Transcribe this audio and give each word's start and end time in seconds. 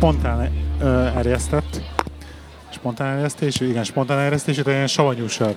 spontán 0.00 0.50
ö, 0.80 1.06
erjesztett. 1.06 1.80
Spontán 2.72 3.16
erjesztésű, 3.16 3.68
igen, 3.68 3.84
spontán 3.84 4.18
erjesztésű, 4.18 4.62
de 4.62 4.70
ilyen 4.72 4.86
savanyú 4.86 5.28
sör. 5.28 5.54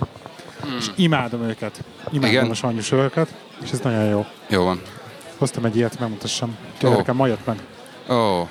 És 0.78 0.86
imádom 0.94 1.42
őket. 1.42 1.84
Imádom 2.10 2.30
Igen? 2.30 2.50
a 2.50 2.54
savanyú 2.54 2.80
söröket, 2.80 3.34
és 3.62 3.70
ez 3.70 3.80
nagyon 3.80 4.04
jó. 4.04 4.26
Jó 4.48 4.64
van. 4.64 4.80
Hoztam 5.38 5.64
egy 5.64 5.76
ilyet, 5.76 5.98
megmutassam. 6.00 6.56
Tényleg 6.78 6.98
Ó. 6.98 7.00
nekem 7.00 7.16
ma 7.16 7.26
jött 7.26 7.46
meg. 7.46 7.58
Ó. 8.16 8.48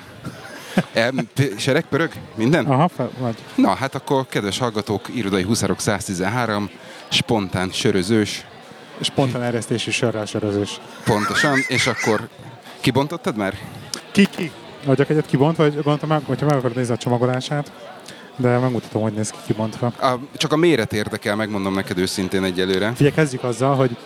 E, 0.92 1.10
p- 1.34 1.58
sereg, 1.58 1.84
pörög? 1.88 2.12
Minden? 2.34 2.64
Aha, 2.66 2.88
fel, 2.88 3.10
vagy. 3.18 3.34
Na, 3.54 3.74
hát 3.74 3.94
akkor, 3.94 4.26
kedves 4.26 4.58
hallgatók, 4.58 5.08
Irodai 5.14 5.42
Huszárok 5.42 5.80
113, 5.80 6.70
spontán 7.08 7.70
sörözős, 7.70 8.44
Spontán 9.00 9.42
erjesztésű 9.42 9.90
sörrel 9.90 10.24
sörözős. 10.26 10.80
pontosan, 11.04 11.58
és 11.68 11.86
akkor 11.86 12.28
kibontottad 12.80 13.36
már? 13.36 13.54
Ki, 14.12 14.26
ki? 14.36 14.50
Adjak 14.86 15.10
egyet 15.10 15.26
kibont, 15.26 15.56
vagy 15.56 15.74
gondoltam, 15.74 16.08
meg, 16.08 16.22
hogyha 16.26 16.46
meg 16.46 16.56
akarod 16.56 16.76
nézni 16.76 16.94
a 16.94 16.96
csomagolását, 16.96 17.72
de 18.36 18.58
megmutatom, 18.58 19.02
hogy 19.02 19.12
néz 19.12 19.30
ki 19.30 19.36
kibontva. 19.46 19.86
A, 19.86 20.18
csak 20.36 20.52
a 20.52 20.56
méret 20.56 20.92
érdekel, 20.92 21.36
megmondom 21.36 21.74
neked 21.74 21.98
őszintén 21.98 22.44
egyelőre. 22.44 22.92
Figyelj, 22.94 23.14
kezdjük 23.14 23.44
azzal, 23.44 23.74
hogy 23.74 23.96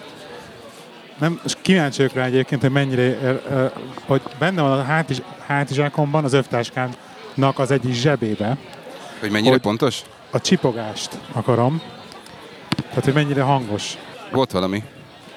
nem, 1.19 1.41
és 1.45 1.55
kíváncsi 1.61 1.97
vagyok 1.97 2.17
rá 2.17 2.25
egyébként, 2.25 2.61
hogy 2.61 2.71
mennyire, 2.71 3.03
er, 3.03 3.43
er, 3.51 3.73
hogy 4.07 4.23
benne 4.39 4.63
van 4.63 4.79
a 4.79 4.83
hátiz, 4.83 5.23
hátizsákomban, 5.47 6.25
az 6.25 6.33
övtáskámnak 6.33 7.59
az 7.59 7.71
egyik 7.71 7.93
zsebébe. 7.93 8.57
Hogy 9.21 9.31
mennyire 9.31 9.51
Hogy- 9.51 9.61
pontos? 9.61 10.03
A 10.31 10.41
csipogást 10.41 11.19
akarom. 11.33 11.83
Tehát, 12.89 13.05
hogy 13.05 13.15
mennyire 13.15 13.43
hangos. 13.43 13.97
Volt 14.33 14.51
valami. 14.53 14.83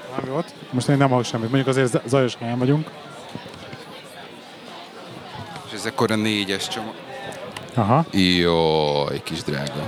Valami 0.09 0.29
volt? 0.29 0.53
Most 0.69 0.87
én 0.87 0.97
nem 0.97 1.09
hallok 1.09 1.25
semmit. 1.25 1.51
Mondjuk 1.51 1.67
azért 1.77 2.01
zajos 2.07 2.35
helyen 2.35 2.59
vagyunk. 2.59 2.89
És 5.71 5.77
ez 5.77 5.85
akkor 5.85 6.11
a 6.11 6.15
négyes 6.15 6.67
csomag. 6.67 6.93
Aha. 7.73 8.05
Jaj, 8.11 9.21
kis 9.23 9.43
drága. 9.43 9.85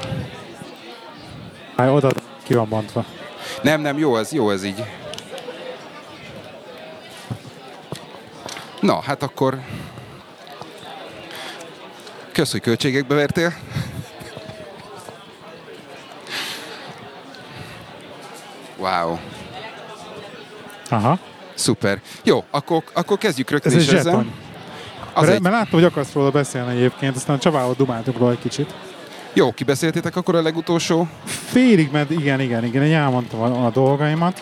Hát 1.77 1.89
oda 1.89 2.11
ki 2.43 2.53
van 2.53 2.69
bontva. 2.69 3.05
Nem, 3.61 3.81
nem, 3.81 3.97
jó 3.97 4.17
ez, 4.17 4.31
jó 4.31 4.49
ez 4.51 4.63
így. 4.63 4.83
Na, 8.79 9.01
hát 9.01 9.23
akkor... 9.23 9.59
Kösz, 12.31 12.51
hogy 12.51 12.61
költségekbe 12.61 13.15
vertél. 13.15 13.53
Wow, 18.77 19.17
Aha. 20.89 21.19
szuper. 21.53 22.01
Jó, 22.23 22.43
akkor, 22.51 22.83
akkor 22.93 23.17
kezdjük 23.17 23.49
rögtön 23.49 23.71
Ez 23.71 23.77
egy 23.77 23.83
is 23.83 23.93
ezzel. 23.93 24.01
zseton. 24.11 24.33
Az 25.13 25.21
Mert, 25.21 25.35
egy... 25.35 25.41
mert 25.41 25.55
láttam, 25.55 25.71
hogy 25.71 25.83
akarsz 25.83 26.13
róla 26.13 26.29
beszélni 26.29 26.75
egyébként, 26.75 27.15
aztán 27.15 27.39
Csabával 27.39 27.73
dumáltunk 27.77 28.17
róla 28.17 28.31
egy 28.31 28.39
kicsit. 28.39 28.73
Jó, 29.33 29.51
kibeszéltétek 29.51 30.15
akkor 30.15 30.35
a 30.35 30.41
legutolsó? 30.41 31.07
Félig, 31.25 31.89
mert 31.91 32.09
igen, 32.09 32.39
igen, 32.39 32.63
igen, 32.63 32.83
én 32.83 32.93
elmondtam 32.93 33.41
a, 33.41 33.65
a 33.65 33.69
dolgaimat. 33.69 34.41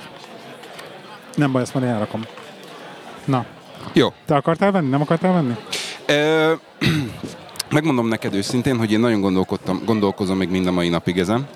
Nem 1.36 1.52
baj, 1.52 1.61
ezt 1.61 1.73
majd 1.73 1.86
elrakom. 1.86 2.25
Na, 3.25 3.45
Jó. 3.94 4.14
te 4.25 4.36
akartál 4.36 4.72
venni? 4.72 4.89
Nem 4.89 5.02
akartál 5.02 5.33
venni? 5.33 5.55
Ö, 6.05 6.53
megmondom 7.69 8.08
neked 8.08 8.33
őszintén, 8.33 8.77
hogy 8.77 8.92
én 8.92 8.99
nagyon 8.99 9.22
gondolkodtam, 9.22 9.81
gondolkozom 9.86 10.38
még 10.38 10.49
mind 10.49 10.67
a 10.67 10.72
mai 10.72 10.89
napig 10.89 11.19
ezen. 11.19 11.47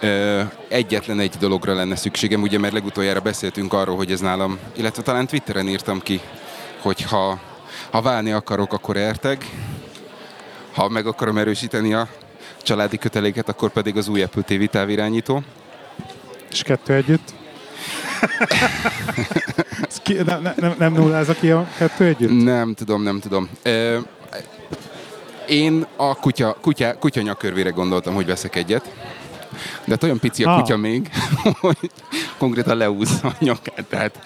Ö, 0.00 0.42
egyetlen 0.68 1.20
egy 1.20 1.34
dologra 1.40 1.74
lenne 1.74 1.96
szükségem, 1.96 2.42
ugye 2.42 2.58
mert 2.58 2.72
legutoljára 2.72 3.20
beszéltünk 3.20 3.72
arról, 3.72 3.96
hogy 3.96 4.10
ez 4.10 4.20
nálam, 4.20 4.58
illetve 4.76 5.02
talán 5.02 5.26
Twitteren 5.26 5.68
írtam 5.68 6.00
ki, 6.00 6.20
hogy 6.82 7.02
ha, 7.90 8.02
válni 8.02 8.32
akarok, 8.32 8.72
akkor 8.72 8.96
érteg. 8.96 9.44
Ha 10.74 10.88
meg 10.88 11.06
akarom 11.06 11.38
erősíteni 11.38 11.94
a 11.94 12.08
családi 12.62 12.98
köteléket, 12.98 13.48
akkor 13.48 13.70
pedig 13.70 13.96
az 13.96 14.08
új 14.08 14.22
Apple 14.22 14.42
TV 14.42 14.64
távirányító. 14.70 15.42
És 16.50 16.62
kettő 16.62 16.94
együtt? 16.94 17.34
Ki, 20.02 20.12
nem, 20.12 20.42
nem, 20.42 20.54
nem, 20.56 20.74
nem 20.78 20.92
nullázza 20.92 21.34
ki 21.34 21.50
a 21.50 21.68
kettő 21.78 22.04
együtt? 22.04 22.42
Nem 22.44 22.74
tudom, 22.74 23.02
nem 23.02 23.20
tudom. 23.20 23.48
Ö, 23.62 23.98
én 25.48 25.86
a 25.96 26.14
kutya, 26.14 26.56
kutya, 26.60 26.94
kutya 26.98 27.20
nyakörvére 27.20 27.70
gondoltam, 27.70 28.14
hogy 28.14 28.26
veszek 28.26 28.56
egyet. 28.56 28.92
De 29.84 29.90
hát 29.92 30.02
olyan 30.02 30.18
pici 30.18 30.44
a 30.44 30.50
Ah. 30.50 30.60
kutya 30.60 30.76
még, 30.76 31.10
hogy 31.60 31.90
konkrétan 32.38 32.76
leúzza 32.76 33.28
a 33.28 33.32
nyakát. 33.38 33.84
Tehát 33.88 34.18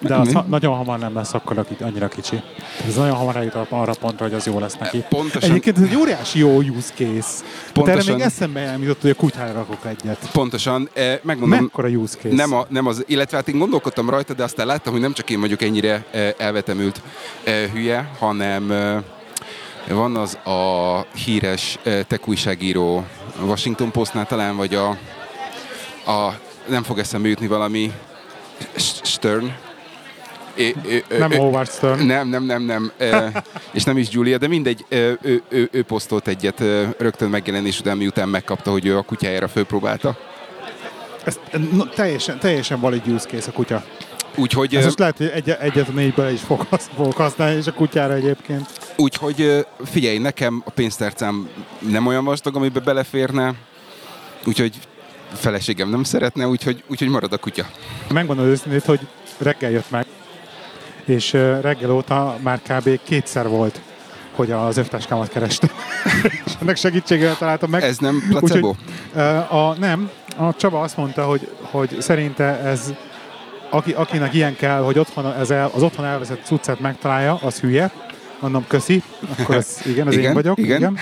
De 0.00 0.14
az 0.14 0.32
ha, 0.32 0.42
nagyon 0.48 0.76
hamar 0.76 0.98
nem 0.98 1.14
lesz 1.14 1.34
akkor 1.34 1.58
aki- 1.58 1.76
annyira 1.80 2.08
kicsi. 2.08 2.40
Ez 2.88 2.94
nagyon 2.94 3.14
hamar 3.14 3.36
eljut 3.36 3.54
arra 3.68 3.92
pontra, 4.00 4.24
hogy 4.24 4.34
az 4.34 4.46
jó 4.46 4.58
lesz 4.58 4.76
neki. 4.76 5.04
Pontosan. 5.08 5.50
Egyébként 5.50 5.76
ez 5.76 5.82
egy 5.82 5.96
óriási 5.96 6.38
jó 6.38 6.56
use 6.60 6.92
case. 6.94 7.04
Pontosan. 7.04 7.44
Erre 7.74 7.82
Pontosan. 7.82 8.14
még 8.14 8.24
eszembe 8.24 8.64
nem 8.64 8.82
jutott, 8.82 9.00
hogy 9.00 9.10
a 9.10 9.14
kutyára 9.14 9.52
rakok 9.52 9.86
egyet. 9.86 10.28
pontosan, 10.32 10.88
eh, 10.92 11.18
megmondom, 11.22 11.58
Mekkora 11.62 11.88
use 11.88 12.16
case? 12.22 12.34
nem, 12.34 12.52
a, 12.52 12.66
nem 12.68 12.86
az, 12.86 13.04
illetve 13.06 13.36
hát 13.36 13.48
én 13.48 13.58
gondolkodtam 13.58 14.10
rajta, 14.10 14.34
de 14.34 14.42
aztán 14.42 14.66
láttam, 14.66 14.92
hogy 14.92 15.02
nem 15.02 15.12
csak 15.12 15.30
én 15.30 15.40
vagyok 15.40 15.62
ennyire 15.62 16.04
eh, 16.10 16.32
elvetemült 16.38 17.02
eh, 17.44 17.70
hülye, 17.72 18.10
hanem 18.18 18.70
eh, 18.70 19.02
van 19.88 20.16
az 20.16 20.34
a 20.34 21.00
híres 21.24 21.78
eh, 21.82 22.02
tech 22.06 22.28
újságíró 22.28 23.04
Washington 23.46 23.90
Postnál 23.90 24.26
talán, 24.26 24.56
vagy 24.56 24.74
a, 24.74 24.88
a 26.10 26.34
nem 26.68 26.82
fog 26.82 26.98
eszembe 26.98 27.28
jutni 27.28 27.46
valami 27.46 27.92
Stern. 29.02 29.52
É, 30.58 30.74
ő, 30.86 31.04
ő, 31.08 31.18
Nem 31.18 31.30
ő- 31.32 31.36
Howard 31.36 31.70
Stern. 31.70 32.04
Nem, 32.06 32.28
nem, 32.28 32.42
nem, 32.44 32.62
nem. 32.62 32.92
És 33.72 33.84
nem 33.84 33.96
is 33.98 34.06
Julia, 34.10 34.38
de 34.38 34.48
mindegy, 34.48 34.84
e, 34.88 34.96
ő, 34.96 35.42
ő, 35.48 35.68
ő 35.72 35.82
posztolt 35.82 36.28
egyet 36.28 36.60
rögtön 36.98 37.28
megjelenés 37.30 37.80
után, 37.80 37.96
miután 37.96 38.28
megkapta, 38.28 38.70
hogy 38.70 38.86
ő 38.86 38.96
a 38.96 39.02
kutyájára 39.02 39.48
fölpróbálta. 39.48 40.16
Ez 41.24 41.38
no, 41.72 41.84
teljesen, 41.84 42.38
teljesen 42.38 42.80
valid 42.80 43.08
use 43.08 43.28
case 43.28 43.50
a 43.50 43.52
kutya. 43.52 43.84
Úgyhogy, 44.36 44.74
Ez 44.74 44.84
most 44.84 44.98
lehet, 44.98 45.16
hogy 45.16 45.26
egy, 45.34 45.50
egyet 45.50 45.88
a 45.88 45.92
négyből 45.92 46.28
is 46.30 46.40
fog, 46.40 46.66
hasz- 46.70 46.90
fog 46.96 47.12
használni, 47.12 47.56
és 47.56 47.66
a 47.66 47.72
kutyára 47.72 48.14
egyébként. 48.14 48.66
úgyhogy 48.96 49.66
figyelj, 49.84 50.18
nekem 50.18 50.62
a 50.66 50.70
pénztárcám 50.70 51.48
nem 51.78 52.06
olyan 52.06 52.24
vastag, 52.24 52.56
amiben 52.56 52.82
beleférne, 52.84 53.54
úgyhogy 54.46 54.74
feleségem 55.34 55.88
nem 55.90 56.02
szeretne, 56.04 56.46
úgyhogy, 56.48 56.82
úgyhogy 56.86 57.08
marad 57.08 57.32
a 57.32 57.36
kutya. 57.38 57.66
Megmondom 58.12 58.46
őszintén, 58.46 58.80
hogy 58.86 59.00
reggel 59.38 59.70
jött 59.70 59.90
meg, 59.90 60.06
és 61.08 61.32
reggel 61.60 61.90
óta 61.90 62.36
már 62.40 62.60
kb. 62.68 63.00
kétszer 63.02 63.48
volt, 63.48 63.80
hogy 64.34 64.50
az 64.50 64.76
övtáskámat 64.76 65.28
kerestem. 65.28 65.70
és 66.46 66.52
ennek 66.60 66.76
segítségével 66.76 67.36
találtam 67.36 67.70
meg. 67.70 67.82
Ez 67.82 67.98
nem 67.98 68.22
placebo? 68.28 68.74
Ö, 69.14 69.20
a, 69.36 69.74
nem, 69.78 70.10
a 70.36 70.56
Csaba 70.56 70.80
azt 70.80 70.96
mondta, 70.96 71.24
hogy, 71.24 71.50
hogy 71.60 71.96
szerinte 72.00 72.44
ez, 72.44 72.92
aki, 73.70 73.92
akinek 73.92 74.34
ilyen 74.34 74.56
kell, 74.56 74.80
hogy 74.80 74.98
otthon 74.98 75.32
ez 75.32 75.50
el, 75.50 75.70
az 75.74 75.82
otthon 75.82 76.04
elveszett 76.04 76.44
cuccát 76.44 76.80
megtalálja, 76.80 77.38
az 77.42 77.60
hülye. 77.60 77.90
Mondom, 78.40 78.64
köszi, 78.68 79.02
akkor 79.38 79.54
ez, 79.54 79.80
igen, 79.86 80.06
ez 80.06 80.12
Igen, 80.12 80.24
én 80.24 80.34
vagyok. 80.34 80.58
igen. 80.58 80.98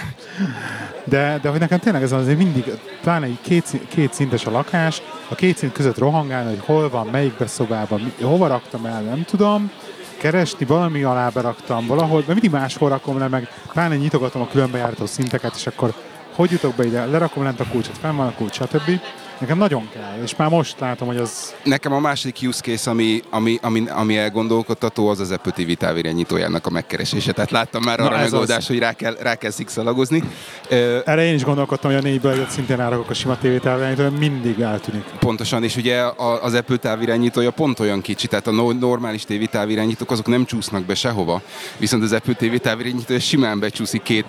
De, 1.05 1.39
de 1.43 1.49
hogy 1.49 1.61
nekem 1.61 1.79
tényleg 1.79 2.03
ez 2.03 2.13
azért 2.13 2.39
mindig, 2.39 2.65
pláne 3.03 3.27
így 3.27 3.41
két, 3.41 3.65
két 3.89 4.13
szintes 4.13 4.47
a 4.47 4.51
lakás, 4.51 5.03
a 5.29 5.35
két 5.35 5.57
szint 5.57 5.73
között 5.73 5.99
rohangálni, 5.99 6.49
hogy 6.49 6.65
hol 6.65 6.91
van, 6.91 7.07
melyikbe 7.07 7.47
szobában, 7.47 8.13
hova 8.21 8.47
raktam 8.47 8.87
el, 8.87 9.03
nem 9.03 9.25
tudom, 9.25 9.71
keresni, 10.17 10.67
valami 10.67 11.03
alá 11.03 11.31
beraktam 11.31 11.87
valahol, 11.87 12.23
de 12.27 12.33
mindig 12.33 12.51
máshol 12.51 12.89
rakom 12.89 13.19
le, 13.19 13.29
meg 13.29 13.49
pláne 13.73 13.97
nyitogatom 13.97 14.43
a 14.43 14.49
különbejártó 14.49 15.07
szinteket, 15.07 15.55
és 15.55 15.67
akkor 15.67 15.95
hogy 16.35 16.51
jutok 16.51 16.75
be 16.75 16.85
ide, 16.85 17.05
lerakom 17.05 17.43
lent 17.43 17.61
a 17.61 17.67
kulcsot, 17.71 17.99
fenn 17.99 18.17
van 18.17 18.27
a 18.27 18.35
kulcs, 18.35 18.55
stb. 18.55 19.01
Nekem 19.39 19.59
nagyon 19.59 19.89
kell, 19.93 20.23
és 20.23 20.37
már 20.37 20.49
most 20.49 20.81
látom, 20.81 21.09
hogy 21.09 21.17
az 21.17 21.55
Nekem 21.63 21.93
a 21.93 21.99
második 21.99 22.39
use 22.43 22.61
case, 22.61 22.91
ami, 22.91 23.23
ami, 23.31 23.59
ami, 23.63 23.85
ami 23.89 24.17
elgondolkodtató, 24.17 25.09
az 25.09 25.21
az 25.21 25.31
Apple 25.31 25.53
TV 25.53 25.73
távirányítójának 25.73 26.67
a 26.67 26.71
megkeresése. 26.71 27.33
Tehát 27.33 27.51
láttam 27.51 27.83
már 27.83 28.01
arra 28.01 28.17
ez 28.17 28.25
az. 28.25 28.31
megoldást, 28.31 28.69
hogy 28.69 28.79
rá 28.79 28.93
kell, 28.93 29.17
rá 29.21 29.35
kell 29.35 29.51
szikszalagozni. 29.51 30.23
Erre 31.05 31.25
én 31.25 31.35
is 31.35 31.45
gondolkodtam, 31.45 31.91
hogy 31.91 32.01
a 32.01 32.03
négyből 32.03 32.33
egyet 32.33 32.51
szintén 32.51 32.81
elrakok 32.81 33.11
a 33.11 33.15
sima 33.15 33.39
tévétávirányító, 33.39 34.09
mindig 34.19 34.61
eltűnik. 34.61 35.05
Pontosan, 35.19 35.65
és 35.65 35.77
ugye 35.77 36.03
az 36.43 36.55
Apple 36.55 36.77
távirányítója 36.77 37.51
pont 37.51 37.81
olyan 37.81 38.01
kicsi, 38.01 38.27
tehát 38.27 38.47
a 38.47 38.51
no- 38.51 38.79
normális 38.79 39.25
TV 39.25 39.43
távirányítók 39.51 40.11
azok 40.11 40.27
nem 40.27 40.45
csúsznak 40.45 40.85
be 40.85 40.95
sehova, 40.95 41.43
viszont 41.79 42.03
az 42.03 42.13
Apple 42.13 42.35
TV 42.35 42.55
távirányítója 42.55 43.21
simán 43.21 43.59
becsúszik 43.59 44.03
két 44.03 44.27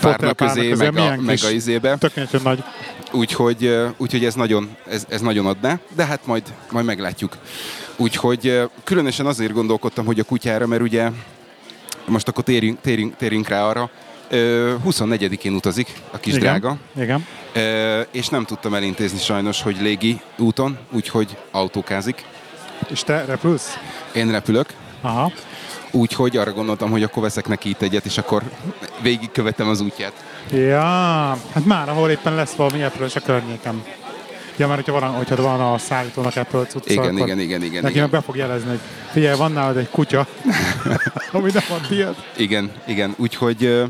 párna 0.00 0.34
közé, 0.34 0.68
közé, 0.68 0.90
meg 0.90 0.96
a, 0.96 1.16
meg 1.20 1.38
a 1.44 1.50
izébe, 1.50 1.96
Tökéletesen 1.96 2.40
nagy. 2.44 2.64
Úgyhogy, 3.12 3.76
úgyhogy 3.96 4.24
ez, 4.24 4.34
nagyon, 4.34 4.76
ez, 4.88 5.06
ez 5.08 5.20
nagyon 5.20 5.46
adná, 5.46 5.78
de 5.94 6.04
hát 6.04 6.26
majd, 6.26 6.42
majd 6.70 6.86
meglátjuk. 6.86 7.36
Úgyhogy 7.96 8.60
különösen 8.84 9.26
azért 9.26 9.52
gondolkodtam, 9.52 10.06
hogy 10.06 10.18
a 10.18 10.24
kutyára, 10.24 10.66
mert 10.66 10.82
ugye 10.82 11.10
most 12.06 12.28
akkor 12.28 12.44
térjünk, 12.44 12.80
térjünk, 12.80 13.16
térjünk 13.16 13.48
rá 13.48 13.64
arra, 13.64 13.90
ö, 14.28 14.74
24-én 14.84 15.54
utazik 15.54 15.92
a 16.10 16.18
kis 16.18 16.34
Igen. 16.34 16.42
drága, 16.44 16.76
Igen. 16.96 17.26
És 18.10 18.28
nem 18.28 18.44
tudtam 18.44 18.74
elintézni 18.74 19.18
sajnos, 19.18 19.62
hogy 19.62 19.80
légi 19.80 20.20
úton, 20.38 20.78
úgyhogy 20.92 21.36
autókázik. 21.50 22.24
És 22.88 23.00
te 23.00 23.24
repülsz? 23.24 23.78
Én 24.14 24.30
repülök, 24.30 24.66
Aha. 25.00 25.32
Úgyhogy 25.90 26.36
arra 26.36 26.52
gondoltam, 26.52 26.90
hogy 26.90 27.02
akkor 27.02 27.22
veszek 27.22 27.48
neki 27.48 27.68
itt 27.68 27.82
egyet, 27.82 28.04
és 28.04 28.18
akkor 28.18 28.42
végigkövetem 29.02 29.68
az 29.68 29.80
útját. 29.80 30.24
Ja, 30.50 30.80
hát 31.52 31.64
már 31.64 31.88
ahol 31.88 32.10
éppen 32.10 32.34
lesz 32.34 32.52
valami 32.52 32.82
apple 32.82 33.06
a 33.14 33.20
környéken. 33.20 33.82
Ja, 34.56 34.66
mert 34.66 34.84
hogyha 34.84 35.00
van, 35.00 35.10
hogyha 35.10 35.42
van 35.42 35.60
a 35.60 35.78
szállítónak 35.78 36.36
Apple 36.36 36.64
cucca, 36.64 36.92
Igen, 36.92 37.04
akkor 37.04 37.26
igen, 37.26 37.38
igen, 37.38 37.62
igen, 37.62 37.82
neki 37.82 37.94
igen. 37.94 38.10
be 38.10 38.20
fog 38.20 38.36
jelezni, 38.36 38.68
hogy 38.68 38.80
figyelj, 39.12 39.36
van 39.36 39.52
nálad 39.52 39.76
egy 39.76 39.90
kutya, 39.90 40.26
ami 41.32 41.50
nem 41.52 41.62
a 41.68 41.86
tiéd. 41.88 42.14
Igen, 42.36 42.72
igen. 42.86 43.14
Úgyhogy 43.16 43.84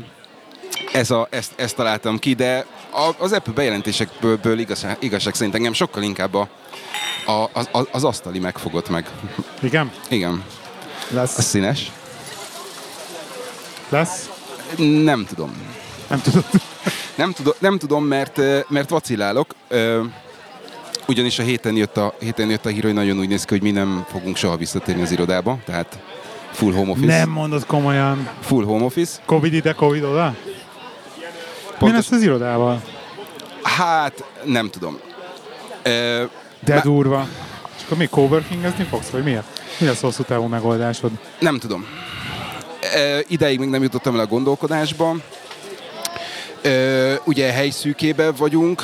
ez 0.93 1.11
a, 1.11 1.27
ezt, 1.31 1.51
ezt 1.55 1.75
találtam 1.75 2.19
ki, 2.19 2.33
de 2.33 2.65
a, 2.91 3.09
az 3.17 3.31
Apple 3.31 3.53
bejelentésekből 3.53 4.37
ből 4.37 4.59
igazság, 4.59 4.97
igazság 4.99 5.33
szerint 5.33 5.55
engem 5.55 5.73
sokkal 5.73 6.03
inkább 6.03 6.33
a, 6.33 6.49
a, 7.25 7.49
az, 7.53 7.87
az 7.91 8.03
asztali 8.03 8.39
megfogott 8.39 8.89
meg. 8.89 9.09
Igen? 9.61 9.91
Igen. 10.09 10.43
A 11.11 11.13
Lesz. 11.13 11.41
színes? 11.41 11.91
Lesz? 13.89 14.29
Nem 14.77 15.25
tudom. 15.25 15.76
Nem 16.07 16.21
tudod. 16.21 16.43
Nem, 17.15 17.31
tudom, 17.31 17.53
nem 17.59 17.77
tudom, 17.77 18.03
mert, 18.05 18.37
ö, 18.37 18.59
mert 18.67 18.89
vacilálok. 18.89 19.55
Ö, 19.67 20.03
Ugyanis 21.07 21.39
a 21.39 21.43
héten 21.43 21.75
jött 21.75 21.97
a, 21.97 22.13
héten 22.19 22.49
jött 22.49 22.65
a 22.65 22.69
hír, 22.69 22.83
hogy 22.83 22.93
nagyon 22.93 23.19
úgy 23.19 23.27
néz 23.27 23.43
ki, 23.43 23.53
hogy 23.53 23.61
mi 23.61 23.71
nem 23.71 24.05
fogunk 24.09 24.35
soha 24.35 24.57
visszatérni 24.57 25.01
az 25.01 25.11
irodába, 25.11 25.57
tehát 25.65 25.99
full 26.51 26.73
home 26.73 26.91
office. 26.91 27.05
Nem 27.17 27.29
mondod 27.29 27.65
komolyan. 27.65 28.29
Full 28.41 28.63
home 28.65 28.83
office. 28.85 29.19
Covid 29.25 29.53
ide, 29.53 29.73
Covid 29.73 30.03
oda? 30.03 30.35
Mi 31.15 31.23
Pontos, 31.77 31.97
lesz 31.97 32.11
az 32.11 32.21
irodával? 32.21 32.81
hát 33.63 34.23
nem 34.43 34.69
tudom. 34.69 34.99
Ö, 35.83 36.23
De 36.59 36.73
Má- 36.73 36.83
durva. 36.83 37.27
És 37.77 37.83
akkor 37.85 37.97
mi 37.97 38.05
coworkingezni 38.07 38.83
fogsz, 38.83 39.09
vagy 39.09 39.23
miért? 39.23 39.61
Mi 39.79 39.85
lesz 39.87 40.01
hosszú 40.01 40.23
távú 40.23 40.45
megoldásod? 40.45 41.11
Nem 41.39 41.59
tudom. 41.59 41.85
E, 42.93 43.19
ideig 43.27 43.59
még 43.59 43.69
nem 43.69 43.83
jutottam 43.83 44.13
el 44.13 44.19
a 44.19 44.25
gondolkodásba. 44.27 45.15
E, 46.67 47.21
ugye 47.23 47.51
helyszűkébe 47.51 48.31
vagyunk 48.31 48.81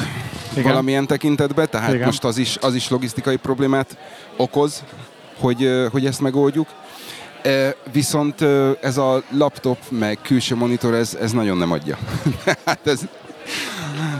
Igen. 0.51 0.63
valamilyen 0.63 1.07
tekintetben, 1.07 1.69
tehát 1.69 1.94
Igen. 1.94 2.06
Most 2.06 2.24
az 2.24 2.38
is, 2.38 2.57
az 2.62 2.75
is 2.75 2.89
logisztikai 2.89 3.35
problémát 3.35 3.97
okoz, 4.38 4.83
hogy, 5.39 5.63
ö, 5.63 5.88
hogy 5.91 6.06
ezt 6.06 6.21
megoldjuk. 6.21 6.68
Viszont 7.91 8.41
ö, 8.41 8.71
ez 8.81 8.97
a 8.97 9.24
laptop 9.30 9.77
meg 9.89 10.18
külső 10.21 10.56
monitor, 10.56 10.94
ez, 10.94 11.18
ez 11.21 11.31
nagyon 11.31 11.57
nem 11.57 11.71
adja. 11.71 11.97
hát 12.65 12.88
ez 12.88 13.00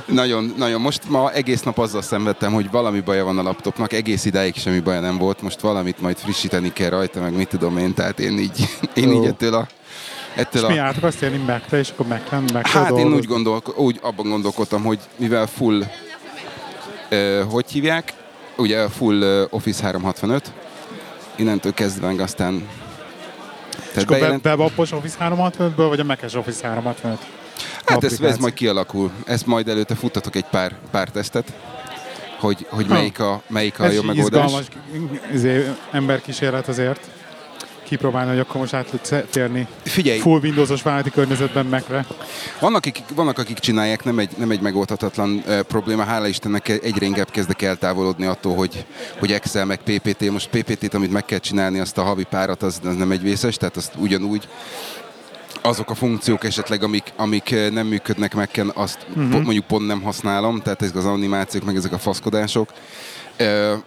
nagyon, 0.06 0.54
nagyon. 0.57 0.81
Most 0.81 1.09
ma 1.09 1.31
egész 1.31 1.62
nap 1.62 1.77
azzal 1.77 2.01
szenvedtem, 2.01 2.54
hogy 2.54 2.71
valami 2.71 3.00
baja 3.00 3.24
van 3.24 3.38
a 3.38 3.44
laptopnak, 3.44 3.94
egész 3.94 4.25
idáig 4.25 4.56
semmi 4.56 4.80
baja 4.80 5.00
nem 5.00 5.18
volt, 5.18 5.42
most 5.42 5.59
valamit 5.59 6.01
majd 6.01 6.18
frissíteni 6.18 6.74
kell 6.74 6.89
rajta, 6.89 7.21
meg 7.21 7.36
mit 7.36 7.48
tudom 7.48 7.77
én, 7.77 7.94
tehát 7.94 8.19
én 8.19 8.39
így, 8.39 8.68
én 8.94 9.12
így 9.12 9.25
ettől 9.25 9.54
a... 9.54 9.68
És 10.35 10.39
Ettől 10.41 10.68
mi 10.68 10.77
a 10.77 10.83
át 10.83 10.97
akarsz 10.97 11.15
térni 11.15 11.38
Mac-re, 11.38 11.77
és 11.77 11.89
akkor 11.89 12.07
Mac-en, 12.07 12.44
mac 12.53 12.68
hát 12.68 12.97
én 12.97 13.13
úgy, 13.13 13.25
gondolko- 13.25 13.77
úgy 13.77 14.00
abban 14.01 14.30
gondolkodtam, 14.30 14.83
hogy 14.83 15.00
mivel 15.15 15.45
full, 15.47 15.83
ö, 17.09 17.44
hogy 17.50 17.71
hívják, 17.71 18.13
ugye 18.57 18.88
full 18.89 19.21
ö, 19.21 19.45
Office 19.50 19.83
365, 19.83 20.51
innentől 21.35 21.74
kezdve 21.74 22.24
aztán 22.24 22.53
És 22.53 23.89
tehát 23.89 24.03
akkor 24.03 24.18
bejelent, 24.18 24.41
be, 24.41 24.53
Office 24.91 25.18
365-ből, 25.19 25.85
vagy 25.89 26.00
a 26.00 26.03
Mac-es 26.03 26.33
Office 26.33 26.68
365? 26.68 27.18
hát 27.85 28.03
ez, 28.03 28.19
ez 28.21 28.38
majd 28.38 28.53
kialakul. 28.53 29.12
Ezt 29.25 29.45
majd 29.45 29.68
előtte 29.68 29.95
futtatok 29.95 30.35
egy 30.35 30.45
pár, 30.51 30.75
pár 30.91 31.09
tesztet, 31.09 31.53
hogy, 32.39 32.65
hogy 32.69 32.85
melyik 32.88 33.19
a, 33.19 33.41
melyik 33.47 33.80
a 33.80 33.83
Ez 33.85 33.94
jó 33.94 34.01
megoldás. 34.01 34.45
izgalmas 34.45 34.65
izé, 35.33 35.71
emberkísérlet 35.91 36.68
azért. 36.68 37.09
Kipróbálni, 37.94 38.30
hogy 38.30 38.40
akkor 38.40 38.62
most 38.62 38.74
át 38.74 38.90
tudsz 38.90 39.13
térni 39.30 39.68
Figyelj, 39.84 40.19
full 40.19 40.40
Windowsos 40.40 40.81
vállalati 40.81 41.10
környezetben 41.10 41.66
Mac-re. 41.66 42.06
Vannak 42.60 42.86
akik, 42.86 43.04
vannak, 43.16 43.38
akik 43.38 43.60
csinálják, 43.60 44.04
nem 44.04 44.19
egy, 44.19 44.30
nem 44.38 44.51
egy 44.51 44.62
megoldhatatlan 44.62 45.44
e, 45.48 45.62
probléma. 45.62 46.04
Hála 46.04 46.28
Istennek 46.28 46.69
egyre 46.69 47.06
inkább 47.06 47.30
kezdek 47.31 47.62
eltávolodni 47.62 48.25
attól, 48.25 48.56
hogy, 48.56 48.86
hogy 49.19 49.31
Excel 49.31 49.66
meg 49.66 49.80
PPT. 49.84 50.31
Most 50.31 50.50
PPT-t, 50.50 50.94
amit 50.94 51.12
meg 51.12 51.25
kell 51.25 51.40
csinálni, 51.40 51.80
azt 51.80 51.98
a 51.98 52.04
havi 52.04 52.24
párat, 52.24 52.63
az, 52.63 52.80
az 52.84 52.95
nem 52.95 53.12
egy 53.12 53.22
vészes, 53.22 53.57
tehát 53.57 53.78
azt 53.78 53.94
ugyanúgy 53.98 54.48
azok 55.62 55.90
a 55.90 55.95
funkciók 55.95 56.44
esetleg, 56.44 56.84
amik, 56.84 57.13
amik 57.16 57.51
eh, 57.51 57.69
nem 57.69 57.88
működnek 57.88 58.36
meg, 58.36 58.66
azt 58.74 59.06
uh-huh. 59.10 59.42
mondjuk 59.44 59.66
pont 59.66 59.88
nem 59.88 60.01
használom, 60.01 60.62
tehát 60.62 60.81
ezek 60.81 60.95
az 60.95 61.06
animációk, 61.06 61.63
meg 61.63 61.75
ezek 61.75 61.92
a 61.92 61.98
faszkodások. 61.98 62.69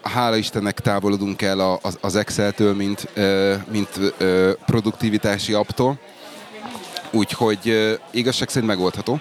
Hála 0.02 0.36
Istennek 0.36 0.80
távolodunk 0.80 1.42
el 1.42 1.78
az, 2.00 2.16
Excel-től, 2.16 2.74
mint, 2.74 3.08
mint 3.70 4.14
produktivitási 4.66 5.52
apptól. 5.52 5.98
Úgyhogy 7.10 7.98
igazság 8.10 8.48
szerint 8.48 8.70
megoldható. 8.70 9.20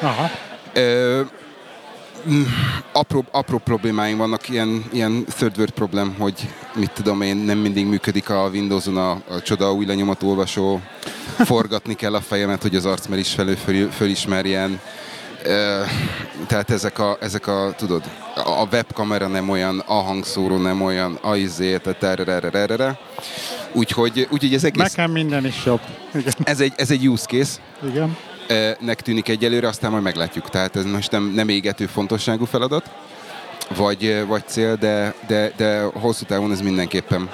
Aha. 0.00 0.30
Ö, 0.72 1.20
apró, 2.92 3.24
apró 3.30 3.58
problémáim 3.58 4.16
vannak, 4.16 4.48
ilyen, 4.48 4.84
ilyen 4.92 5.24
third 5.24 5.56
world 5.56 5.70
problém, 5.72 6.14
hogy 6.18 6.48
mit 6.74 6.90
tudom 6.90 7.20
én, 7.20 7.36
nem 7.36 7.58
mindig 7.58 7.86
működik 7.86 8.28
a 8.30 8.48
Windows-on 8.52 8.96
a, 8.96 9.10
a 9.10 9.42
csoda 9.42 9.72
új 9.72 9.84
lenyomatolvasó, 9.86 10.80
forgatni 11.38 11.94
kell 11.94 12.14
a 12.14 12.20
fejemet, 12.20 12.62
hogy 12.62 12.76
az 12.76 12.84
arcmer 12.84 13.24
felő 13.24 13.54
föl, 13.54 13.90
fölismerjen. 13.90 14.80
Tehát 16.46 16.70
ezek 16.70 16.98
a, 16.98 17.16
ezek 17.20 17.46
a, 17.46 17.72
tudod, 17.76 18.02
a 18.34 18.66
webkamera 18.72 19.26
nem 19.26 19.48
olyan, 19.48 19.78
a 19.78 19.94
hangszóró 19.94 20.56
nem 20.56 20.82
olyan, 20.82 21.18
a 21.22 21.36
izé, 21.36 21.76
tehát 21.76 22.02
erre, 22.02 22.32
erre, 22.32 22.50
erre, 22.58 22.72
erre. 22.74 22.98
Úgyhogy, 23.72 24.28
úgyhogy 24.30 24.54
ez 24.54 24.64
egész, 24.64 24.94
Nekem 24.94 25.10
minden 25.10 25.46
is 25.46 25.64
jobb. 25.64 25.80
Igen. 26.14 26.32
ez 26.44 26.60
egy, 26.60 26.72
ez 26.76 26.90
egy 26.90 27.08
use 27.08 27.26
case, 27.26 27.60
Igen. 27.88 28.16
nek 28.80 29.00
tűnik 29.00 29.28
egyelőre, 29.28 29.68
aztán 29.68 29.90
majd 29.90 30.02
meglátjuk. 30.02 30.50
Tehát 30.50 30.76
ez 30.76 30.84
most 30.84 31.10
nem, 31.10 31.32
nem 31.34 31.48
égető 31.48 31.86
fontosságú 31.86 32.44
feladat, 32.44 32.90
vagy, 33.76 34.24
vagy 34.26 34.42
cél, 34.46 34.76
de, 34.76 35.14
de, 35.26 35.52
de 35.56 35.82
hosszú 35.82 36.24
távon 36.24 36.52
ez 36.52 36.60
mindenképpen, 36.60 37.28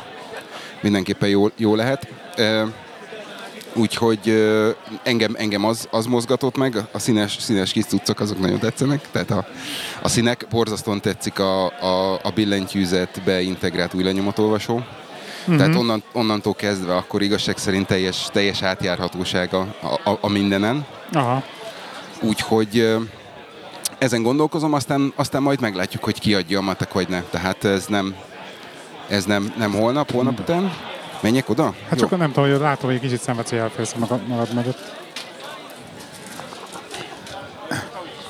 mindenképpen 0.80 1.28
jó, 1.28 1.48
jó 1.56 1.74
lehet. 1.74 2.08
Úgyhogy 3.76 4.52
engem, 5.02 5.34
engem 5.38 5.64
az, 5.64 5.88
az 5.90 6.06
mozgatott 6.06 6.56
meg, 6.56 6.76
a 6.92 6.98
színes, 6.98 7.36
színes 7.40 7.72
kis 7.72 7.84
cuccok 7.84 8.20
azok 8.20 8.38
nagyon 8.38 8.58
tetszenek, 8.58 9.10
tehát 9.10 9.30
a, 9.30 9.46
a 10.02 10.08
színek, 10.08 10.46
borzasztóan 10.50 11.00
tetszik 11.00 11.38
a, 11.38 11.64
a, 11.66 12.20
a 12.22 12.30
billentyűzetbe 12.34 13.40
integrált 13.40 13.94
új 13.94 14.02
lenyomatolvasó. 14.02 14.74
Uh-huh. 14.74 15.56
Tehát 15.56 15.74
onnan, 15.74 16.02
onnantól 16.12 16.54
kezdve 16.54 16.96
akkor 16.96 17.22
igazság 17.22 17.58
szerint 17.58 17.86
teljes, 17.86 18.28
teljes 18.32 18.62
átjárhatósága 18.62 19.74
a, 19.80 20.10
a, 20.10 20.18
a 20.20 20.28
mindenen. 20.28 20.86
Aha. 21.12 21.42
Úgyhogy 22.20 22.96
ezen 23.98 24.22
gondolkozom, 24.22 24.72
aztán, 24.72 25.12
aztán 25.16 25.42
majd 25.42 25.60
meglátjuk, 25.60 26.04
hogy 26.04 26.20
kiadja 26.20 26.58
a 26.58 26.62
matek 26.62 26.92
vagy 26.92 27.08
ne. 27.08 27.22
Tehát 27.22 27.64
ez 27.64 27.86
nem, 27.86 28.14
ez 29.08 29.24
nem, 29.24 29.52
nem 29.56 29.72
holnap, 29.72 30.10
holnap 30.10 30.38
után. 30.40 30.72
Menjek 31.20 31.48
oda? 31.48 31.74
Hát 31.88 31.98
csak 31.98 32.10
nem 32.18 32.32
tudom, 32.32 32.50
hogy 32.50 32.60
látom, 32.60 32.84
hogy 32.84 32.94
egy 32.94 33.00
kicsit 33.00 33.20
szenvedsz, 33.20 33.50
hogy 33.50 33.58
elfélsz 33.58 33.94
magad, 33.98 34.26
magad 34.26 34.54
mögött. 34.54 34.78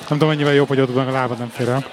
Nem 0.09 0.17
tudom, 0.17 0.27
mennyivel 0.27 0.53
jobb, 0.53 0.67
hogy 0.67 0.79
ott 0.79 0.93
van 0.93 1.07
a 1.07 1.11
lábad 1.11 1.37
nem 1.37 1.49
fér 1.49 1.69
el. 1.69 1.85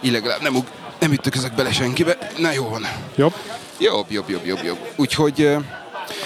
Így 0.00 0.12
legalább 0.12 0.40
nem, 0.40 0.56
nem 0.98 1.12
ütközök 1.12 1.54
bele 1.54 1.72
senkibe. 1.72 2.16
Na 2.38 2.52
jó 2.52 2.68
van. 2.68 2.86
Jobb? 3.16 3.34
Jobb, 3.78 4.10
jobb, 4.10 4.28
jobb, 4.30 4.44
jobb, 4.44 4.62
jobb. 4.64 4.78
Úgyhogy, 4.96 5.56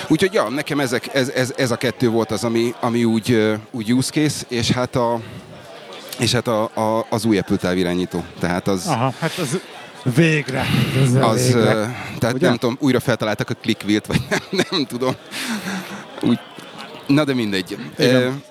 úgyhogy 0.08 0.32
ja, 0.32 0.48
nekem 0.48 0.80
ezek, 0.80 1.14
ez, 1.14 1.28
ez, 1.28 1.52
ez, 1.56 1.70
a 1.70 1.76
kettő 1.76 2.08
volt 2.08 2.30
az, 2.30 2.44
ami, 2.44 2.74
ami 2.80 3.04
úgy, 3.04 3.54
úgy 3.70 3.92
use 3.92 4.10
case, 4.10 4.44
és 4.48 4.70
hát 4.70 4.96
a, 4.96 5.20
és 6.18 6.32
hát 6.32 6.46
a, 6.46 6.62
a, 6.62 7.06
az 7.10 7.24
új 7.24 7.38
Apple 7.38 7.56
távirányító. 7.56 8.24
Tehát 8.40 8.68
az, 8.68 8.86
Aha, 8.86 9.12
hát 9.20 9.38
az 9.38 9.60
végre. 10.14 10.66
Az 11.20 11.52
végre. 11.52 11.72
tehát 12.18 12.34
Ugye? 12.34 12.46
nem 12.48 12.56
tudom, 12.56 12.76
újra 12.80 13.00
feltaláltak 13.00 13.50
a 13.50 13.54
clickville 13.54 14.00
vagy 14.06 14.20
nem, 14.30 14.66
nem 14.70 14.84
tudom. 14.84 15.14
Úgy, 16.22 16.38
na 17.06 17.24
de 17.24 17.34
mindegy. 17.34 17.78
Igen. 17.98 18.42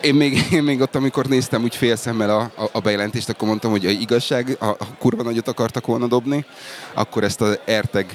Én 0.00 0.14
még, 0.14 0.46
én 0.52 0.62
még 0.62 0.80
ott, 0.80 0.94
amikor 0.94 1.26
néztem 1.26 1.62
úgy 1.62 1.76
fél 1.76 1.96
szemmel 1.96 2.30
a, 2.30 2.62
a, 2.62 2.68
a 2.72 2.80
bejelentést, 2.80 3.28
akkor 3.28 3.48
mondtam, 3.48 3.70
hogy 3.70 3.86
a 3.86 3.90
igazság, 3.90 4.56
ha 4.58 4.76
ha 4.78 4.86
kurva 4.98 5.22
nagyot 5.22 5.48
akartak 5.48 5.86
volna 5.86 6.06
dobni, 6.06 6.44
akkor 6.94 7.24
ezt 7.24 7.40
az 7.40 7.58
AirTag 7.66 8.06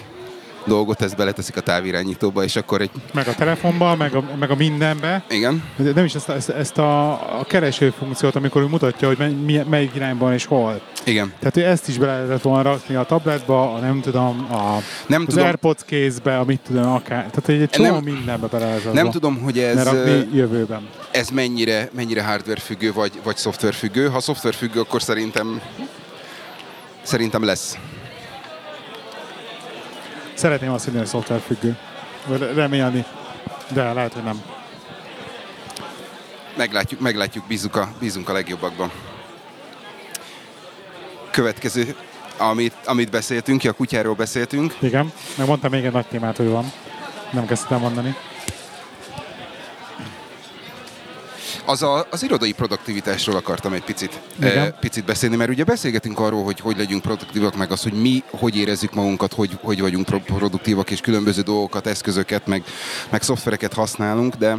dolgot 0.66 1.02
ezt 1.02 1.16
beleteszik 1.16 1.58
a 1.58 1.62
távirányítóba, 1.62 2.44
és 2.44 2.56
akkor 2.56 2.82
egy... 2.82 2.90
Meg 3.14 3.28
a 3.28 3.36
telefonba, 3.36 3.96
meg 3.96 4.16
a, 4.16 4.24
meg 4.40 4.52
a 4.52 4.56
mindenbe. 4.56 5.24
Igen, 5.30 5.64
De 5.76 5.92
nem 5.96 6.06
is 6.06 6.16
ezt, 6.16 6.30
ezt, 6.30 6.50
ezt 6.50 6.78
a, 6.78 7.12
a 7.40 7.44
kereső 7.48 7.94
funkciót, 7.98 8.36
amikor 8.36 8.62
ő 8.62 8.66
mutatja, 8.66 9.08
hogy 9.08 9.18
mely, 9.18 9.64
melyik 9.70 9.96
irányban 9.96 10.34
és 10.34 10.46
hol. 10.46 10.82
igen. 11.06 11.34
Tehát 11.40 11.54
hogy 11.54 11.64
ezt 11.64 11.88
is 11.88 11.98
bele 11.98 12.14
lehetett 12.18 12.42
volna 12.42 12.62
rakni 12.62 12.96
a 12.96 13.04
tabletba, 13.04 13.74
a 13.74 13.80
nem 13.80 14.02
tudom, 14.02 14.48
a, 14.52 14.78
Nem 15.08 15.24
az 15.28 15.34
tudom, 15.34 15.46
AirPods 15.46 15.84
kézbe, 15.86 16.38
a 16.40 16.44
mit 16.44 16.60
tudom, 16.68 16.92
akár. 16.92 17.30
Tehát 17.30 17.62
egy 17.62 17.70
csomó 17.70 17.90
Nem- 17.92 18.04
mindenbe 18.04 18.48
bele 18.48 18.66
lehetett 18.66 18.94
nem 18.94 19.10
tudom, 19.12 19.42
hogy 19.42 19.60
ez, 19.60 19.90
jövőben. 20.34 20.88
ez 21.12 21.30
mennyire, 21.30 21.90
mennyire 21.96 22.24
hardware 22.24 22.60
függő, 22.60 22.94
vagy, 22.94 23.12
vagy 23.24 23.38
szoftver 23.38 23.74
függő. 23.74 24.08
Ha 24.08 24.20
szoftver 24.20 24.54
függő, 24.54 24.80
akkor 24.80 25.02
szerintem 25.02 25.62
szerintem 27.02 27.44
lesz. 27.44 27.78
Szeretném 30.44 30.72
azt 30.72 30.86
hinni, 30.86 30.98
hogy 30.98 31.06
szoftver 31.06 31.40
függő. 31.40 31.78
Vagy 32.28 32.54
remélni. 32.56 33.06
De 33.74 33.94
lehet, 33.94 34.14
hogy 34.14 34.24
nem. 34.24 34.42
Meglátjuk, 36.58 37.00
meglátjuk, 37.00 37.48
bízunk 37.48 37.76
a, 37.76 37.90
bízunk 38.00 38.30
a 38.30 38.34
legjobbakban. 38.34 38.92
Következő, 41.32 41.96
amit, 42.38 42.74
amit 42.86 43.10
beszéltünk, 43.10 43.60
ki 43.60 43.68
a 43.68 43.72
kutyáról 43.72 44.16
beszéltünk. 44.16 44.76
Igen. 44.80 45.12
Meg 45.38 45.48
mondtam 45.48 45.72
még 45.72 45.86
egy 45.86 45.92
nagy 45.92 46.06
témát, 46.06 46.38
hogy 46.38 46.48
van. 46.48 46.72
Nem 47.32 47.46
kezdtem 47.46 47.80
mondani. 47.80 48.16
Az 51.66 51.84
a, 51.84 52.08
az 52.10 52.24
irodai 52.24 52.52
produktivitásról 52.52 53.36
akartam 53.36 53.74
egy 53.74 53.84
picit, 53.84 54.20
Igen. 54.38 54.58
e, 54.58 54.72
picit 54.72 55.06
beszélni, 55.06 55.36
mert 55.36 55.50
ugye 55.50 55.64
beszélgetünk 55.64 56.20
arról, 56.20 56.44
hogy 56.44 56.60
hogy 56.60 56.78
legyünk 56.78 57.02
produktívak, 57.02 57.56
meg 57.56 57.72
az, 57.72 57.84
hogy 57.84 57.94
mi 57.94 58.24
hogy 58.30 58.58
érezzük 58.58 58.94
magunkat, 58.94 59.34
hogy, 59.34 59.58
hogy 59.62 59.82
vagyunk 59.82 60.06
pro- 60.06 60.24
produktívak, 60.24 60.92
és 60.92 61.02
különböző 61.02 61.42
dolgokat, 61.42 61.88
eszközöket, 61.88 62.48
meg, 62.48 62.64
meg 63.10 63.22
szoftvereket 63.22 63.74
használunk, 63.74 64.36
de 64.36 64.58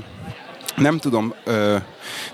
nem 0.76 0.98
tudom, 0.98 1.34
ö, 1.44 1.76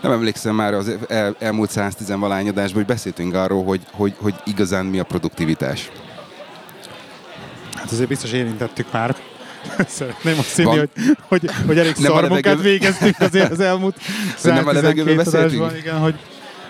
nem 0.01 0.13
emlékszem 0.13 0.55
már 0.55 0.75
az 0.75 0.91
el, 1.09 1.37
elmúlt 1.39 1.71
110 1.71 2.09
valány 2.19 2.49
adásban, 2.49 2.77
hogy 2.77 2.93
beszéltünk 2.93 3.35
arról, 3.35 3.65
hogy, 3.65 3.81
hogy, 3.93 4.15
hogy 4.21 4.35
igazán 4.45 4.87
mi 4.87 4.99
a 4.99 5.05
produktivitás. 5.05 5.91
Hát 7.75 7.91
azért 7.91 8.09
biztos 8.09 8.33
érintettük 8.33 8.93
már. 8.93 9.17
Szeretném 9.99 10.39
azt 10.39 10.57
hinni, 10.57 10.69
Van- 10.69 10.79
hogy, 10.79 10.91
hogy, 11.29 11.51
hogy 11.67 11.79
elég 11.79 11.95
Nem 11.99 12.13
szar 12.13 12.29
munkát 12.29 12.61
végeztünk 12.61 13.21
azért 13.21 13.51
az 13.51 13.61
elmúlt 13.61 13.97
Hogy 14.43 14.53
nem 14.61 14.67
a 14.67 14.73
levegőben 14.73 15.25
112 15.25 15.25
beszéltünk? 15.25 15.63
adásban, 15.63 15.79
igen, 15.79 15.99
hogy 15.99 16.15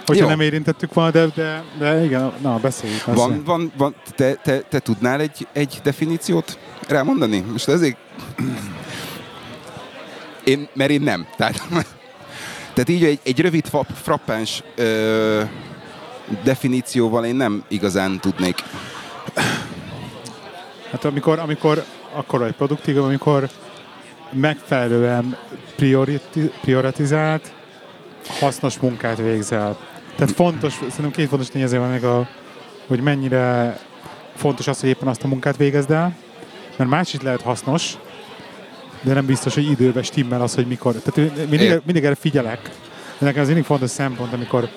hogyha 0.06 0.24
Jó. 0.24 0.30
nem 0.30 0.40
érintettük 0.40 0.94
volna, 0.94 1.10
de, 1.10 1.26
de, 1.34 1.62
de 1.78 2.04
igen, 2.04 2.32
na, 2.42 2.56
beszéljük. 2.56 3.04
Van, 3.04 3.14
persze. 3.14 3.42
van, 3.44 3.72
van 3.76 3.94
te, 4.14 4.34
te, 4.34 4.58
te 4.58 4.78
tudnál 4.78 5.20
egy, 5.20 5.46
egy 5.52 5.80
definíciót 5.82 6.58
rámondani? 6.88 7.44
Most 7.52 7.68
ezért... 7.68 7.96
Én, 10.44 10.68
mert 10.72 10.90
én 10.90 11.00
nem. 11.00 11.26
Tehát, 11.36 11.62
tehát 12.74 12.88
így 12.88 13.04
egy, 13.04 13.18
egy 13.22 13.40
rövid, 13.40 13.70
frappáns 14.02 14.62
ö, 14.74 15.42
definícióval 16.44 17.24
én 17.24 17.34
nem 17.34 17.64
igazán 17.68 18.20
tudnék. 18.20 18.62
Hát 20.90 21.04
amikor, 21.04 21.38
amikor 21.38 21.84
akkor 22.12 22.38
vagy 22.38 22.52
produktív, 22.52 22.98
amikor 22.98 23.48
megfelelően 24.32 25.36
prioriti, 25.76 26.50
prioritizált, 26.60 27.52
hasznos 28.40 28.78
munkát 28.78 29.16
végzel. 29.16 29.78
Tehát 30.16 30.34
fontos, 30.34 30.72
szerintem 30.72 31.10
két 31.10 31.28
fontos 31.28 31.48
tényező 31.48 31.78
van 31.78 31.90
még, 31.90 32.04
a, 32.04 32.28
hogy 32.86 33.00
mennyire 33.00 33.78
fontos 34.34 34.66
az, 34.66 34.80
hogy 34.80 34.88
éppen 34.88 35.08
azt 35.08 35.24
a 35.24 35.28
munkát 35.28 35.56
végezd 35.56 35.90
el, 35.90 36.16
mert 36.76 36.90
más 36.90 37.14
is 37.14 37.20
lehet 37.20 37.42
hasznos, 37.42 37.94
de 39.02 39.14
nem 39.14 39.26
biztos, 39.26 39.54
hogy 39.54 39.70
időben 39.70 40.02
stimmel 40.02 40.42
az, 40.42 40.54
hogy 40.54 40.66
mikor. 40.66 40.94
Tehát 40.94 41.48
mindig, 41.48 41.80
mindig 41.84 42.04
erre 42.04 42.14
figyelek. 42.14 42.62
De 43.18 43.26
nekem 43.26 43.40
ez 43.40 43.46
mindig 43.46 43.64
fontos 43.64 43.90
szempont, 43.90 44.32
amikor 44.32 44.68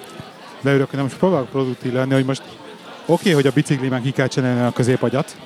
leülök, 0.62 0.86
hogy 0.86 0.96
nem 0.96 1.04
most 1.04 1.18
próbálok 1.18 1.50
produktív 1.50 1.94
lenni, 1.94 2.14
hogy 2.14 2.26
most 2.26 2.42
oké, 2.42 2.58
okay, 3.06 3.32
hogy 3.32 3.48
a 3.48 3.52
biciklimen 3.52 4.02
ki 4.02 4.12
kell 4.12 4.28
csinálni 4.28 4.62
a 4.62 4.72
középagyat, 4.72 5.38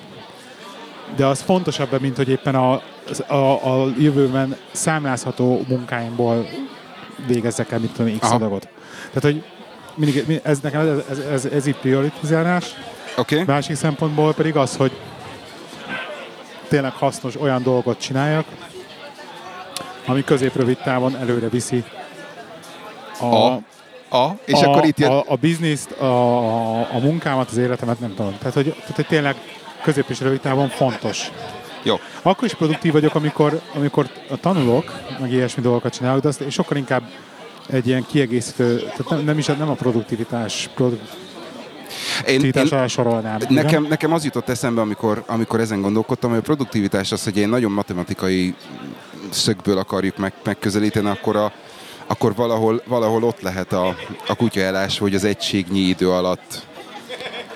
de 1.16 1.26
az 1.26 1.40
fontosabb, 1.40 2.00
mint 2.00 2.16
hogy 2.16 2.28
éppen 2.28 2.54
a, 2.54 2.82
a, 3.26 3.34
a 3.82 3.92
jövőben 3.98 4.56
számlázható 4.72 5.64
munkáimból 5.68 6.46
végezzek 7.26 7.70
el, 7.72 7.78
mit 7.78 7.90
tudom, 7.90 8.18
x 8.18 8.26
Aha. 8.26 8.34
adagot. 8.34 8.68
Tehát, 9.12 9.22
hogy 9.22 9.44
mindig, 9.94 10.24
mi- 10.26 10.40
ez 10.42 10.58
nekem 10.60 10.80
ez, 10.80 10.98
ez, 11.10 11.18
ez, 11.18 11.44
ez 11.44 11.66
így 11.66 11.76
prioritizálás. 11.76 12.64
Okay? 13.16 13.42
Másik 13.46 13.76
szempontból 13.76 14.34
pedig 14.34 14.56
az, 14.56 14.76
hogy 14.76 14.92
tényleg 16.68 16.92
hasznos 16.92 17.40
olyan 17.40 17.62
dolgot 17.62 18.00
csináljak, 18.00 18.44
ami 20.06 20.24
közép-rövid 20.24 20.76
távon 20.76 21.16
előre 21.16 21.48
viszi 21.48 21.84
a, 23.20 23.24
A, 23.24 23.60
a, 24.10 24.36
és 24.44 24.62
a, 24.62 24.70
akkor 24.70 24.84
itt 24.84 24.98
jön... 24.98 25.10
a, 25.10 25.22
a 25.26 25.36
bizniszt, 25.36 25.90
a, 25.90 26.04
a, 26.04 26.80
a 26.80 26.98
munkámat, 26.98 27.50
az 27.50 27.56
életemet, 27.56 28.00
nem 28.00 28.14
tudom. 28.14 28.38
Tehát, 28.38 28.54
hogy, 28.54 28.72
tehát, 28.72 28.96
hogy 28.96 29.06
tényleg 29.06 29.36
közép 29.82 30.04
és 30.08 30.20
rövid 30.20 30.40
távon 30.40 30.68
fontos. 30.68 31.30
Jó. 31.82 31.96
Akkor 32.22 32.44
is 32.44 32.54
produktív 32.54 32.92
vagyok, 32.92 33.14
amikor, 33.14 33.60
amikor 33.74 34.08
tanulok, 34.40 34.92
meg 35.20 35.32
ilyesmi 35.32 35.62
dolgokat 35.62 35.92
csinálok, 35.92 36.22
de 36.22 36.28
azt 36.28 36.40
én 36.40 36.50
sokkal 36.50 36.76
inkább 36.76 37.02
egy 37.70 37.86
ilyen 37.86 38.06
kiegészítő, 38.06 38.78
tehát 38.78 39.08
nem, 39.08 39.24
nem 39.24 39.38
is 39.38 39.46
nem 39.46 39.68
a 39.68 39.74
produktivitás, 39.74 40.64
Én, 40.64 40.74
produktivitás 40.74 42.70
én, 42.70 42.78
alá 42.78 42.86
sorolnám. 42.86 43.38
Nekem, 43.48 43.86
nekem 43.88 44.12
az 44.12 44.24
jutott 44.24 44.48
eszembe, 44.48 44.80
amikor, 44.80 45.22
amikor 45.26 45.60
ezen 45.60 45.80
gondolkodtam, 45.80 46.30
hogy 46.30 46.38
a 46.38 46.42
produktivitás 46.42 47.12
az, 47.12 47.24
hogy 47.24 47.38
egy 47.38 47.48
nagyon 47.48 47.72
matematikai 47.72 48.54
szögből 49.30 49.78
akarjuk 49.78 50.16
meg, 50.16 50.32
megközelíteni, 50.44 51.08
akkor, 51.08 51.36
a, 51.36 51.52
akkor 52.06 52.34
valahol, 52.34 52.82
valahol 52.86 53.22
ott 53.22 53.40
lehet 53.40 53.72
a, 53.72 53.96
a 54.26 54.34
kutyaelás, 54.34 54.98
hogy 54.98 55.14
az 55.14 55.24
egységnyi 55.24 55.80
idő 55.80 56.10
alatt 56.10 56.66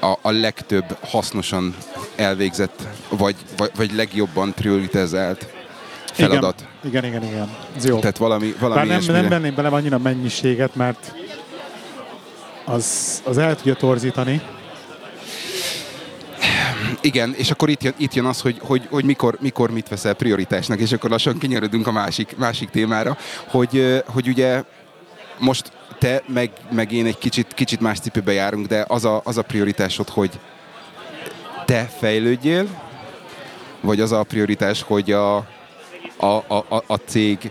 a, 0.02 0.18
a 0.22 0.30
legtöbb 0.30 0.96
hasznosan 1.00 1.76
elvégzett, 2.16 2.88
vagy, 3.08 3.36
vagy, 3.56 3.70
vagy 3.76 3.92
legjobban 3.92 4.54
prioritizált 4.54 5.46
feladat. 6.12 6.66
Igen, 6.84 7.04
igen, 7.04 7.22
igen. 7.22 7.32
igen. 7.32 7.56
Ez 7.76 7.84
jó. 7.84 7.98
Tehát 7.98 8.16
valami, 8.16 8.54
valami 8.58 8.74
Bár 8.74 8.86
nem, 8.86 8.96
ilyesmire. 8.96 9.20
nem 9.20 9.30
venném 9.30 9.54
bele 9.54 9.68
annyira 9.68 9.98
mennyiséget, 9.98 10.74
mert 10.74 11.14
az, 12.64 13.20
az 13.24 13.38
el 13.38 13.56
tudja 13.56 13.74
torzítani. 13.74 14.42
Igen, 17.00 17.34
és 17.36 17.50
akkor 17.50 17.68
itt 17.68 17.82
jön, 17.82 17.94
itt 17.96 18.14
jön 18.14 18.24
az, 18.24 18.40
hogy, 18.40 18.56
hogy, 18.60 18.86
hogy 18.90 19.04
mikor, 19.04 19.36
mikor 19.40 19.70
mit 19.70 19.88
veszel 19.88 20.14
prioritásnak, 20.14 20.80
és 20.80 20.92
akkor 20.92 21.10
lassan 21.10 21.38
kinyeredünk 21.38 21.86
a 21.86 21.92
másik, 21.92 22.36
másik 22.36 22.70
témára, 22.70 23.16
hogy, 23.46 24.02
hogy 24.06 24.28
ugye 24.28 24.62
most 25.38 25.72
te 26.02 26.22
meg, 26.26 26.50
meg 26.70 26.92
én 26.92 27.06
egy 27.06 27.18
kicsit, 27.18 27.54
kicsit 27.54 27.80
más 27.80 27.98
cipőbe 27.98 28.32
járunk, 28.32 28.66
de 28.66 28.84
az 28.88 29.04
a, 29.04 29.20
az 29.24 29.36
a 29.36 29.42
prioritásod, 29.42 30.08
hogy 30.08 30.30
te 31.64 31.90
fejlődjél, 31.98 32.66
vagy 33.80 34.00
az 34.00 34.12
a 34.12 34.22
prioritás, 34.22 34.82
hogy 34.82 35.12
a, 35.12 35.36
a, 35.36 35.46
a, 36.26 36.64
a, 36.68 36.82
a 36.86 36.96
cég 36.96 37.50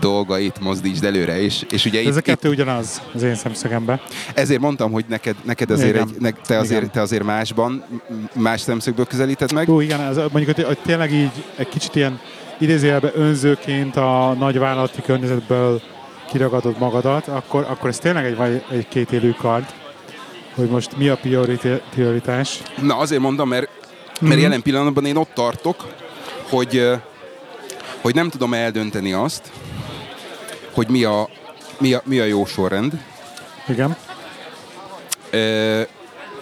dolgait 0.00 0.60
mozdítsd 0.60 1.04
előre, 1.04 1.40
és, 1.40 1.66
és 1.70 1.84
ugye 1.84 1.98
Ez 1.98 2.06
a 2.06 2.08
itt, 2.08 2.16
itt, 2.16 2.22
kettő 2.22 2.48
ugyanaz 2.48 3.02
az 3.14 3.22
én 3.22 3.34
szemszögemben. 3.34 4.00
ezért 4.34 4.60
mondtam, 4.60 4.92
hogy 4.92 5.04
neked, 5.08 5.36
neked 5.42 5.70
azért, 5.70 5.94
Igen. 5.94 6.08
egy, 6.08 6.20
ne, 6.20 6.30
te, 6.30 6.58
azért, 6.58 6.80
Igen. 6.80 6.92
te 6.92 7.00
azért 7.00 7.24
másban, 7.24 7.84
más 8.32 8.60
szemszögből 8.60 9.06
közelíted 9.06 9.52
meg. 9.52 9.68
Jó, 9.68 9.80
igen, 9.80 10.00
ez, 10.00 10.16
mondjuk, 10.16 10.66
hogy 10.66 10.78
tényleg 10.84 11.12
így 11.12 11.44
egy 11.56 11.68
kicsit 11.68 11.94
ilyen 11.94 12.20
idézőjelben 12.58 13.10
önzőként 13.14 13.96
a 13.96 14.34
nagyvállalati 14.38 15.02
környezetből 15.02 15.82
kiragadod 16.28 16.78
magadat, 16.78 17.28
akkor, 17.28 17.66
akkor 17.68 17.88
ez 17.88 17.98
tényleg 17.98 18.24
egy, 18.40 18.62
egy 18.70 18.88
két 18.88 19.12
élő 19.12 19.34
kard, 19.38 19.64
hogy 20.54 20.68
most 20.68 20.96
mi 20.96 21.08
a 21.08 21.18
prioritás. 21.90 22.62
Na 22.82 22.96
azért 22.96 23.20
mondom, 23.20 23.48
mert, 23.48 23.68
mert 24.20 24.34
Mhm. 24.34 24.42
jelen 24.42 24.62
pillanatban 24.62 25.04
én 25.04 25.16
ott 25.16 25.30
tartok, 25.34 25.86
hogy, 26.48 26.90
hogy 28.00 28.14
nem 28.14 28.30
tudom 28.30 28.54
eldönteni 28.54 29.12
azt, 29.12 29.50
hogy 30.72 30.88
mi 30.88 31.04
a, 31.04 31.28
mi 31.78 31.92
a, 31.92 32.02
mi 32.04 32.18
a 32.18 32.24
jó 32.24 32.44
sorrend. 32.44 32.92
Igen. 33.68 33.96
Ö, 35.30 35.80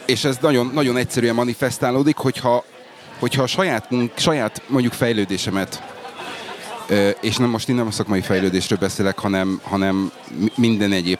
és 0.07 0.25
ez 0.25 0.37
nagyon, 0.41 0.71
nagyon 0.75 0.97
egyszerűen 0.97 1.35
manifestálódik, 1.35 2.17
hogyha, 2.17 2.65
hogyha 3.19 3.43
a 3.43 3.47
saját, 3.47 3.89
saját 4.17 4.63
mondjuk 4.67 4.93
fejlődésemet, 4.93 5.83
és 7.21 7.37
nem 7.37 7.49
most 7.51 7.69
én 7.69 7.75
nem 7.75 7.87
a 7.87 7.91
szakmai 7.91 8.21
fejlődésről 8.21 8.79
beszélek, 8.79 9.19
hanem, 9.19 9.61
hanem 9.63 10.13
mi- 10.39 10.53
minden 10.57 10.93
egyéb 10.93 11.19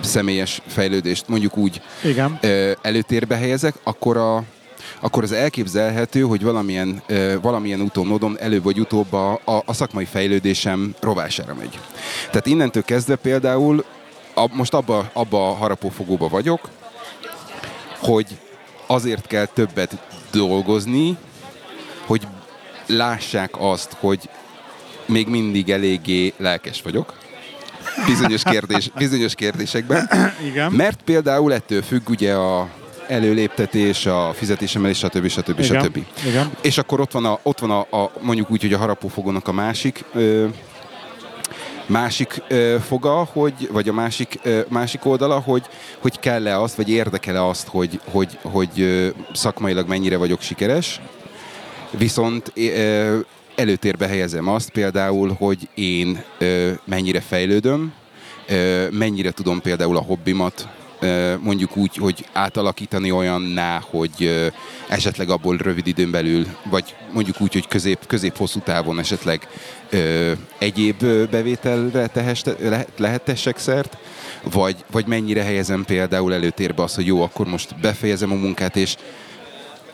személyes 0.00 0.60
fejlődést 0.66 1.28
mondjuk 1.28 1.56
úgy 1.56 1.80
Igen. 2.04 2.38
előtérbe 2.82 3.36
helyezek, 3.36 3.74
akkor, 3.82 4.16
a, 4.16 4.42
akkor 5.00 5.22
az 5.22 5.32
elképzelhető, 5.32 6.20
hogy 6.20 6.42
valamilyen, 6.42 7.02
valamilyen 7.42 7.80
úton, 7.80 8.06
módon 8.06 8.38
előbb 8.38 8.62
vagy 8.62 8.80
utóbb 8.80 9.12
a, 9.12 9.32
a, 9.44 9.62
a 9.64 9.72
szakmai 9.72 10.04
fejlődésem 10.04 10.94
rovására 11.00 11.54
megy. 11.54 11.78
Tehát 12.26 12.46
innentől 12.46 12.82
kezdve 12.82 13.16
például 13.16 13.84
a, 14.34 14.46
most 14.54 14.74
abba, 14.74 15.10
abba 15.12 15.48
a 15.48 15.54
harapófogóba 15.54 16.28
vagyok, 16.28 16.68
hogy 17.98 18.26
azért 18.86 19.26
kell 19.26 19.46
többet 19.46 19.96
dolgozni, 20.30 21.16
hogy 22.06 22.26
lássák 22.86 23.50
azt, 23.58 23.96
hogy 24.00 24.28
még 25.06 25.28
mindig 25.28 25.70
eléggé 25.70 26.32
lelkes 26.36 26.82
vagyok 26.82 27.14
bizonyos, 28.06 28.42
kérdés, 28.42 28.90
bizonyos 28.96 29.34
kérdésekben. 29.34 30.10
Igen. 30.50 30.72
Mert 30.72 31.02
például 31.02 31.52
ettől 31.52 31.82
függ 31.82 32.08
ugye 32.08 32.34
a 32.34 32.68
előléptetés, 33.08 34.06
a 34.06 34.32
fizetésemelés, 34.34 34.98
stb. 34.98 35.28
stb. 35.28 35.58
Igen. 35.58 35.82
stb. 35.82 35.98
Igen. 36.26 36.50
És 36.60 36.78
akkor 36.78 37.00
ott 37.00 37.12
van, 37.12 37.24
a, 37.24 37.38
ott 37.42 37.58
van 37.58 37.70
a, 37.70 38.02
a, 38.02 38.10
mondjuk 38.20 38.50
úgy, 38.50 38.62
hogy 38.62 38.72
a 38.72 38.78
harapófogónak 38.78 39.48
a 39.48 39.52
másik 39.52 40.04
ö, 40.14 40.46
másik 41.86 42.42
ö, 42.48 42.76
foga, 42.86 43.28
hogy, 43.32 43.68
vagy 43.72 43.88
a 43.88 43.92
másik, 43.92 44.38
ö, 44.42 44.60
másik 44.68 45.04
oldala, 45.04 45.38
hogy, 45.38 45.62
hogy 45.98 46.18
kell-e 46.18 46.58
azt, 46.60 46.74
vagy 46.74 46.88
érdekel-e 46.88 47.44
azt, 47.44 47.68
hogy, 47.68 48.00
hogy, 48.10 48.38
hogy 48.42 48.80
ö, 48.80 49.08
szakmailag 49.32 49.88
mennyire 49.88 50.16
vagyok 50.16 50.40
sikeres. 50.40 51.00
Viszont 51.98 52.52
előtérbe 53.54 54.06
helyezem 54.06 54.48
azt 54.48 54.70
például, 54.70 55.32
hogy 55.38 55.68
én 55.74 56.24
mennyire 56.84 57.20
fejlődöm, 57.20 57.92
mennyire 58.90 59.30
tudom 59.30 59.60
például 59.60 59.96
a 59.96 60.02
hobbimat 60.02 60.68
mondjuk 61.40 61.76
úgy, 61.76 61.96
hogy 61.96 62.26
átalakítani 62.32 63.10
olyanná, 63.10 63.82
hogy 63.90 64.50
esetleg 64.88 65.30
abból 65.30 65.56
rövid 65.56 65.86
időn 65.86 66.10
belül, 66.10 66.46
vagy 66.70 66.94
mondjuk 67.12 67.40
úgy, 67.40 67.52
hogy 67.52 67.68
közép, 67.68 68.06
közép-hosszú 68.06 68.60
távon 68.60 68.98
esetleg 68.98 69.48
egyéb 70.58 71.04
bevételre 71.30 72.10
lehetessek 72.96 73.58
szert, 73.58 73.96
vagy, 74.52 74.84
vagy 74.90 75.06
mennyire 75.06 75.42
helyezem 75.42 75.84
például 75.84 76.34
előtérbe 76.34 76.82
azt, 76.82 76.94
hogy 76.94 77.06
jó, 77.06 77.22
akkor 77.22 77.46
most 77.46 77.80
befejezem 77.80 78.30
a 78.30 78.34
munkát, 78.34 78.76
és 78.76 78.96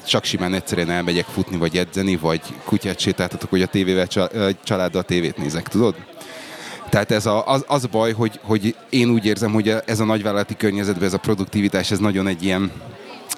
csak 0.08 0.24
simán 0.24 0.54
egyszerűen 0.54 0.90
elmegyek 0.90 1.26
futni, 1.26 1.56
vagy 1.56 1.76
edzeni, 1.76 2.16
vagy 2.16 2.40
kutyát 2.64 2.98
sétáltatok, 2.98 3.50
hogy 3.50 3.62
a 3.62 3.66
tévével, 3.66 4.06
családdal 4.64 5.02
tévét 5.02 5.36
nézek, 5.36 5.68
tudod? 5.68 5.94
Tehát 6.88 7.10
ez 7.10 7.26
a, 7.26 7.46
az, 7.46 7.64
az 7.66 7.86
baj, 7.86 8.12
hogy, 8.12 8.40
hogy 8.42 8.76
én 8.90 9.10
úgy 9.10 9.24
érzem, 9.24 9.52
hogy 9.52 9.74
ez 9.84 10.00
a 10.00 10.04
nagyvállalati 10.04 10.56
környezetben 10.56 11.04
ez 11.04 11.12
a 11.12 11.18
produktivitás, 11.18 11.90
ez 11.90 11.98
nagyon 11.98 12.26
egy 12.26 12.42
ilyen 12.42 12.72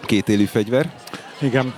kétélű 0.05 0.45
fegyver. 0.45 0.93
Igen. 1.41 1.75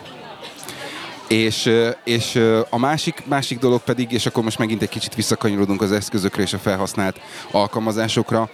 És, 1.29 1.71
és 2.05 2.41
a 2.71 2.79
másik, 2.79 3.23
másik 3.27 3.59
dolog 3.59 3.81
pedig, 3.81 4.13
és 4.13 4.27
akkor 4.27 4.43
most 4.43 4.59
megint 4.59 4.83
egy 4.83 4.89
kicsit 4.89 5.15
visszakanyarodunk 5.15 5.83
az 5.83 5.93
eszközökre 5.93 6.43
és 6.43 6.53
a 6.53 6.59
felhasznált 6.59 7.21
alkalmazásokra. 7.51 8.51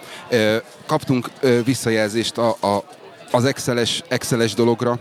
Kaptunk 0.85 1.29
visszajelzést 1.63 2.37
a, 2.37 2.49
a, 2.49 2.83
az 3.31 3.45
Excel-es, 3.45 4.03
Excel-es 4.07 4.53
dologra 4.53 4.99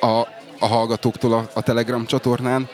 a, 0.00 0.26
a 0.62 0.66
hallgatóktól 0.66 1.32
a, 1.32 1.48
a 1.54 1.62
Telegram 1.62 2.06
csatornán. 2.06 2.68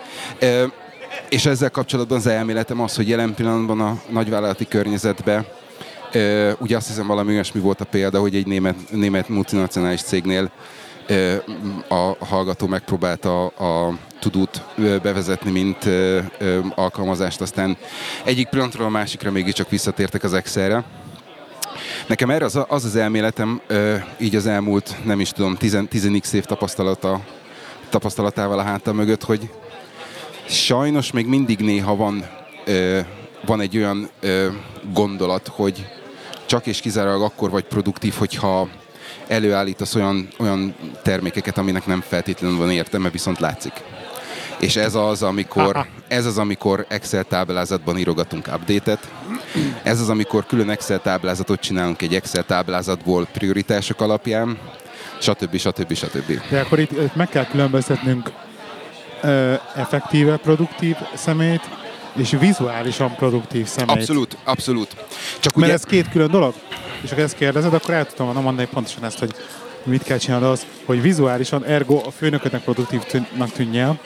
És 1.29 1.47
ezzel 1.47 1.71
kapcsolatban 1.71 2.19
az 2.19 2.27
elméletem 2.27 2.81
az, 2.81 2.97
hogy 2.97 3.09
jelen 3.09 3.35
pillanatban 3.35 3.81
a 3.81 4.01
nagyvállalati 4.09 4.67
környezetben 4.67 5.47
ugye 6.59 6.77
azt 6.77 6.87
hiszem 6.87 7.07
valami 7.07 7.33
olyasmi 7.33 7.61
volt 7.61 7.81
a 7.81 7.85
példa, 7.85 8.21
hogy 8.21 8.35
egy 8.37 8.47
német, 8.47 8.77
német 8.91 9.29
multinacionális 9.29 10.03
cégnél 10.03 10.51
a 11.89 12.25
hallgató 12.25 12.67
megpróbálta 12.67 13.47
a, 13.47 13.87
a 13.87 13.99
tudót 14.21 14.65
bevezetni, 14.77 15.51
mint 15.51 15.89
alkalmazást, 16.75 17.41
aztán 17.41 17.77
egyik 18.25 18.49
pillanatról 18.49 18.87
a 18.87 18.91
másikra 18.91 19.31
mégiscsak 19.31 19.71
visszatértek 19.71 20.23
az 20.23 20.35
Excelre. 20.35 20.85
Nekem 22.07 22.31
erre 22.31 22.45
az 22.45 22.59
az, 22.69 22.85
az 22.85 22.97
elméletem, 22.97 23.61
így 24.19 24.37
az 24.37 24.47
elmúlt, 24.47 24.97
nem 25.05 25.21
is 25.21 25.31
tudom, 25.31 25.57
10x 25.61 26.33
év 26.33 26.45
tapasztalata, 26.45 27.21
tapasztalatával 27.89 28.59
a 28.59 28.63
hátam 28.63 28.97
mögött, 28.97 29.23
hogy 29.25 29.51
sajnos 30.49 31.11
még 31.11 31.27
mindig 31.27 31.59
néha 31.59 31.97
van, 31.97 32.27
ö, 32.65 33.01
van 33.47 33.61
egy 33.61 33.77
olyan 33.77 34.09
ö, 34.21 34.49
gondolat, 34.93 35.49
hogy 35.49 35.87
csak 36.47 36.67
és 36.67 36.81
kizárólag 36.81 37.23
akkor 37.23 37.51
vagy 37.51 37.65
produktív, 37.65 38.15
hogyha 38.15 38.69
előállítasz 39.27 39.95
olyan, 39.95 40.29
olyan 40.39 40.75
termékeket, 41.03 41.59
aminek 41.59 41.87
nem 41.87 42.01
feltétlenül 42.01 42.57
van 42.57 42.71
értelme, 42.71 43.11
viszont 43.11 43.39
látszik. 43.39 43.73
És 44.61 44.77
ez 44.77 44.95
az, 44.95 45.23
amikor, 45.23 45.87
ez 46.09 46.27
az, 46.27 46.39
amikor 46.39 46.87
Excel 46.89 47.25
táblázatban 47.25 47.99
írogatunk 47.99 48.47
update-et. 48.55 49.09
Ez 49.83 50.01
az, 50.01 50.09
amikor 50.09 50.47
külön 50.47 50.71
Excel 50.71 51.01
táblázatot 51.01 51.61
csinálunk 51.61 52.03
egy 52.03 52.15
Excel 52.15 52.45
táblázatból 52.45 53.27
prioritások 53.33 54.01
alapján, 54.01 54.59
stb. 55.21 55.57
stb. 55.57 55.95
stb. 55.95 56.41
De 56.51 56.61
akkor 56.61 56.79
itt, 56.79 56.91
itt 56.91 57.15
meg 57.15 57.29
kell 57.29 57.47
különböztetnünk 57.47 58.31
ö, 59.23 59.55
effektíve 59.75 60.37
produktív 60.37 60.97
szemét, 61.15 61.69
és 62.17 62.37
vizuálisan 62.41 63.15
produktív 63.15 63.67
szemét. 63.67 63.97
Abszolút, 63.97 64.37
abszolút. 64.45 64.97
Csak 65.41 65.55
Mert 65.55 65.67
ugye... 65.67 65.73
ez 65.73 65.83
két 65.83 66.09
külön 66.09 66.31
dolog. 66.31 66.55
És 67.01 67.11
ha 67.11 67.17
ezt 67.17 67.37
kérdezed, 67.37 67.75
akkor 67.75 67.95
el 67.95 68.07
tudom 68.07 68.43
mondani 68.43 68.69
pontosan 68.73 69.05
ezt, 69.05 69.19
hogy 69.19 69.35
mit 69.83 70.03
kell 70.03 70.19
csinálni 70.19 70.47
az, 70.47 70.67
hogy 70.85 71.03
vizuálisan 71.03 71.65
ergo 71.65 72.03
a 72.07 72.11
főnöködnek 72.11 72.63
produktívnak 72.63 73.53
tűnjél, 73.53 73.99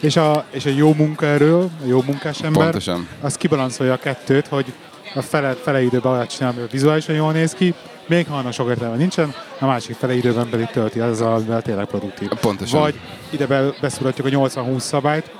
és 0.00 0.16
a, 0.16 0.44
és 0.50 0.66
a 0.66 0.70
jó 0.70 0.94
munkaerő, 0.94 1.54
a 1.54 1.86
jó 1.86 2.02
munkás 2.02 2.42
ember, 2.42 2.62
Pontosan. 2.62 3.08
az 3.20 3.36
kibalanszolja 3.36 3.92
a 3.92 3.96
kettőt, 3.96 4.46
hogy 4.46 4.72
a 5.14 5.22
fele, 5.22 5.52
fele 5.52 5.82
időben 5.82 6.12
alatt 6.12 6.28
csinálni, 6.28 6.60
hogy 6.60 6.70
vizuálisan 6.70 7.14
jól 7.14 7.32
néz 7.32 7.52
ki, 7.52 7.74
még 8.06 8.26
ha 8.26 8.36
annak 8.36 8.52
sok 8.52 8.68
értelme 8.68 8.96
nincsen, 8.96 9.34
a 9.58 9.66
másik 9.66 9.96
fele 9.96 10.14
időben 10.14 10.48
pedig 10.48 10.66
tölti 10.66 11.00
az, 11.00 11.20
amivel 11.20 11.62
tényleg 11.62 11.86
produktív. 11.86 12.28
Pontosan. 12.28 12.80
Vagy 12.80 13.00
ide 13.30 13.46
be, 13.46 13.74
beszúratjuk 13.80 14.26
a 14.26 14.30
80-20 14.30 14.78
szabályt, 14.78 15.30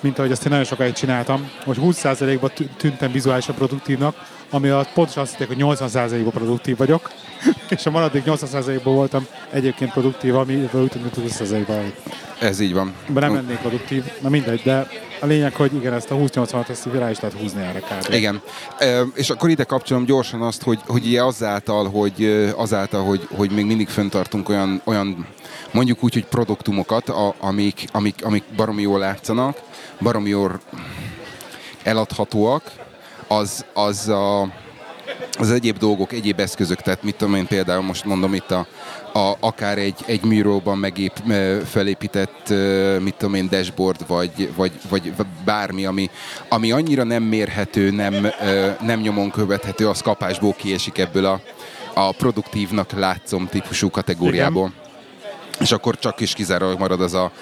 mint 0.00 0.18
ahogy 0.18 0.32
azt 0.32 0.44
én 0.44 0.50
nagyon 0.50 0.64
sokáig 0.64 0.92
csináltam, 0.92 1.50
hogy 1.64 1.76
20%-ban 1.80 2.50
tűntem 2.76 3.12
vizuálisan 3.12 3.54
produktívnak, 3.54 4.16
ami 4.50 4.68
alatt 4.68 4.92
pontosan 4.92 5.22
azt 5.22 5.36
hitték, 5.36 5.56
hogy 5.56 5.76
80%-ban 5.78 6.32
produktív 6.32 6.76
vagyok, 6.76 7.10
és 7.76 7.86
a 7.86 7.90
maradék 7.90 8.22
80%-ban 8.26 8.94
voltam 8.94 9.26
egyébként 9.50 9.92
produktív, 9.92 10.36
ami 10.36 10.54
úgy 10.54 10.88
tűnt, 10.88 11.14
hogy 11.14 11.24
20%-ban 11.28 11.92
Ez 12.40 12.60
így 12.60 12.72
van. 12.72 12.94
De 13.08 13.20
nem 13.20 13.34
lennék 13.34 13.58
produktív, 13.58 14.04
na 14.20 14.28
mindegy, 14.28 14.60
de 14.64 14.88
a 15.24 15.26
lényeg, 15.26 15.54
hogy 15.54 15.74
igen, 15.74 15.92
ezt 15.92 16.10
a 16.10 16.14
20-80-at 16.14 16.68
ezt 16.68 16.86
rá 16.92 17.10
is 17.10 17.20
lehet 17.20 17.38
húzni 17.40 17.62
erre 17.62 17.80
kb. 17.80 18.12
Igen. 18.12 18.42
E, 18.78 19.00
és 19.14 19.30
akkor 19.30 19.50
ide 19.50 19.64
kapcsolom 19.64 20.04
gyorsan 20.04 20.42
azt, 20.42 20.62
hogy, 20.62 20.78
hogy 20.86 21.06
ugye 21.06 21.22
azáltal, 21.22 21.90
hogy, 21.90 22.52
azáltal, 22.56 23.04
hogy, 23.04 23.28
hogy 23.36 23.50
még 23.50 23.64
mindig 23.64 23.88
föntartunk 23.88 24.48
olyan, 24.48 24.80
olyan 24.84 25.26
mondjuk 25.72 26.04
úgy, 26.04 26.12
hogy 26.12 26.24
produktumokat, 26.24 27.08
a, 27.08 27.34
amik, 27.40 27.84
amik, 27.92 28.24
amik 28.24 28.44
baromi 28.56 28.82
jól 28.82 28.98
látszanak, 28.98 29.60
baromi 30.00 30.28
jól 30.28 30.60
eladhatóak, 31.82 32.72
az, 33.28 33.64
az 33.74 34.08
a, 34.08 34.42
az 35.38 35.50
egyéb 35.50 35.78
dolgok, 35.78 36.12
egyéb 36.12 36.40
eszközök, 36.40 36.80
tehát 36.80 37.02
mit 37.02 37.16
tudom 37.16 37.34
én 37.34 37.46
például 37.46 37.82
most 37.82 38.04
mondom 38.04 38.34
itt 38.34 38.50
a, 38.50 38.66
a, 39.14 39.36
akár 39.40 39.78
egy, 39.78 40.00
egy 40.06 40.24
műróban 40.24 40.78
megép, 40.78 41.12
felépített, 41.64 42.48
mit 43.00 43.14
tudom 43.14 43.34
én, 43.34 43.48
dashboard, 43.48 44.06
vagy, 44.06 44.52
vagy, 44.56 44.72
vagy 44.88 45.12
bármi, 45.44 45.84
ami, 45.84 46.10
ami 46.48 46.72
annyira 46.72 47.02
nem 47.02 47.22
mérhető, 47.22 47.90
nem, 47.90 48.26
nem 48.80 49.00
nyomon 49.00 49.30
követhető, 49.30 49.88
az 49.88 50.00
kapásból 50.00 50.52
kiesik 50.52 50.98
ebből 50.98 51.24
a, 51.24 51.40
a 51.94 52.12
produktívnak 52.12 52.92
látszom 52.92 53.48
típusú 53.48 53.90
kategóriából. 53.90 54.72
Igen. 54.74 55.60
És 55.60 55.72
akkor 55.72 55.98
csak 55.98 56.20
is 56.20 56.32
kizárólag 56.32 56.78
marad 56.78 57.00
az 57.00 57.14
a, 57.14 57.32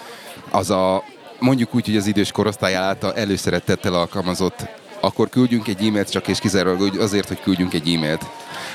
az 0.50 0.70
a 0.70 1.04
mondjuk 1.38 1.74
úgy, 1.74 1.84
hogy 1.84 1.96
az 1.96 2.06
idős 2.06 2.32
korosztály 2.32 2.74
által 2.74 3.14
előszeretettel 3.14 3.94
alkalmazott 3.94 4.66
akkor 5.02 5.28
küldjünk 5.28 5.68
egy 5.68 5.86
e-mailt 5.86 6.10
csak 6.10 6.28
és 6.28 6.38
kizárólag 6.38 7.00
azért, 7.00 7.28
hogy 7.28 7.40
küldjünk 7.40 7.74
egy 7.74 7.94
e-mailt 7.94 8.24